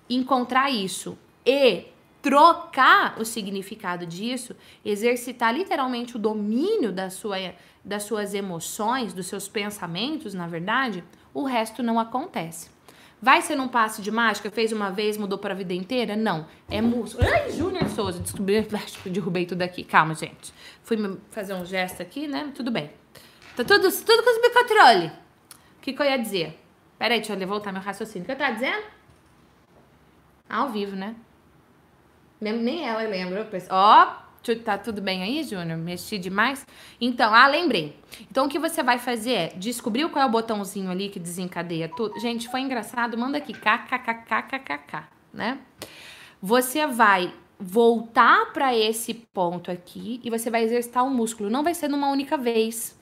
encontrar 0.09 0.71
isso 0.71 1.19
e 1.45 1.85
trocar 2.21 3.19
o 3.19 3.25
significado 3.25 4.05
disso, 4.07 4.55
exercitar 4.85 5.55
literalmente 5.55 6.17
o 6.17 6.19
domínio 6.19 6.93
da 6.93 7.11
sua, 7.11 7.37
das 7.85 8.03
suas 8.03 8.35
emoções, 8.35 9.13
dos 9.13 9.27
seus 9.27 9.49
pensamentos, 9.49 10.35
na 10.35 10.47
verdade, 10.47 11.05
o 11.33 11.45
resto 11.45 11.83
não 11.83 11.99
acontece. 11.99 12.71
Vai 13.21 13.43
ser 13.43 13.57
num 13.57 13.67
passe 13.67 14.01
de 14.01 14.13
mágica? 14.13 14.49
Fez 14.49 14.73
uma 14.73 14.91
vez, 14.91 15.17
mudou 15.17 15.39
para 15.39 15.53
a 15.53 15.57
vida 15.57 15.75
inteira? 15.75 16.17
Não. 16.17 16.47
É 16.71 16.81
músculo. 16.81 17.27
Ai, 17.29 17.51
Júnior 17.51 17.89
Souza, 17.89 18.21
descobri. 18.21 18.65
Derrubei 19.07 19.45
tudo 19.45 19.63
aqui. 19.63 19.83
Calma, 19.83 20.15
gente. 20.15 20.55
Fui 20.85 20.97
fazer 21.31 21.55
um 21.55 21.65
gesto 21.65 22.01
aqui, 22.01 22.29
né? 22.29 22.53
Tudo 22.55 22.71
bem. 22.71 22.93
Tá 23.57 23.65
tudo, 23.65 23.91
tudo 23.91 24.23
com 24.23 24.49
o 24.49 24.53
controle. 24.53 25.07
O 25.07 25.81
que, 25.81 25.93
que 25.93 26.01
eu 26.01 26.07
ia 26.07 26.17
dizer? 26.17 26.61
Peraí, 26.97 27.19
deixa 27.19 27.35
eu 27.35 27.49
voltar 27.49 27.73
meu 27.73 27.83
raciocínio. 27.83 28.23
O 28.23 28.27
que 28.27 28.33
eu 28.33 28.37
tava 28.37 28.55
dizendo? 28.55 28.85
Ao 30.49 30.71
vivo, 30.71 30.95
né? 30.95 31.17
Nem 32.41 32.87
ela 32.87 33.03
lembra. 33.03 33.49
Ó, 33.71 34.07
tá 34.65 34.79
tudo 34.79 35.03
bem 35.03 35.23
aí, 35.23 35.43
Júnior? 35.43 35.79
Mexi 35.79 36.19
demais? 36.19 36.67
Então, 37.01 37.35
ah, 37.35 37.47
lembrei. 37.47 37.97
Então, 38.31 38.47
o 38.47 38.49
que 38.49 38.59
você 38.59 38.83
vai 38.83 38.99
fazer 38.99 39.33
é 39.33 39.49
descobrir 39.57 40.09
qual 40.09 40.25
é 40.25 40.27
o 40.27 40.31
botãozinho 40.31 40.91
ali 40.91 41.09
que 41.09 41.19
desencadeia 41.19 41.89
tudo. 41.89 42.19
Gente, 42.21 42.49
foi 42.49 42.61
engraçado. 42.61 43.19
Manda 43.19 43.39
aqui, 43.39 43.53
kkkkkkk, 43.53 45.05
né? 45.33 45.59
Você 46.41 46.87
vai 46.87 47.33
voltar 47.59 48.53
para 48.53 48.75
esse 48.75 49.13
ponto 49.13 49.71
aqui 49.71 50.21
e 50.23 50.31
você 50.31 50.49
vai 50.49 50.63
exercitar 50.63 51.05
o 51.05 51.11
músculo. 51.11 51.51
Não 51.51 51.65
vai 51.65 51.75
ser 51.75 51.89
numa 51.89 52.09
única 52.09 52.37
vez 52.37 52.98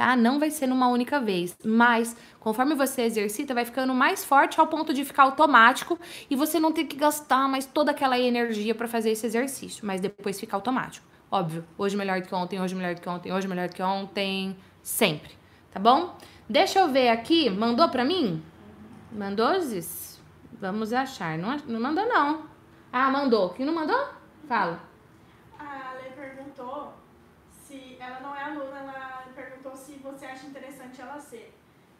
tá? 0.00 0.16
Não 0.16 0.38
vai 0.38 0.50
ser 0.50 0.66
numa 0.66 0.88
única 0.88 1.20
vez, 1.20 1.54
mas 1.62 2.16
conforme 2.38 2.74
você 2.74 3.02
exercita, 3.02 3.52
vai 3.52 3.66
ficando 3.66 3.92
mais 3.92 4.24
forte 4.24 4.58
ao 4.58 4.66
ponto 4.66 4.94
de 4.94 5.04
ficar 5.04 5.24
automático 5.24 5.98
e 6.30 6.34
você 6.34 6.58
não 6.58 6.72
ter 6.72 6.84
que 6.84 6.96
gastar 6.96 7.46
mais 7.46 7.66
toda 7.66 7.90
aquela 7.90 8.18
energia 8.18 8.74
para 8.74 8.88
fazer 8.88 9.10
esse 9.10 9.26
exercício, 9.26 9.84
mas 9.84 10.00
depois 10.00 10.40
fica 10.40 10.56
automático. 10.56 11.06
Óbvio, 11.30 11.66
hoje 11.76 11.98
melhor 11.98 12.18
do 12.18 12.26
que 12.26 12.34
ontem, 12.34 12.58
hoje 12.58 12.74
melhor 12.74 12.94
do 12.94 13.00
que 13.02 13.08
ontem, 13.10 13.30
hoje 13.30 13.46
melhor 13.46 13.68
do 13.68 13.74
que 13.74 13.82
ontem, 13.82 14.56
sempre, 14.82 15.32
tá 15.70 15.78
bom? 15.78 16.16
Deixa 16.48 16.78
eu 16.78 16.88
ver 16.88 17.10
aqui, 17.10 17.50
mandou 17.50 17.86
para 17.90 18.02
mim? 18.02 18.42
Mandou, 19.12 19.60
Zis? 19.60 20.18
Vamos 20.58 20.94
achar. 20.94 21.36
Não, 21.36 21.58
não 21.66 21.80
mandou, 21.80 22.08
não. 22.08 22.44
Ah, 22.90 23.10
mandou. 23.10 23.50
Quem 23.50 23.66
não 23.66 23.74
mandou? 23.74 24.08
Fala. 24.48 24.80
A 25.58 25.90
Ale 25.90 26.10
perguntou 26.16 26.94
se 27.50 27.96
ela 28.00 28.20
não 28.20 28.34
é 28.34 28.44
aluna, 28.44 28.78
ela 28.78 28.99
você 30.00 30.26
acha 30.26 30.46
interessante 30.46 31.00
ela 31.00 31.20
ser. 31.20 31.52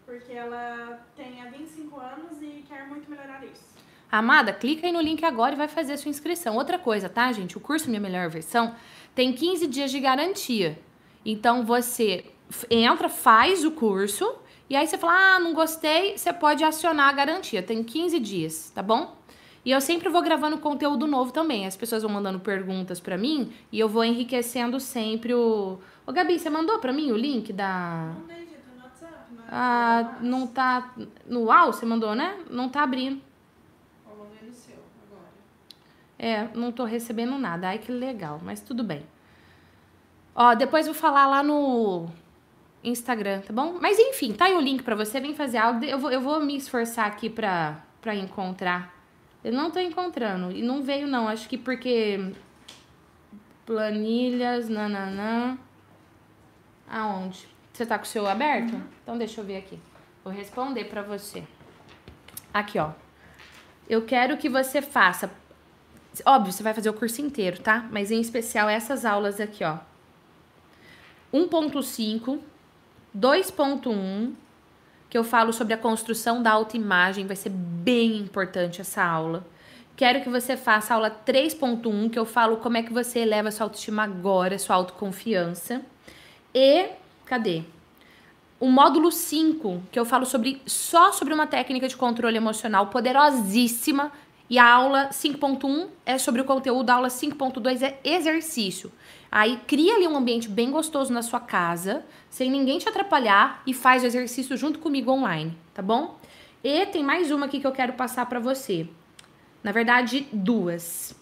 Porque 0.04 0.32
ela 0.32 1.00
tem 1.16 1.40
há 1.40 1.50
25 1.50 2.00
anos 2.00 2.42
e 2.42 2.64
quer 2.68 2.86
muito 2.88 3.08
melhorar 3.08 3.44
isso. 3.44 3.70
Amada, 4.10 4.52
clica 4.52 4.86
aí 4.86 4.92
no 4.92 5.00
link 5.00 5.24
agora 5.24 5.54
e 5.54 5.56
vai 5.56 5.68
fazer 5.68 5.92
a 5.92 5.96
sua 5.96 6.10
inscrição. 6.10 6.56
Outra 6.56 6.78
coisa, 6.78 7.08
tá, 7.08 7.30
gente? 7.30 7.56
O 7.56 7.60
curso 7.60 7.88
Minha 7.88 8.00
Melhor 8.00 8.28
Versão 8.28 8.74
tem 9.14 9.32
15 9.32 9.68
dias 9.68 9.90
de 9.90 10.00
garantia. 10.00 10.78
Então 11.24 11.64
você 11.64 12.24
entra, 12.68 13.08
faz 13.08 13.64
o 13.64 13.70
curso 13.70 14.34
e 14.68 14.74
aí 14.74 14.86
você 14.86 14.98
fala: 14.98 15.36
"Ah, 15.36 15.38
não 15.38 15.54
gostei", 15.54 16.18
você 16.18 16.32
pode 16.32 16.64
acionar 16.64 17.08
a 17.08 17.12
garantia. 17.12 17.62
Tem 17.62 17.84
15 17.84 18.18
dias, 18.18 18.72
tá 18.74 18.82
bom? 18.82 19.16
E 19.64 19.70
eu 19.70 19.80
sempre 19.80 20.08
vou 20.08 20.22
gravando 20.22 20.58
conteúdo 20.58 21.06
novo 21.06 21.32
também. 21.32 21.66
As 21.66 21.76
pessoas 21.76 22.02
vão 22.02 22.10
mandando 22.10 22.40
perguntas 22.40 22.98
para 22.98 23.18
mim 23.18 23.52
e 23.70 23.78
eu 23.78 23.88
vou 23.88 24.04
enriquecendo 24.04 24.80
sempre 24.80 25.34
o, 25.34 25.78
Ô, 26.10 26.12
Gabi, 26.12 26.40
você 26.40 26.50
mandou 26.50 26.80
pra 26.80 26.92
mim 26.92 27.12
o 27.12 27.16
link 27.16 27.52
da. 27.52 28.12
Mandei 28.20 28.48
no 28.74 28.82
WhatsApp, 28.82 29.14
mas. 29.30 29.46
Ah, 29.48 30.18
não 30.20 30.44
tá. 30.44 30.92
No 31.24 31.44
UAU 31.44 31.72
você 31.72 31.86
mandou, 31.86 32.16
né? 32.16 32.36
Não 32.50 32.68
tá 32.68 32.82
abrindo. 32.82 33.22
No 34.04 34.52
seu 34.52 34.74
agora. 35.06 35.28
É, 36.18 36.48
não 36.52 36.72
tô 36.72 36.82
recebendo 36.82 37.38
nada. 37.38 37.68
Ai, 37.68 37.78
que 37.78 37.92
legal, 37.92 38.40
mas 38.42 38.60
tudo 38.60 38.82
bem. 38.82 39.04
Ó, 40.34 40.52
depois 40.56 40.86
vou 40.86 40.94
falar 40.96 41.28
lá 41.28 41.44
no 41.44 42.08
Instagram, 42.82 43.42
tá 43.42 43.52
bom? 43.52 43.78
Mas 43.80 43.96
enfim, 44.00 44.32
tá 44.32 44.46
aí 44.46 44.54
o 44.56 44.60
link 44.60 44.82
pra 44.82 44.96
você, 44.96 45.20
vem 45.20 45.32
fazer 45.32 45.58
algo. 45.58 45.84
Eu 45.84 45.98
vou, 46.00 46.10
eu 46.10 46.20
vou 46.20 46.40
me 46.40 46.56
esforçar 46.56 47.06
aqui 47.06 47.30
pra, 47.30 47.84
pra 48.00 48.16
encontrar. 48.16 48.99
Eu 49.42 49.52
não 49.52 49.70
tô 49.70 49.78
encontrando. 49.78 50.52
E 50.52 50.62
não 50.62 50.82
veio, 50.82 51.06
não. 51.06 51.28
Acho 51.28 51.48
que 51.48 51.56
porque. 51.56 52.32
Planilhas, 53.64 54.68
nananã. 54.68 55.58
Aonde? 56.88 57.48
Você 57.72 57.86
tá 57.86 57.98
com 57.98 58.04
o 58.04 58.08
seu 58.08 58.26
aberto? 58.26 58.74
Uhum. 58.74 58.82
Então 59.02 59.18
deixa 59.18 59.40
eu 59.40 59.44
ver 59.44 59.58
aqui. 59.58 59.78
Vou 60.24 60.32
responder 60.32 60.84
para 60.84 61.02
você. 61.02 61.44
Aqui, 62.52 62.78
ó. 62.78 62.90
Eu 63.88 64.04
quero 64.04 64.36
que 64.36 64.48
você 64.48 64.82
faça. 64.82 65.30
Óbvio, 66.26 66.52
você 66.52 66.62
vai 66.62 66.74
fazer 66.74 66.90
o 66.90 66.94
curso 66.94 67.22
inteiro, 67.22 67.60
tá? 67.60 67.88
Mas 67.90 68.10
em 68.10 68.20
especial 68.20 68.68
essas 68.68 69.04
aulas 69.04 69.40
aqui, 69.40 69.64
ó. 69.64 69.78
1.5, 71.32 72.40
2.1, 73.16 74.32
que 75.10 75.18
eu 75.18 75.24
falo 75.24 75.52
sobre 75.52 75.74
a 75.74 75.76
construção 75.76 76.40
da 76.40 76.52
autoimagem, 76.52 77.26
vai 77.26 77.34
ser 77.34 77.50
bem 77.50 78.16
importante 78.16 78.80
essa 78.80 79.02
aula. 79.02 79.44
Quero 79.96 80.22
que 80.22 80.30
você 80.30 80.56
faça 80.56 80.94
a 80.94 80.96
aula 80.96 81.10
3.1, 81.10 82.08
que 82.10 82.18
eu 82.18 82.24
falo 82.24 82.58
como 82.58 82.76
é 82.76 82.82
que 82.82 82.92
você 82.92 83.18
eleva 83.18 83.50
sua 83.50 83.66
autoestima 83.66 84.04
agora, 84.04 84.56
sua 84.58 84.76
autoconfiança. 84.76 85.82
E 86.54 86.86
cadê? 87.26 87.64
O 88.58 88.68
módulo 88.68 89.10
5, 89.10 89.82
que 89.90 89.98
eu 89.98 90.04
falo 90.04 90.24
sobre 90.24 90.62
só 90.64 91.12
sobre 91.12 91.34
uma 91.34 91.46
técnica 91.46 91.88
de 91.88 91.96
controle 91.96 92.36
emocional 92.36 92.86
poderosíssima. 92.86 94.12
E 94.50 94.58
a 94.58 94.68
aula 94.68 95.10
5.1 95.10 95.86
é 96.04 96.18
sobre 96.18 96.40
o 96.40 96.44
conteúdo, 96.44 96.90
a 96.90 96.94
aula 96.94 97.08
5.2 97.08 97.82
é 97.82 97.98
exercício. 98.02 98.90
Aí 99.30 99.60
cria 99.66 99.94
ali 99.94 100.08
um 100.08 100.16
ambiente 100.16 100.48
bem 100.48 100.72
gostoso 100.72 101.12
na 101.12 101.22
sua 101.22 101.38
casa, 101.38 102.04
sem 102.28 102.50
ninguém 102.50 102.78
te 102.78 102.88
atrapalhar 102.88 103.62
e 103.64 103.72
faz 103.72 104.02
o 104.02 104.06
exercício 104.06 104.56
junto 104.56 104.80
comigo 104.80 105.12
online, 105.12 105.56
tá 105.72 105.80
bom? 105.80 106.18
E 106.64 106.84
tem 106.86 107.04
mais 107.04 107.30
uma 107.30 107.46
aqui 107.46 107.60
que 107.60 107.66
eu 107.66 107.72
quero 107.72 107.92
passar 107.92 108.26
para 108.26 108.40
você. 108.40 108.88
Na 109.62 109.70
verdade, 109.70 110.26
duas 110.32 111.14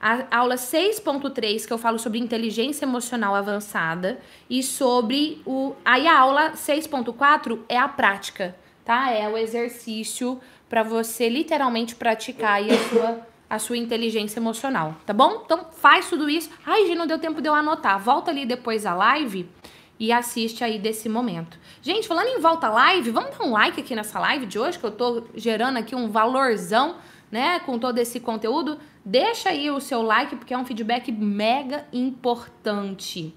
a 0.00 0.38
aula 0.38 0.54
6.3, 0.54 1.66
que 1.66 1.72
eu 1.72 1.76
falo 1.76 1.98
sobre 1.98 2.18
inteligência 2.18 2.86
emocional 2.86 3.34
avançada, 3.34 4.18
e 4.48 4.62
sobre 4.62 5.42
o. 5.44 5.74
Aí 5.84 6.06
a 6.06 6.18
aula 6.18 6.52
6.4 6.52 7.60
é 7.68 7.76
a 7.76 7.86
prática, 7.86 8.56
tá? 8.82 9.10
É 9.10 9.28
o 9.28 9.36
exercício 9.36 10.40
para 10.70 10.84
você 10.84 11.28
literalmente 11.28 11.96
praticar 11.96 12.52
aí 12.52 12.70
a 12.70 12.78
sua, 12.88 13.26
a 13.50 13.58
sua 13.58 13.76
inteligência 13.76 14.38
emocional, 14.38 14.94
tá 15.04 15.12
bom? 15.12 15.42
Então 15.44 15.66
faz 15.72 16.08
tudo 16.08 16.30
isso. 16.30 16.48
Ai, 16.64 16.86
gente, 16.86 16.96
não 16.96 17.08
deu 17.08 17.18
tempo 17.18 17.42
de 17.42 17.48
eu 17.48 17.54
anotar. 17.54 17.98
Volta 17.98 18.30
ali 18.30 18.46
depois 18.46 18.86
a 18.86 18.94
live 18.94 19.50
e 19.98 20.12
assiste 20.12 20.62
aí 20.62 20.78
desse 20.78 21.08
momento. 21.08 21.58
Gente, 21.82 22.06
falando 22.06 22.28
em 22.28 22.40
volta 22.40 22.68
live, 22.68 23.10
vamos 23.10 23.36
dar 23.36 23.44
um 23.44 23.50
like 23.50 23.80
aqui 23.80 23.96
nessa 23.96 24.20
live 24.20 24.46
de 24.46 24.60
hoje, 24.60 24.78
que 24.78 24.84
eu 24.84 24.92
tô 24.92 25.24
gerando 25.34 25.76
aqui 25.76 25.96
um 25.96 26.08
valorzão, 26.08 26.96
né, 27.32 27.58
com 27.58 27.76
todo 27.76 27.98
esse 27.98 28.20
conteúdo. 28.20 28.78
Deixa 29.04 29.50
aí 29.50 29.72
o 29.72 29.80
seu 29.80 30.02
like, 30.02 30.36
porque 30.36 30.54
é 30.54 30.58
um 30.58 30.64
feedback 30.64 31.10
mega 31.10 31.84
importante. 31.92 33.34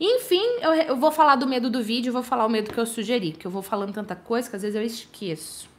Enfim, 0.00 0.44
eu, 0.60 0.72
eu 0.72 0.96
vou 0.96 1.12
falar 1.12 1.36
do 1.36 1.46
medo 1.46 1.70
do 1.70 1.80
vídeo, 1.80 2.12
vou 2.12 2.22
falar 2.22 2.44
o 2.44 2.50
medo 2.50 2.72
que 2.72 2.78
eu 2.78 2.84
sugeri, 2.84 3.30
que 3.30 3.46
eu 3.46 3.50
vou 3.50 3.62
falando 3.62 3.92
tanta 3.92 4.16
coisa 4.16 4.50
que 4.50 4.56
às 4.56 4.62
vezes 4.62 4.74
eu 4.76 4.82
esqueço. 4.82 5.73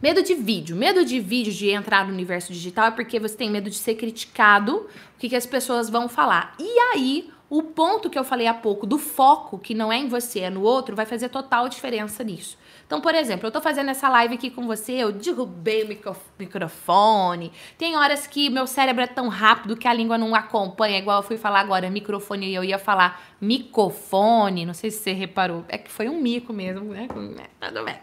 Medo 0.00 0.22
de 0.22 0.32
vídeo. 0.32 0.76
Medo 0.76 1.04
de 1.04 1.18
vídeo, 1.18 1.52
de 1.52 1.70
entrar 1.70 2.06
no 2.06 2.12
universo 2.12 2.52
digital, 2.52 2.86
é 2.86 2.90
porque 2.92 3.18
você 3.18 3.36
tem 3.36 3.50
medo 3.50 3.68
de 3.68 3.74
ser 3.74 3.96
criticado, 3.96 4.76
o 4.76 5.18
que, 5.18 5.28
que 5.28 5.34
as 5.34 5.44
pessoas 5.44 5.90
vão 5.90 6.08
falar. 6.08 6.54
E 6.56 6.78
aí, 6.94 7.28
o 7.50 7.64
ponto 7.64 8.08
que 8.08 8.16
eu 8.16 8.22
falei 8.22 8.46
há 8.46 8.54
pouco 8.54 8.86
do 8.86 8.96
foco, 8.96 9.58
que 9.58 9.74
não 9.74 9.92
é 9.92 9.96
em 9.96 10.06
você, 10.06 10.40
é 10.40 10.50
no 10.50 10.62
outro, 10.62 10.94
vai 10.94 11.04
fazer 11.04 11.28
total 11.30 11.68
diferença 11.68 12.22
nisso. 12.22 12.56
Então, 12.86 13.00
por 13.00 13.12
exemplo, 13.12 13.48
eu 13.48 13.50
tô 13.50 13.60
fazendo 13.60 13.90
essa 13.90 14.08
live 14.08 14.34
aqui 14.34 14.50
com 14.50 14.68
você, 14.68 14.92
eu 14.92 15.10
derrubei 15.10 15.82
o 15.82 15.88
micro 15.88 16.16
microfone. 16.38 17.50
Tem 17.76 17.96
horas 17.96 18.24
que 18.24 18.48
meu 18.48 18.68
cérebro 18.68 19.02
é 19.02 19.06
tão 19.08 19.26
rápido 19.26 19.76
que 19.76 19.88
a 19.88 19.92
língua 19.92 20.16
não 20.16 20.32
acompanha, 20.32 20.96
igual 20.96 21.18
eu 21.18 21.22
fui 21.24 21.36
falar 21.36 21.58
agora, 21.58 21.90
microfone, 21.90 22.46
e 22.46 22.54
eu 22.54 22.62
ia 22.62 22.78
falar 22.78 23.20
microfone. 23.40 24.64
Não 24.64 24.74
sei 24.74 24.92
se 24.92 24.98
você 25.02 25.12
reparou. 25.12 25.64
É 25.68 25.76
que 25.76 25.90
foi 25.90 26.08
um 26.08 26.20
mico 26.20 26.52
mesmo, 26.52 26.84
né? 26.92 27.08
Tudo 27.08 27.84
bem. 27.84 27.96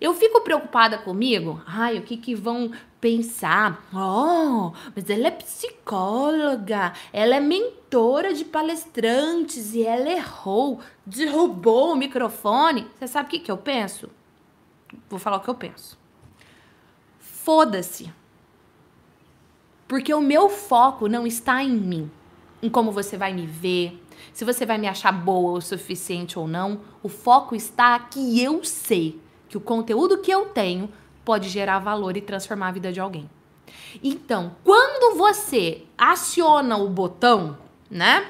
Eu 0.00 0.14
fico 0.14 0.40
preocupada 0.42 0.96
comigo. 0.98 1.60
Ai, 1.66 1.98
o 1.98 2.02
que 2.02 2.16
que 2.16 2.34
vão 2.34 2.70
pensar? 3.00 3.84
Oh, 3.92 4.72
mas 4.94 5.10
ela 5.10 5.26
é 5.26 5.30
psicóloga, 5.32 6.92
ela 7.12 7.34
é 7.34 7.40
mentora 7.40 8.32
de 8.32 8.44
palestrantes 8.44 9.74
e 9.74 9.82
ela 9.82 10.08
errou, 10.08 10.80
derrubou 11.04 11.92
o 11.92 11.96
microfone. 11.96 12.86
Você 12.96 13.08
sabe 13.08 13.26
o 13.26 13.30
que 13.30 13.38
que 13.40 13.50
eu 13.50 13.56
penso? 13.56 14.08
Vou 15.10 15.18
falar 15.18 15.38
o 15.38 15.40
que 15.40 15.50
eu 15.50 15.54
penso. 15.54 15.98
Foda-se. 17.18 18.12
Porque 19.88 20.14
o 20.14 20.20
meu 20.20 20.48
foco 20.48 21.08
não 21.08 21.26
está 21.26 21.62
em 21.64 21.72
mim, 21.72 22.10
em 22.62 22.68
como 22.68 22.92
você 22.92 23.16
vai 23.16 23.32
me 23.32 23.46
ver, 23.46 24.00
se 24.32 24.44
você 24.44 24.66
vai 24.66 24.78
me 24.78 24.86
achar 24.86 25.10
boa 25.10 25.58
o 25.58 25.60
suficiente 25.60 26.38
ou 26.38 26.46
não. 26.46 26.82
O 27.02 27.08
foco 27.08 27.56
está 27.56 27.98
que 27.98 28.40
eu 28.40 28.62
sei 28.62 29.18
que 29.48 29.56
o 29.56 29.60
conteúdo 29.60 30.18
que 30.18 30.30
eu 30.30 30.46
tenho 30.46 30.90
pode 31.24 31.48
gerar 31.48 31.78
valor 31.78 32.16
e 32.16 32.20
transformar 32.20 32.68
a 32.68 32.72
vida 32.72 32.92
de 32.92 33.00
alguém. 33.00 33.28
Então, 34.02 34.56
quando 34.64 35.16
você 35.16 35.82
aciona 35.96 36.76
o 36.76 36.88
botão, 36.88 37.58
né? 37.90 38.26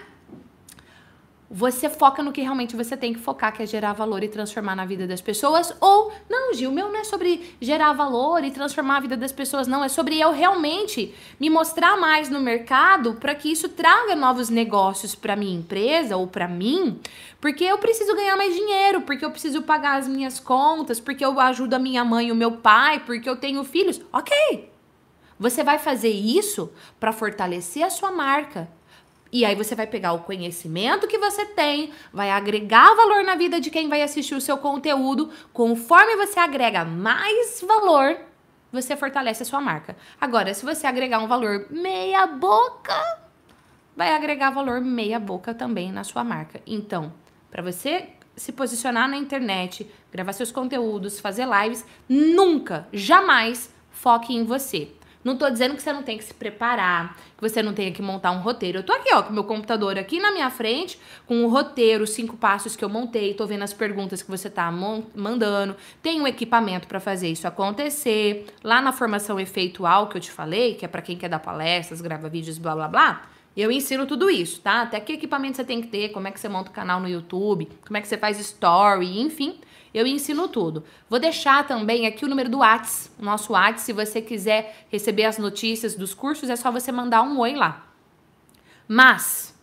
Você 1.51 1.89
foca 1.89 2.23
no 2.23 2.31
que 2.31 2.43
realmente 2.43 2.77
você 2.77 2.95
tem 2.95 3.15
que 3.15 3.19
focar, 3.19 3.55
que 3.55 3.63
é 3.63 3.67
gerar 3.67 3.95
valor 3.95 4.23
e 4.23 4.29
transformar 4.29 4.77
na 4.77 4.85
vida 4.85 5.07
das 5.07 5.23
pessoas. 5.23 5.75
Ou, 5.81 6.13
não, 6.29 6.53
Gil, 6.53 6.71
meu 6.71 6.89
não 6.89 7.01
é 7.01 7.05
sobre 7.05 7.57
gerar 7.59 7.95
valor 7.95 8.45
e 8.45 8.51
transformar 8.51 8.99
a 8.99 9.01
vida 9.01 9.17
das 9.17 9.33
pessoas, 9.33 9.67
não. 9.67 9.83
É 9.83 9.89
sobre 9.89 10.21
eu 10.21 10.31
realmente 10.31 11.15
me 11.41 11.49
mostrar 11.49 11.97
mais 11.97 12.29
no 12.29 12.39
mercado 12.39 13.15
para 13.15 13.35
que 13.35 13.51
isso 13.51 13.69
traga 13.71 14.15
novos 14.15 14.51
negócios 14.51 15.15
para 15.15 15.37
minha 15.37 15.59
empresa 15.59 16.19
ou 16.19 16.27
para 16.27 16.47
mim, 16.47 17.01
porque 17.41 17.65
eu 17.65 17.79
preciso 17.79 18.15
ganhar 18.15 18.37
mais 18.37 18.55
dinheiro, 18.55 19.01
porque 19.03 19.25
eu 19.25 19.31
preciso 19.31 19.63
pagar 19.63 19.99
as 19.99 20.07
minhas 20.07 20.39
contas, 20.39 21.01
porque 21.01 21.25
eu 21.25 21.41
ajudo 21.41 21.75
a 21.75 21.79
minha 21.79 22.05
mãe 22.05 22.29
e 22.29 22.33
o 22.33 22.37
meu 22.37 22.53
pai, 22.53 23.01
porque 23.01 23.29
eu 23.29 23.37
tenho 23.37 23.65
filhos. 23.65 24.03
Ok. 24.13 24.71
Você 25.39 25.63
vai 25.63 25.79
fazer 25.79 26.11
isso 26.11 26.71
para 27.01 27.13
fortalecer 27.13 27.85
a 27.85 27.91
sua 27.91 28.11
marca 28.11 28.69
e 29.31 29.45
aí 29.45 29.55
você 29.55 29.75
vai 29.75 29.87
pegar 29.87 30.13
o 30.13 30.21
conhecimento 30.21 31.07
que 31.07 31.19
você 31.19 31.45
tem, 31.45 31.93
vai 32.13 32.31
agregar 32.31 32.95
valor 32.95 33.23
na 33.25 33.35
vida 33.35 33.61
de 33.61 33.71
quem 33.71 33.89
vai 33.89 34.03
assistir 34.03 34.35
o 34.35 34.41
seu 34.41 34.57
conteúdo. 34.57 35.31
Conforme 35.53 36.17
você 36.17 36.41
agrega 36.41 36.85
mais 36.85 37.63
valor, 37.67 38.17
você 38.73 38.97
fortalece 38.97 39.43
a 39.43 39.47
sua 39.47 39.61
marca. 39.61 39.97
Agora, 40.21 40.55
se 40.55 40.65
você 40.65 40.87
agregar 40.87 41.19
um 41.19 41.29
valor 41.29 41.67
meia 41.71 42.27
boca, 42.27 42.95
vai 43.95 44.15
agregar 44.15 44.51
valor 44.51 44.81
meia 44.81 45.19
boca 45.19 45.53
também 45.53 45.93
na 45.93 46.05
sua 46.05 46.25
marca. 46.25 46.61
Então, 46.67 47.13
para 47.51 47.63
você 47.63 48.11
se 48.37 48.53
posicionar 48.53 49.09
na 49.09 49.17
internet, 49.17 49.91
gravar 50.13 50.33
seus 50.33 50.53
conteúdos, 50.53 51.21
fazer 51.21 51.47
lives, 51.47 51.85
nunca, 52.09 52.89
jamais 52.93 53.75
foque 53.91 54.35
em 54.35 54.45
você. 54.45 54.93
Não 55.25 55.37
tô 55.37 55.51
dizendo 55.51 55.75
que 55.75 55.83
você 55.83 55.93
não 55.93 56.03
tem 56.03 56.17
que 56.17 56.25
se 56.25 56.33
preparar, 56.33 57.17
que 57.37 57.49
você 57.49 57.63
não 57.63 57.73
tenha 57.73 57.93
que 57.93 58.01
montar 58.01 58.31
um 58.31 58.41
roteiro. 58.41 58.79
Eu 58.79 58.83
tô 58.83 58.93
aqui, 58.93 59.13
ó, 59.13 59.23
com 59.23 59.31
o 59.31 59.33
meu 59.33 59.45
computador 59.45 59.99
aqui 59.99 60.21
na 60.21 60.31
minha 60.31 60.49
frente, 60.51 60.99
com 61.27 61.45
o 61.45 61.49
roteiro, 61.49 62.05
os 62.05 62.11
cinco 62.11 62.37
passos 62.37 62.77
que 62.77 62.85
eu 62.85 62.89
montei, 62.89 63.35
tô 63.35 63.47
vendo 63.47 63.63
as 63.63 63.73
perguntas 63.73 64.23
que 64.23 64.31
você 64.31 64.49
tá 64.49 64.71
mandando, 64.71 65.77
tem 66.01 66.21
um 66.21 66.27
equipamento 66.27 66.87
para 66.87 67.01
fazer 67.01 67.29
isso 67.29 67.47
acontecer. 67.47 68.47
Lá 68.63 68.81
na 68.81 68.93
formação 68.93 69.39
efeitual 69.41 70.09
que 70.09 70.17
eu 70.17 70.21
te 70.21 70.31
falei, 70.31 70.75
que 70.75 70.85
é 70.85 70.89
para 70.89 71.03
quem 71.03 71.17
quer 71.17 71.29
dar 71.29 71.41
palestras, 71.41 72.01
grava 72.01 72.29
vídeos, 72.29 72.59
blá 72.59 72.75
blá 72.75 72.89
blá, 72.89 73.23
eu 73.57 73.73
ensino 73.73 74.07
tudo 74.07 74.31
isso, 74.31 74.61
tá? 74.61 74.83
Até 74.83 75.01
que 75.01 75.15
equipamento 75.15 75.57
você 75.57 75.65
tem 75.65 75.81
que 75.81 75.89
ter, 75.89 76.11
como 76.11 76.29
é 76.29 76.31
que 76.31 76.39
você 76.39 76.49
monta 76.49 76.71
o 76.71 76.73
canal 76.73 77.01
no 77.01 77.09
YouTube, 77.09 77.69
como 77.85 77.97
é 77.97 78.01
que 78.01 78.07
você 78.07 78.17
faz 78.17 78.39
story, 78.39 79.21
enfim. 79.21 79.59
Eu 79.93 80.07
ensino 80.07 80.49
tudo. 80.49 80.85
Vou 81.09 81.19
deixar 81.19 81.67
também 81.67 82.07
aqui 82.07 82.25
o 82.25 82.29
número 82.29 82.49
do 82.49 82.59
Whats, 82.59 83.11
o 83.19 83.25
nosso 83.25 83.53
Whats, 83.53 83.83
se 83.83 83.93
você 83.93 84.21
quiser 84.21 84.87
receber 84.91 85.25
as 85.25 85.39
notícias 85.39 85.95
dos 85.95 86.15
cursos, 86.15 86.51
é 86.51 86.57
só 86.57 86.71
você 86.71 86.93
mandar 86.93 87.23
um 87.23 87.39
oi 87.39 87.55
lá. 87.55 87.87
Mas 88.87 89.55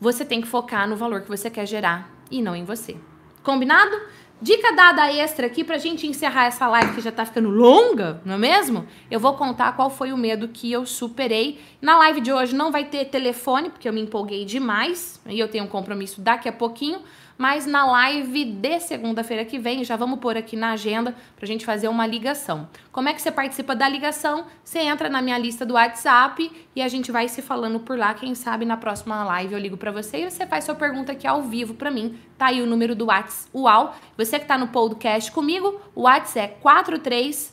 você 0.00 0.24
tem 0.24 0.40
que 0.40 0.48
focar 0.48 0.88
no 0.88 0.96
valor 0.96 1.22
que 1.22 1.28
você 1.28 1.50
quer 1.50 1.66
gerar 1.66 2.10
e 2.30 2.42
não 2.42 2.54
em 2.54 2.64
você. 2.64 2.96
Combinado? 3.42 3.94
Dica 4.42 4.72
dada 4.72 5.10
extra 5.10 5.46
aqui 5.46 5.62
pra 5.62 5.78
gente 5.78 6.06
encerrar 6.06 6.46
essa 6.46 6.66
live 6.68 6.94
que 6.94 7.00
já 7.00 7.12
tá 7.12 7.24
ficando 7.24 7.48
longa, 7.48 8.20
não 8.24 8.34
é 8.34 8.38
mesmo? 8.38 8.86
Eu 9.10 9.18
vou 9.20 9.34
contar 9.34 9.72
qual 9.72 9.88
foi 9.88 10.12
o 10.12 10.18
medo 10.18 10.48
que 10.48 10.70
eu 10.70 10.84
superei. 10.84 11.60
Na 11.80 11.96
live 11.98 12.20
de 12.20 12.32
hoje 12.32 12.54
não 12.54 12.70
vai 12.70 12.84
ter 12.84 13.06
telefone, 13.06 13.70
porque 13.70 13.88
eu 13.88 13.92
me 13.92 14.02
empolguei 14.02 14.44
demais 14.44 15.20
e 15.26 15.38
eu 15.38 15.48
tenho 15.48 15.64
um 15.64 15.68
compromisso 15.68 16.20
daqui 16.20 16.48
a 16.48 16.52
pouquinho 16.52 17.00
mas 17.36 17.66
na 17.66 17.84
live 17.84 18.44
de 18.44 18.80
segunda-feira 18.80 19.44
que 19.44 19.58
vem, 19.58 19.84
já 19.84 19.96
vamos 19.96 20.20
pôr 20.20 20.36
aqui 20.36 20.56
na 20.56 20.70
agenda 20.70 21.14
pra 21.36 21.46
gente 21.46 21.64
fazer 21.64 21.88
uma 21.88 22.06
ligação. 22.06 22.68
Como 22.92 23.08
é 23.08 23.14
que 23.14 23.20
você 23.20 23.32
participa 23.32 23.74
da 23.74 23.88
ligação? 23.88 24.46
Você 24.62 24.78
entra 24.80 25.08
na 25.08 25.20
minha 25.20 25.36
lista 25.36 25.66
do 25.66 25.74
WhatsApp 25.74 26.50
e 26.76 26.82
a 26.82 26.88
gente 26.88 27.10
vai 27.10 27.28
se 27.28 27.42
falando 27.42 27.80
por 27.80 27.98
lá. 27.98 28.14
Quem 28.14 28.34
sabe 28.34 28.64
na 28.64 28.76
próxima 28.76 29.24
live 29.24 29.54
eu 29.54 29.58
ligo 29.58 29.76
para 29.76 29.90
você 29.90 30.18
e 30.18 30.30
você 30.30 30.46
faz 30.46 30.64
sua 30.64 30.74
pergunta 30.74 31.12
aqui 31.12 31.26
ao 31.26 31.42
vivo 31.42 31.74
para 31.74 31.90
mim. 31.90 32.18
Tá 32.38 32.46
aí 32.46 32.62
o 32.62 32.66
número 32.66 32.94
do 32.94 33.06
WhatsApp, 33.06 33.50
UAU. 33.52 33.92
Você 34.16 34.38
que 34.38 34.46
tá 34.46 34.56
no 34.56 34.68
podcast 34.68 35.32
comigo, 35.32 35.80
o 35.94 36.02
WhatsApp 36.02 36.54
é 36.54 36.58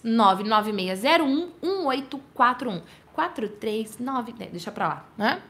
43996011841. 0.03 2.81
439, 3.13 4.33
deixa 4.51 4.71
pra 4.71 4.87
lá, 4.87 5.05
né? 5.17 5.41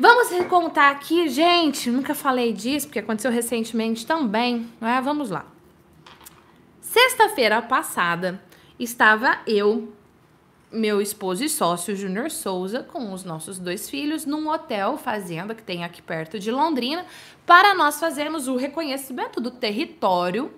Vamos 0.00 0.30
recontar 0.30 0.92
aqui, 0.92 1.28
gente. 1.28 1.90
Nunca 1.90 2.14
falei 2.14 2.54
disso, 2.54 2.86
porque 2.86 3.00
aconteceu 3.00 3.30
recentemente 3.30 4.06
também. 4.06 4.66
Né? 4.80 4.98
Vamos 5.04 5.28
lá. 5.28 5.44
Sexta-feira 6.80 7.60
passada, 7.60 8.42
estava 8.78 9.40
eu, 9.46 9.92
meu 10.72 11.02
esposo 11.02 11.44
e 11.44 11.50
sócio 11.50 11.94
Júnior 11.94 12.30
Souza, 12.30 12.82
com 12.82 13.12
os 13.12 13.24
nossos 13.24 13.58
dois 13.58 13.90
filhos, 13.90 14.24
num 14.24 14.48
hotel 14.48 14.96
fazenda 14.96 15.54
que 15.54 15.62
tem 15.62 15.84
aqui 15.84 16.00
perto 16.00 16.38
de 16.38 16.50
Londrina, 16.50 17.04
para 17.44 17.74
nós 17.74 18.00
fazermos 18.00 18.48
o 18.48 18.56
reconhecimento 18.56 19.38
do 19.38 19.50
território, 19.50 20.50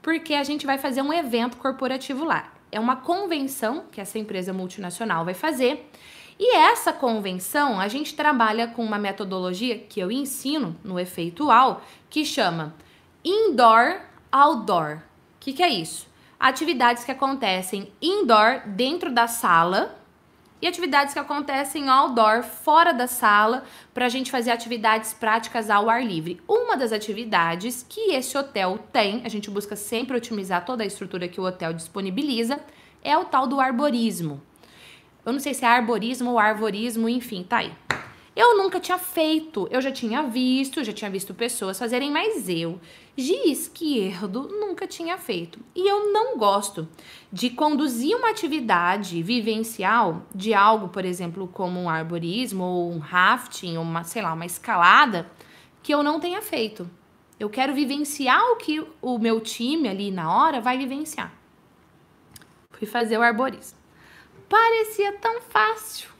porque 0.00 0.34
a 0.34 0.44
gente 0.44 0.64
vai 0.64 0.78
fazer 0.78 1.02
um 1.02 1.12
evento 1.12 1.56
corporativo 1.56 2.24
lá. 2.24 2.52
É 2.70 2.78
uma 2.78 2.94
convenção 2.94 3.86
que 3.90 4.00
essa 4.00 4.20
empresa 4.20 4.52
multinacional 4.52 5.24
vai 5.24 5.34
fazer 5.34 5.90
e 6.38 6.56
essa 6.56 6.92
convenção, 6.92 7.78
a 7.78 7.86
gente 7.86 8.14
trabalha 8.14 8.66
com 8.66 8.84
uma 8.84 8.98
metodologia 8.98 9.78
que 9.78 10.00
eu 10.00 10.10
ensino 10.10 10.76
no 10.82 10.98
efeitual, 10.98 11.82
que 12.10 12.24
chama 12.24 12.74
Indoor 13.24 14.00
Outdoor. 14.32 14.96
O 14.96 15.00
que, 15.38 15.52
que 15.52 15.62
é 15.62 15.68
isso? 15.68 16.08
Atividades 16.38 17.04
que 17.04 17.12
acontecem 17.12 17.92
indoor, 18.02 18.62
dentro 18.66 19.12
da 19.12 19.28
sala, 19.28 19.96
e 20.60 20.66
atividades 20.66 21.12
que 21.12 21.20
acontecem 21.20 21.88
outdoor, 21.88 22.42
fora 22.42 22.92
da 22.92 23.06
sala, 23.06 23.64
para 23.92 24.06
a 24.06 24.08
gente 24.08 24.30
fazer 24.30 24.50
atividades 24.50 25.12
práticas 25.12 25.68
ao 25.68 25.90
ar 25.90 26.04
livre. 26.04 26.40
Uma 26.48 26.76
das 26.76 26.90
atividades 26.90 27.84
que 27.88 28.12
esse 28.12 28.36
hotel 28.36 28.78
tem, 28.90 29.20
a 29.24 29.28
gente 29.28 29.50
busca 29.50 29.76
sempre 29.76 30.16
otimizar 30.16 30.64
toda 30.64 30.82
a 30.82 30.86
estrutura 30.86 31.28
que 31.28 31.40
o 31.40 31.44
hotel 31.44 31.74
disponibiliza, 31.74 32.58
é 33.02 33.16
o 33.16 33.26
tal 33.26 33.46
do 33.46 33.60
arborismo. 33.60 34.42
Eu 35.24 35.32
não 35.32 35.40
sei 35.40 35.54
se 35.54 35.64
é 35.64 35.68
arborismo 35.68 36.30
ou 36.30 36.38
arvorismo, 36.38 37.08
enfim, 37.08 37.42
tá 37.42 37.58
aí. 37.58 37.72
Eu 38.36 38.58
nunca 38.58 38.80
tinha 38.80 38.98
feito, 38.98 39.68
eu 39.70 39.80
já 39.80 39.92
tinha 39.92 40.22
visto, 40.24 40.82
já 40.82 40.92
tinha 40.92 41.08
visto 41.08 41.32
pessoas 41.32 41.78
fazerem, 41.78 42.10
mas 42.10 42.48
eu, 42.48 42.80
de 43.16 43.32
esquerdo, 43.48 44.48
nunca 44.48 44.88
tinha 44.88 45.16
feito. 45.16 45.60
E 45.72 45.88
eu 45.88 46.12
não 46.12 46.36
gosto 46.36 46.88
de 47.32 47.48
conduzir 47.48 48.16
uma 48.16 48.30
atividade 48.30 49.22
vivencial 49.22 50.22
de 50.34 50.52
algo, 50.52 50.88
por 50.88 51.04
exemplo, 51.04 51.46
como 51.46 51.80
um 51.80 51.88
arborismo 51.88 52.64
ou 52.64 52.92
um 52.92 52.98
rafting, 52.98 53.76
ou 53.76 53.84
uma, 53.84 54.02
sei 54.02 54.20
lá, 54.20 54.32
uma 54.32 54.46
escalada, 54.46 55.30
que 55.80 55.94
eu 55.94 56.02
não 56.02 56.18
tenha 56.18 56.42
feito. 56.42 56.90
Eu 57.38 57.48
quero 57.48 57.72
vivenciar 57.72 58.42
o 58.50 58.56
que 58.56 58.84
o 59.00 59.16
meu 59.16 59.40
time 59.40 59.88
ali 59.88 60.10
na 60.10 60.34
hora 60.36 60.60
vai 60.60 60.76
vivenciar. 60.76 61.32
Fui 62.72 62.86
fazer 62.86 63.16
o 63.16 63.22
arborismo. 63.22 63.83
Parecia 64.54 65.12
tão 65.14 65.40
fácil. 65.40 66.10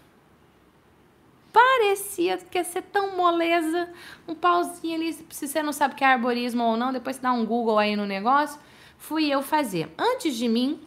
Parecia 1.53 2.37
que 2.39 2.59
ia 2.59 2.64
ser 2.64 2.82
tão 2.82 3.16
moleza. 3.16 3.89
Um 4.26 4.35
pauzinho 4.35 4.97
ali, 4.97 5.12
se 5.12 5.47
você 5.47 5.62
não 5.62 5.72
sabe 5.72 5.95
o 5.95 5.97
que 5.97 6.03
é 6.03 6.09
arborismo 6.09 6.64
ou 6.64 6.76
não, 6.76 6.93
depois 6.93 7.14
você 7.14 7.22
dá 7.22 7.32
um 7.32 7.47
Google 7.47 7.78
aí 7.78 7.95
no 7.95 8.05
negócio. 8.05 8.59
fui 8.99 9.30
eu 9.30 9.41
fazer. 9.41 9.89
Antes 9.97 10.35
de 10.35 10.49
mim, 10.49 10.80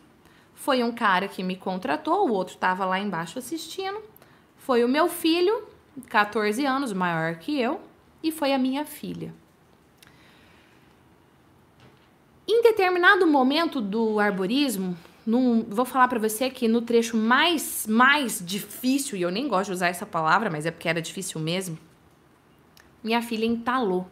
foi 0.53 0.83
um 0.83 0.91
cara 0.91 1.29
que 1.29 1.41
me 1.41 1.55
contratou, 1.55 2.27
o 2.27 2.33
outro 2.33 2.55
estava 2.55 2.83
lá 2.83 2.99
embaixo 2.99 3.39
assistindo. 3.39 4.03
Foi 4.57 4.83
o 4.83 4.89
meu 4.89 5.07
filho, 5.07 5.69
14 6.09 6.65
anos, 6.65 6.91
maior 6.91 7.35
que 7.35 7.57
eu, 7.57 7.79
e 8.21 8.29
foi 8.29 8.51
a 8.51 8.57
minha 8.57 8.83
filha. 8.83 9.33
Em 12.45 12.61
determinado 12.61 13.25
momento 13.25 13.79
do 13.79 14.19
arborismo, 14.19 14.97
num, 15.28 15.65
vou 15.67 15.84
falar 15.84 16.07
para 16.07 16.19
você 16.19 16.49
que 16.49 16.69
no 16.69 16.82
trecho 16.82 17.17
mais 17.17 17.86
mais 17.86 18.41
difícil, 18.43 19.17
e 19.17 19.21
eu 19.21 19.30
nem 19.30 19.45
gosto 19.45 19.65
de 19.65 19.73
usar 19.73 19.89
essa 19.89 20.05
palavra, 20.05 20.49
mas 20.49 20.65
é 20.65 20.71
porque 20.71 20.88
era 20.88 21.01
difícil 21.01 21.41
mesmo. 21.41 21.78
Minha 23.03 23.21
filha 23.21 23.45
entalou. 23.45 24.09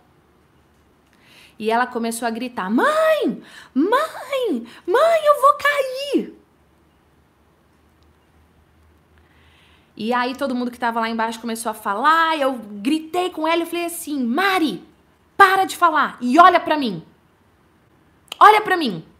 E 1.57 1.72
ela 1.72 1.88
começou 1.88 2.28
a 2.28 2.32
gritar: 2.32 2.70
"Mãe! 2.70 3.41
Mãe! 3.74 4.68
Mãe, 4.86 5.20
eu 5.26 5.41
vou 5.41 5.53
cair!" 5.57 6.36
E 9.95 10.11
aí 10.11 10.36
todo 10.36 10.53
mundo 10.53 10.70
que 10.70 10.78
tava 10.78 10.99
lá 10.99 11.07
embaixo 11.07 11.39
começou 11.39 11.70
a 11.70 11.74
falar, 11.74 12.38
eu 12.38 12.59
gritei 12.82 13.30
com 13.30 13.47
ela 13.47 13.63
e 13.63 13.66
falei 13.66 13.86
assim: 13.86 14.22
"Mari, 14.22 14.84
para 15.38 15.63
de 15.63 15.78
falar 15.78 16.18
e 16.20 16.38
olha 16.38 16.59
para 16.59 16.78
mim." 16.78 17.01
Olha 18.38 18.59
para 18.61 18.76
mim. 18.76 19.14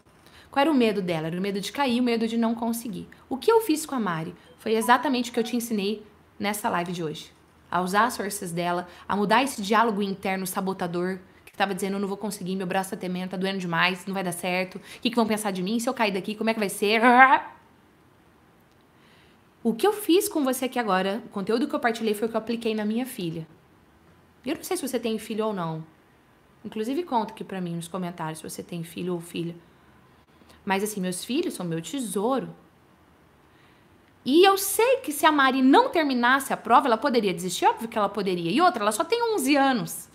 Qual 0.56 0.62
era 0.62 0.72
o 0.72 0.74
medo 0.74 1.02
dela? 1.02 1.26
Era 1.26 1.38
o 1.38 1.42
medo 1.42 1.60
de 1.60 1.70
cair, 1.70 2.00
o 2.00 2.02
medo 2.02 2.26
de 2.26 2.38
não 2.38 2.54
conseguir. 2.54 3.06
O 3.28 3.36
que 3.36 3.52
eu 3.52 3.60
fiz 3.60 3.84
com 3.84 3.94
a 3.94 4.00
Mari 4.00 4.34
foi 4.56 4.72
exatamente 4.72 5.28
o 5.28 5.34
que 5.34 5.38
eu 5.38 5.44
te 5.44 5.54
ensinei 5.54 6.02
nessa 6.38 6.70
live 6.70 6.92
de 6.92 7.04
hoje. 7.04 7.30
A 7.70 7.82
usar 7.82 8.06
as 8.06 8.16
forças 8.16 8.52
dela, 8.52 8.88
a 9.06 9.14
mudar 9.14 9.42
esse 9.42 9.60
diálogo 9.60 10.00
interno 10.00 10.46
sabotador 10.46 11.18
que 11.44 11.52
estava 11.52 11.74
dizendo 11.74 11.96
eu 11.96 12.00
não 12.00 12.08
vou 12.08 12.16
conseguir, 12.16 12.56
meu 12.56 12.66
braço 12.66 12.88
tá 12.88 12.96
temendo, 12.96 13.32
tá 13.32 13.36
doendo 13.36 13.58
demais, 13.58 14.06
não 14.06 14.14
vai 14.14 14.24
dar 14.24 14.32
certo. 14.32 14.76
O 14.76 15.00
que, 15.02 15.10
que 15.10 15.16
vão 15.16 15.26
pensar 15.26 15.50
de 15.50 15.62
mim? 15.62 15.78
Se 15.78 15.90
eu 15.90 15.92
cair 15.92 16.12
daqui, 16.12 16.34
como 16.34 16.48
é 16.48 16.54
que 16.54 16.60
vai 16.60 16.70
ser? 16.70 17.02
O 19.62 19.74
que 19.74 19.86
eu 19.86 19.92
fiz 19.92 20.26
com 20.26 20.42
você 20.42 20.64
aqui 20.64 20.78
agora, 20.78 21.22
o 21.26 21.28
conteúdo 21.28 21.68
que 21.68 21.74
eu 21.74 21.80
partilhei 21.80 22.14
foi 22.14 22.28
o 22.28 22.30
que 22.30 22.36
eu 22.36 22.40
apliquei 22.40 22.74
na 22.74 22.86
minha 22.86 23.04
filha. 23.04 23.46
Eu 24.46 24.54
não 24.54 24.62
sei 24.62 24.78
se 24.78 24.88
você 24.88 24.98
tem 24.98 25.18
filho 25.18 25.44
ou 25.44 25.52
não. 25.52 25.84
Inclusive, 26.64 27.02
conta 27.02 27.34
aqui 27.34 27.44
pra 27.44 27.60
mim 27.60 27.76
nos 27.76 27.88
comentários 27.88 28.38
se 28.38 28.48
você 28.48 28.62
tem 28.62 28.82
filho 28.84 29.12
ou 29.12 29.20
filha. 29.20 29.54
Mas 30.66 30.82
assim, 30.82 31.00
meus 31.00 31.24
filhos 31.24 31.54
são 31.54 31.64
meu 31.64 31.80
tesouro. 31.80 32.54
E 34.24 34.44
eu 34.44 34.58
sei 34.58 34.96
que 34.96 35.12
se 35.12 35.24
a 35.24 35.30
Mari 35.30 35.62
não 35.62 35.88
terminasse 35.88 36.52
a 36.52 36.56
prova, 36.56 36.88
ela 36.88 36.96
poderia 36.98 37.32
desistir, 37.32 37.64
óbvio 37.64 37.88
que 37.88 37.96
ela 37.96 38.08
poderia. 38.08 38.50
E 38.50 38.60
outra, 38.60 38.82
ela 38.82 38.90
só 38.90 39.04
tem 39.04 39.22
11 39.34 39.54
anos. 39.56 40.08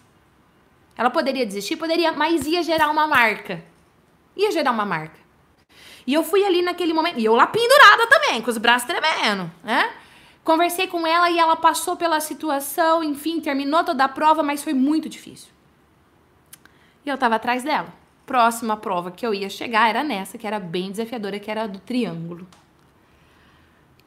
Ela 0.97 1.09
poderia 1.09 1.45
desistir, 1.45 1.77
poderia, 1.77 2.11
mas 2.11 2.45
ia 2.45 2.61
gerar 2.61 2.89
uma 2.89 3.07
marca. 3.07 3.63
Ia 4.35 4.51
gerar 4.51 4.71
uma 4.71 4.85
marca. 4.85 5.17
E 6.05 6.13
eu 6.13 6.23
fui 6.23 6.43
ali 6.43 6.61
naquele 6.61 6.91
momento, 6.91 7.17
e 7.17 7.23
eu 7.23 7.33
lá 7.33 7.47
pendurada 7.47 8.05
também, 8.07 8.41
com 8.41 8.51
os 8.51 8.57
braços 8.57 8.85
tremendo, 8.85 9.49
né? 9.63 9.93
Conversei 10.43 10.87
com 10.87 11.07
ela 11.07 11.29
e 11.29 11.39
ela 11.39 11.55
passou 11.55 11.95
pela 11.95 12.19
situação, 12.19 13.01
enfim, 13.01 13.39
terminou 13.39 13.85
toda 13.85 14.03
a 14.03 14.09
prova, 14.09 14.43
mas 14.43 14.61
foi 14.61 14.73
muito 14.73 15.07
difícil. 15.07 15.49
E 17.05 17.09
eu 17.09 17.17
tava 17.17 17.35
atrás 17.35 17.63
dela. 17.63 18.00
Próxima 18.32 18.77
prova 18.77 19.11
que 19.11 19.27
eu 19.27 19.34
ia 19.34 19.49
chegar 19.49 19.89
era 19.89 20.05
nessa, 20.05 20.38
que 20.38 20.47
era 20.47 20.57
bem 20.57 20.89
desafiadora, 20.89 21.38
que 21.38 21.51
era 21.51 21.63
a 21.63 21.67
do 21.67 21.79
triângulo. 21.79 22.47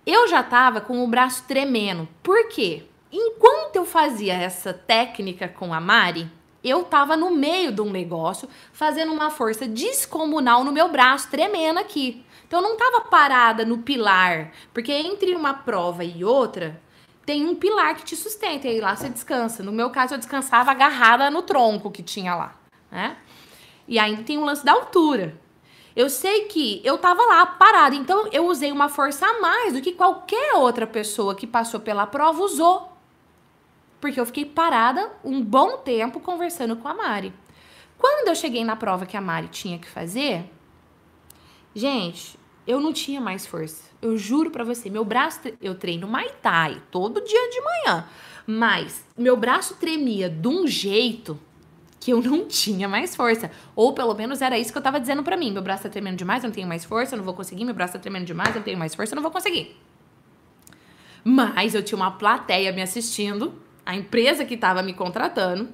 Eu 0.07 0.27
já 0.29 0.43
tava 0.43 0.81
com 0.81 1.05
o 1.05 1.07
braço 1.07 1.45
tremendo. 1.47 2.09
Por 2.23 2.49
quê? 2.49 2.85
Enquanto 3.13 3.77
eu 3.77 3.85
fazia 3.85 4.33
essa 4.33 4.73
técnica 4.73 5.47
com 5.47 5.75
a 5.75 5.79
Mari, 5.79 6.27
eu 6.65 6.85
tava 6.85 7.19
no 7.19 7.33
meio 7.33 7.71
de 7.71 7.83
um 7.83 7.91
negócio, 7.91 8.49
fazendo 8.73 9.13
uma 9.13 9.29
força 9.29 9.69
descomunal 9.69 10.65
no 10.65 10.73
meu 10.73 10.89
braço, 10.89 11.29
tremendo 11.31 11.79
aqui. 11.79 12.25
Então 12.49 12.61
eu 12.63 12.67
não 12.67 12.79
tava 12.79 13.03
parada 13.03 13.63
no 13.63 13.77
pilar, 13.77 14.53
porque 14.73 14.91
entre 14.91 15.35
uma 15.35 15.53
prova 15.53 16.03
e 16.03 16.25
outra, 16.25 16.81
tem 17.27 17.47
um 17.47 17.55
pilar 17.55 17.95
que 17.95 18.05
te 18.05 18.17
sustenta, 18.17 18.69
e 18.69 18.71
aí 18.71 18.81
lá 18.81 18.97
você 18.97 19.11
descansa. 19.11 19.63
No 19.63 19.71
meu 19.71 19.91
caso, 19.91 20.15
eu 20.15 20.19
descansava 20.19 20.71
agarrada 20.71 21.31
no 21.31 21.43
tronco 21.43 21.91
que 21.91 22.03
tinha 22.03 22.35
lá 22.35 22.65
né? 22.95 23.17
E 23.87 23.99
ainda 23.99 24.23
tem 24.23 24.39
o 24.39 24.45
lance 24.45 24.65
da 24.65 24.73
altura. 24.73 25.39
Eu 25.95 26.11
sei 26.11 26.47
que 26.47 26.81
eu 26.85 26.99
tava 26.99 27.23
lá 27.23 27.47
parada, 27.47 27.95
então 27.95 28.29
eu 28.33 28.47
usei 28.47 28.73
uma 28.73 28.89
força 28.89 29.25
a 29.27 29.41
mais 29.41 29.75
do 29.75 29.81
que 29.81 29.93
qualquer 29.93 30.55
outra 30.55 30.87
pessoa 30.87 31.35
que 31.35 31.47
passou 31.47 31.79
pela 31.79 32.07
prova 32.07 32.43
usou. 32.43 32.93
Porque 34.01 34.19
eu 34.19 34.27
fiquei 34.27 34.45
parada 34.45 35.13
um 35.25 35.41
bom 35.41 35.79
tempo 35.79 36.19
conversando 36.19 36.77
com 36.77 36.89
a 36.89 36.95
Mari. 36.95 37.33
Quando 37.97 38.29
eu 38.29 38.35
cheguei 38.35 38.65
na 38.65 38.75
prova 38.75 39.07
que 39.07 39.17
a 39.17 39.21
Mari 39.21 39.49
tinha 39.49 39.79
que 39.79 39.89
fazer, 39.89 40.51
gente, 41.75 42.37
eu 42.67 42.81
não 42.81 42.93
tinha 42.93 43.21
mais 43.21 43.47
força. 43.47 43.85
Eu 44.03 44.17
juro 44.19 44.51
para 44.51 44.65
você, 44.65 44.91
meu 44.91 45.05
braço, 45.05 45.41
eu 45.61 45.75
treino 45.75 46.09
Muay 46.09 46.31
Thai 46.43 46.83
todo 46.91 47.25
dia 47.25 47.51
de 47.51 47.61
manhã, 47.61 48.09
mas 48.47 49.05
meu 49.17 49.37
braço 49.37 49.77
tremia 49.77 50.29
de 50.29 50.49
um 50.49 50.67
jeito 50.67 51.39
que 52.05 52.11
eu 52.11 52.21
não 52.21 52.47
tinha 52.47 52.87
mais 52.87 53.17
força. 53.17 53.51
Ou 53.75 53.95
pelo 53.95 54.13
menos 54.15 54.43
era 54.43 54.59
isso 54.59 54.71
que 54.71 54.77
eu 54.77 54.83
tava 54.83 55.01
dizendo 55.01 55.23
para 55.23 55.39
mim. 55.39 55.51
Meu 55.51 55.63
braço 55.63 55.85
tá 55.85 55.89
tremendo 55.89 56.19
demais, 56.19 56.45
eu 56.45 56.49
não 56.49 56.55
tenho 56.55 56.69
mais 56.69 56.85
força, 56.85 57.15
eu 57.15 57.17
não 57.17 57.25
vou 57.25 57.33
conseguir. 57.33 57.65
Meu 57.65 57.73
braço 57.73 57.95
tá 57.95 57.99
tremendo 57.99 58.27
demais, 58.27 58.51
eu 58.51 58.57
não 58.57 58.63
tenho 58.63 58.77
mais 58.77 58.95
força, 58.95 59.15
eu 59.15 59.17
não 59.17 59.23
vou 59.23 59.33
conseguir. 59.33 59.75
Mas 61.25 61.75
eu 61.75 61.83
tinha 61.83 61.97
uma 61.97 62.11
plateia 62.11 62.71
me 62.73 62.83
assistindo, 62.83 63.55
a 63.87 63.97
empresa 63.97 64.45
que 64.45 64.55
tava 64.55 64.83
me 64.83 64.93
contratando 64.93 65.71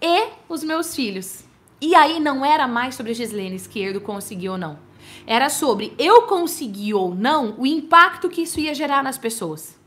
e 0.00 0.28
os 0.48 0.64
meus 0.64 0.96
filhos. 0.96 1.44
E 1.82 1.94
aí 1.94 2.18
não 2.18 2.42
era 2.42 2.66
mais 2.66 2.94
sobre 2.94 3.12
Gislene 3.12 3.56
Esquerdo 3.56 4.00
conseguir 4.00 4.48
ou 4.48 4.56
não. 4.56 4.78
Era 5.26 5.50
sobre 5.50 5.92
eu 5.98 6.22
conseguir 6.22 6.94
ou 6.94 7.14
não 7.14 7.54
o 7.58 7.66
impacto 7.66 8.30
que 8.30 8.40
isso 8.40 8.58
ia 8.58 8.74
gerar 8.74 9.02
nas 9.02 9.18
pessoas. 9.18 9.78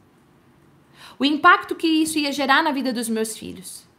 O 1.18 1.26
impacto 1.26 1.74
que 1.74 1.88
isso 1.88 2.20
ia 2.20 2.32
gerar 2.32 2.62
na 2.62 2.72
vida 2.72 2.94
dos 2.94 3.10
meus 3.10 3.36
filhos. 3.36 3.90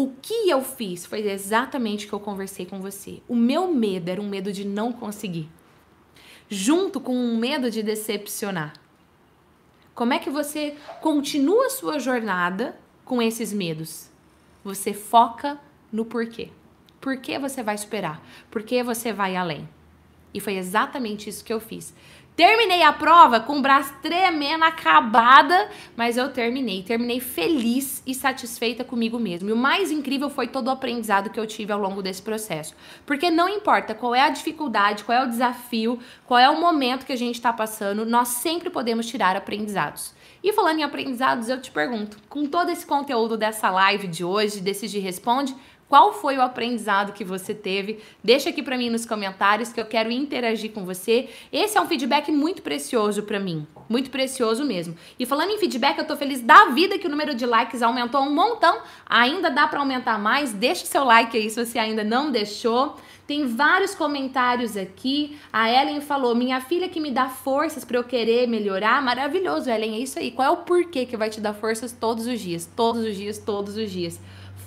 O 0.00 0.14
que 0.22 0.48
eu 0.48 0.64
fiz 0.64 1.04
foi 1.04 1.28
exatamente 1.28 2.06
o 2.06 2.08
que 2.08 2.14
eu 2.14 2.20
conversei 2.20 2.64
com 2.64 2.80
você. 2.80 3.20
O 3.28 3.36
meu 3.36 3.70
medo 3.70 4.08
era 4.08 4.18
um 4.18 4.26
medo 4.26 4.50
de 4.50 4.64
não 4.64 4.94
conseguir, 4.94 5.46
junto 6.48 6.98
com 6.98 7.14
um 7.14 7.36
medo 7.36 7.70
de 7.70 7.82
decepcionar. 7.82 8.72
Como 9.94 10.14
é 10.14 10.18
que 10.18 10.30
você 10.30 10.74
continua 11.02 11.66
a 11.66 11.68
sua 11.68 11.98
jornada 11.98 12.80
com 13.04 13.20
esses 13.20 13.52
medos? 13.52 14.08
Você 14.64 14.94
foca 14.94 15.60
no 15.92 16.06
porquê. 16.06 16.48
Por 16.98 17.18
que 17.18 17.38
você 17.38 17.62
vai 17.62 17.76
superar? 17.76 18.26
Por 18.50 18.62
que 18.62 18.82
você 18.82 19.12
vai 19.12 19.36
além? 19.36 19.68
E 20.32 20.40
foi 20.40 20.56
exatamente 20.56 21.28
isso 21.28 21.44
que 21.44 21.52
eu 21.52 21.60
fiz. 21.60 21.92
Terminei 22.40 22.82
a 22.82 22.90
prova 22.90 23.38
com 23.38 23.58
o 23.58 23.60
braço 23.60 23.92
tremendo, 24.00 24.64
acabada, 24.64 25.68
mas 25.94 26.16
eu 26.16 26.32
terminei. 26.32 26.82
Terminei 26.82 27.20
feliz 27.20 28.02
e 28.06 28.14
satisfeita 28.14 28.82
comigo 28.82 29.18
mesmo. 29.18 29.50
E 29.50 29.52
o 29.52 29.56
mais 29.56 29.90
incrível 29.90 30.30
foi 30.30 30.48
todo 30.48 30.68
o 30.68 30.70
aprendizado 30.70 31.28
que 31.28 31.38
eu 31.38 31.46
tive 31.46 31.70
ao 31.70 31.78
longo 31.78 32.02
desse 32.02 32.22
processo. 32.22 32.74
Porque 33.04 33.30
não 33.30 33.46
importa 33.46 33.94
qual 33.94 34.14
é 34.14 34.22
a 34.22 34.30
dificuldade, 34.30 35.04
qual 35.04 35.18
é 35.18 35.22
o 35.22 35.28
desafio, 35.28 35.98
qual 36.24 36.40
é 36.40 36.48
o 36.48 36.58
momento 36.58 37.04
que 37.04 37.12
a 37.12 37.16
gente 37.16 37.34
está 37.34 37.52
passando, 37.52 38.06
nós 38.06 38.28
sempre 38.28 38.70
podemos 38.70 39.04
tirar 39.04 39.36
aprendizados. 39.36 40.14
E 40.42 40.50
falando 40.54 40.78
em 40.78 40.82
aprendizados, 40.82 41.50
eu 41.50 41.60
te 41.60 41.70
pergunto, 41.70 42.16
com 42.26 42.46
todo 42.46 42.70
esse 42.70 42.86
conteúdo 42.86 43.36
dessa 43.36 43.70
live 43.70 44.08
de 44.08 44.24
hoje, 44.24 44.62
desse 44.62 44.88
de 44.88 44.98
Responde, 44.98 45.54
qual 45.90 46.12
foi 46.12 46.36
o 46.36 46.40
aprendizado 46.40 47.12
que 47.12 47.24
você 47.24 47.52
teve? 47.52 47.98
Deixa 48.22 48.50
aqui 48.50 48.62
para 48.62 48.78
mim 48.78 48.88
nos 48.88 49.04
comentários 49.04 49.72
que 49.72 49.80
eu 49.80 49.84
quero 49.84 50.08
interagir 50.08 50.70
com 50.70 50.84
você. 50.84 51.28
Esse 51.52 51.76
é 51.76 51.80
um 51.80 51.86
feedback 51.88 52.30
muito 52.30 52.62
precioso 52.62 53.24
para 53.24 53.40
mim, 53.40 53.66
muito 53.88 54.08
precioso 54.08 54.64
mesmo. 54.64 54.96
E 55.18 55.26
falando 55.26 55.50
em 55.50 55.58
feedback, 55.58 55.98
eu 55.98 56.06
tô 56.06 56.16
feliz 56.16 56.40
da 56.40 56.66
vida 56.66 56.96
que 56.96 57.08
o 57.08 57.10
número 57.10 57.34
de 57.34 57.44
likes 57.44 57.82
aumentou 57.82 58.20
um 58.22 58.32
montão. 58.32 58.82
Ainda 59.04 59.50
dá 59.50 59.66
para 59.66 59.80
aumentar 59.80 60.16
mais? 60.16 60.52
Deixa 60.52 60.86
seu 60.86 61.02
like 61.02 61.36
aí 61.36 61.50
se 61.50 61.66
você 61.66 61.76
ainda 61.76 62.04
não 62.04 62.30
deixou. 62.30 62.94
Tem 63.26 63.48
vários 63.48 63.92
comentários 63.92 64.76
aqui. 64.76 65.36
A 65.52 65.68
Ellen 65.68 66.00
falou: 66.00 66.36
"Minha 66.36 66.60
filha 66.60 66.88
que 66.88 67.00
me 67.00 67.10
dá 67.10 67.28
forças 67.28 67.84
para 67.84 67.98
eu 67.98 68.04
querer 68.04 68.46
melhorar". 68.46 69.02
Maravilhoso, 69.02 69.68
Ellen, 69.68 69.96
é 69.96 69.98
isso 69.98 70.20
aí. 70.20 70.30
Qual 70.30 70.46
é 70.46 70.50
o 70.52 70.58
porquê 70.58 71.04
que 71.04 71.16
vai 71.16 71.30
te 71.30 71.40
dar 71.40 71.54
forças 71.54 71.90
todos 71.90 72.28
os 72.28 72.40
dias? 72.40 72.64
Todos 72.76 73.02
os 73.04 73.16
dias, 73.16 73.38
todos 73.38 73.76
os 73.76 73.90
dias 73.90 74.20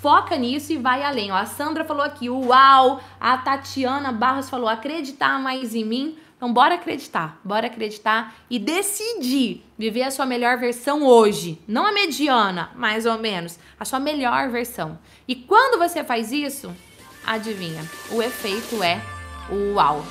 foca 0.03 0.35
nisso 0.35 0.73
e 0.73 0.77
vai 0.77 1.01
além. 1.01 1.31
Ó, 1.31 1.35
a 1.35 1.45
Sandra 1.45 1.85
falou 1.85 2.03
aqui, 2.03 2.29
uau! 2.29 3.01
A 3.21 3.37
Tatiana 3.37 4.11
Barros 4.11 4.49
falou, 4.49 4.67
acreditar 4.67 5.39
mais 5.39 5.73
em 5.73 5.85
mim. 5.85 6.17
Então, 6.35 6.51
bora 6.51 6.75
acreditar, 6.75 7.39
bora 7.41 7.67
acreditar 7.67 8.35
e 8.49 8.59
decidir 8.59 9.63
viver 9.77 10.03
a 10.03 10.11
sua 10.11 10.25
melhor 10.25 10.57
versão 10.57 11.03
hoje. 11.03 11.57
Não 11.65 11.85
a 11.85 11.93
mediana, 11.93 12.69
mais 12.75 13.05
ou 13.05 13.17
menos, 13.17 13.57
a 13.79 13.85
sua 13.85 13.97
melhor 13.97 14.49
versão. 14.49 14.99
E 15.25 15.35
quando 15.35 15.79
você 15.79 16.03
faz 16.03 16.33
isso, 16.33 16.75
adivinha, 17.25 17.81
o 18.11 18.21
efeito 18.21 18.83
é 18.83 19.01
uau! 19.73 20.03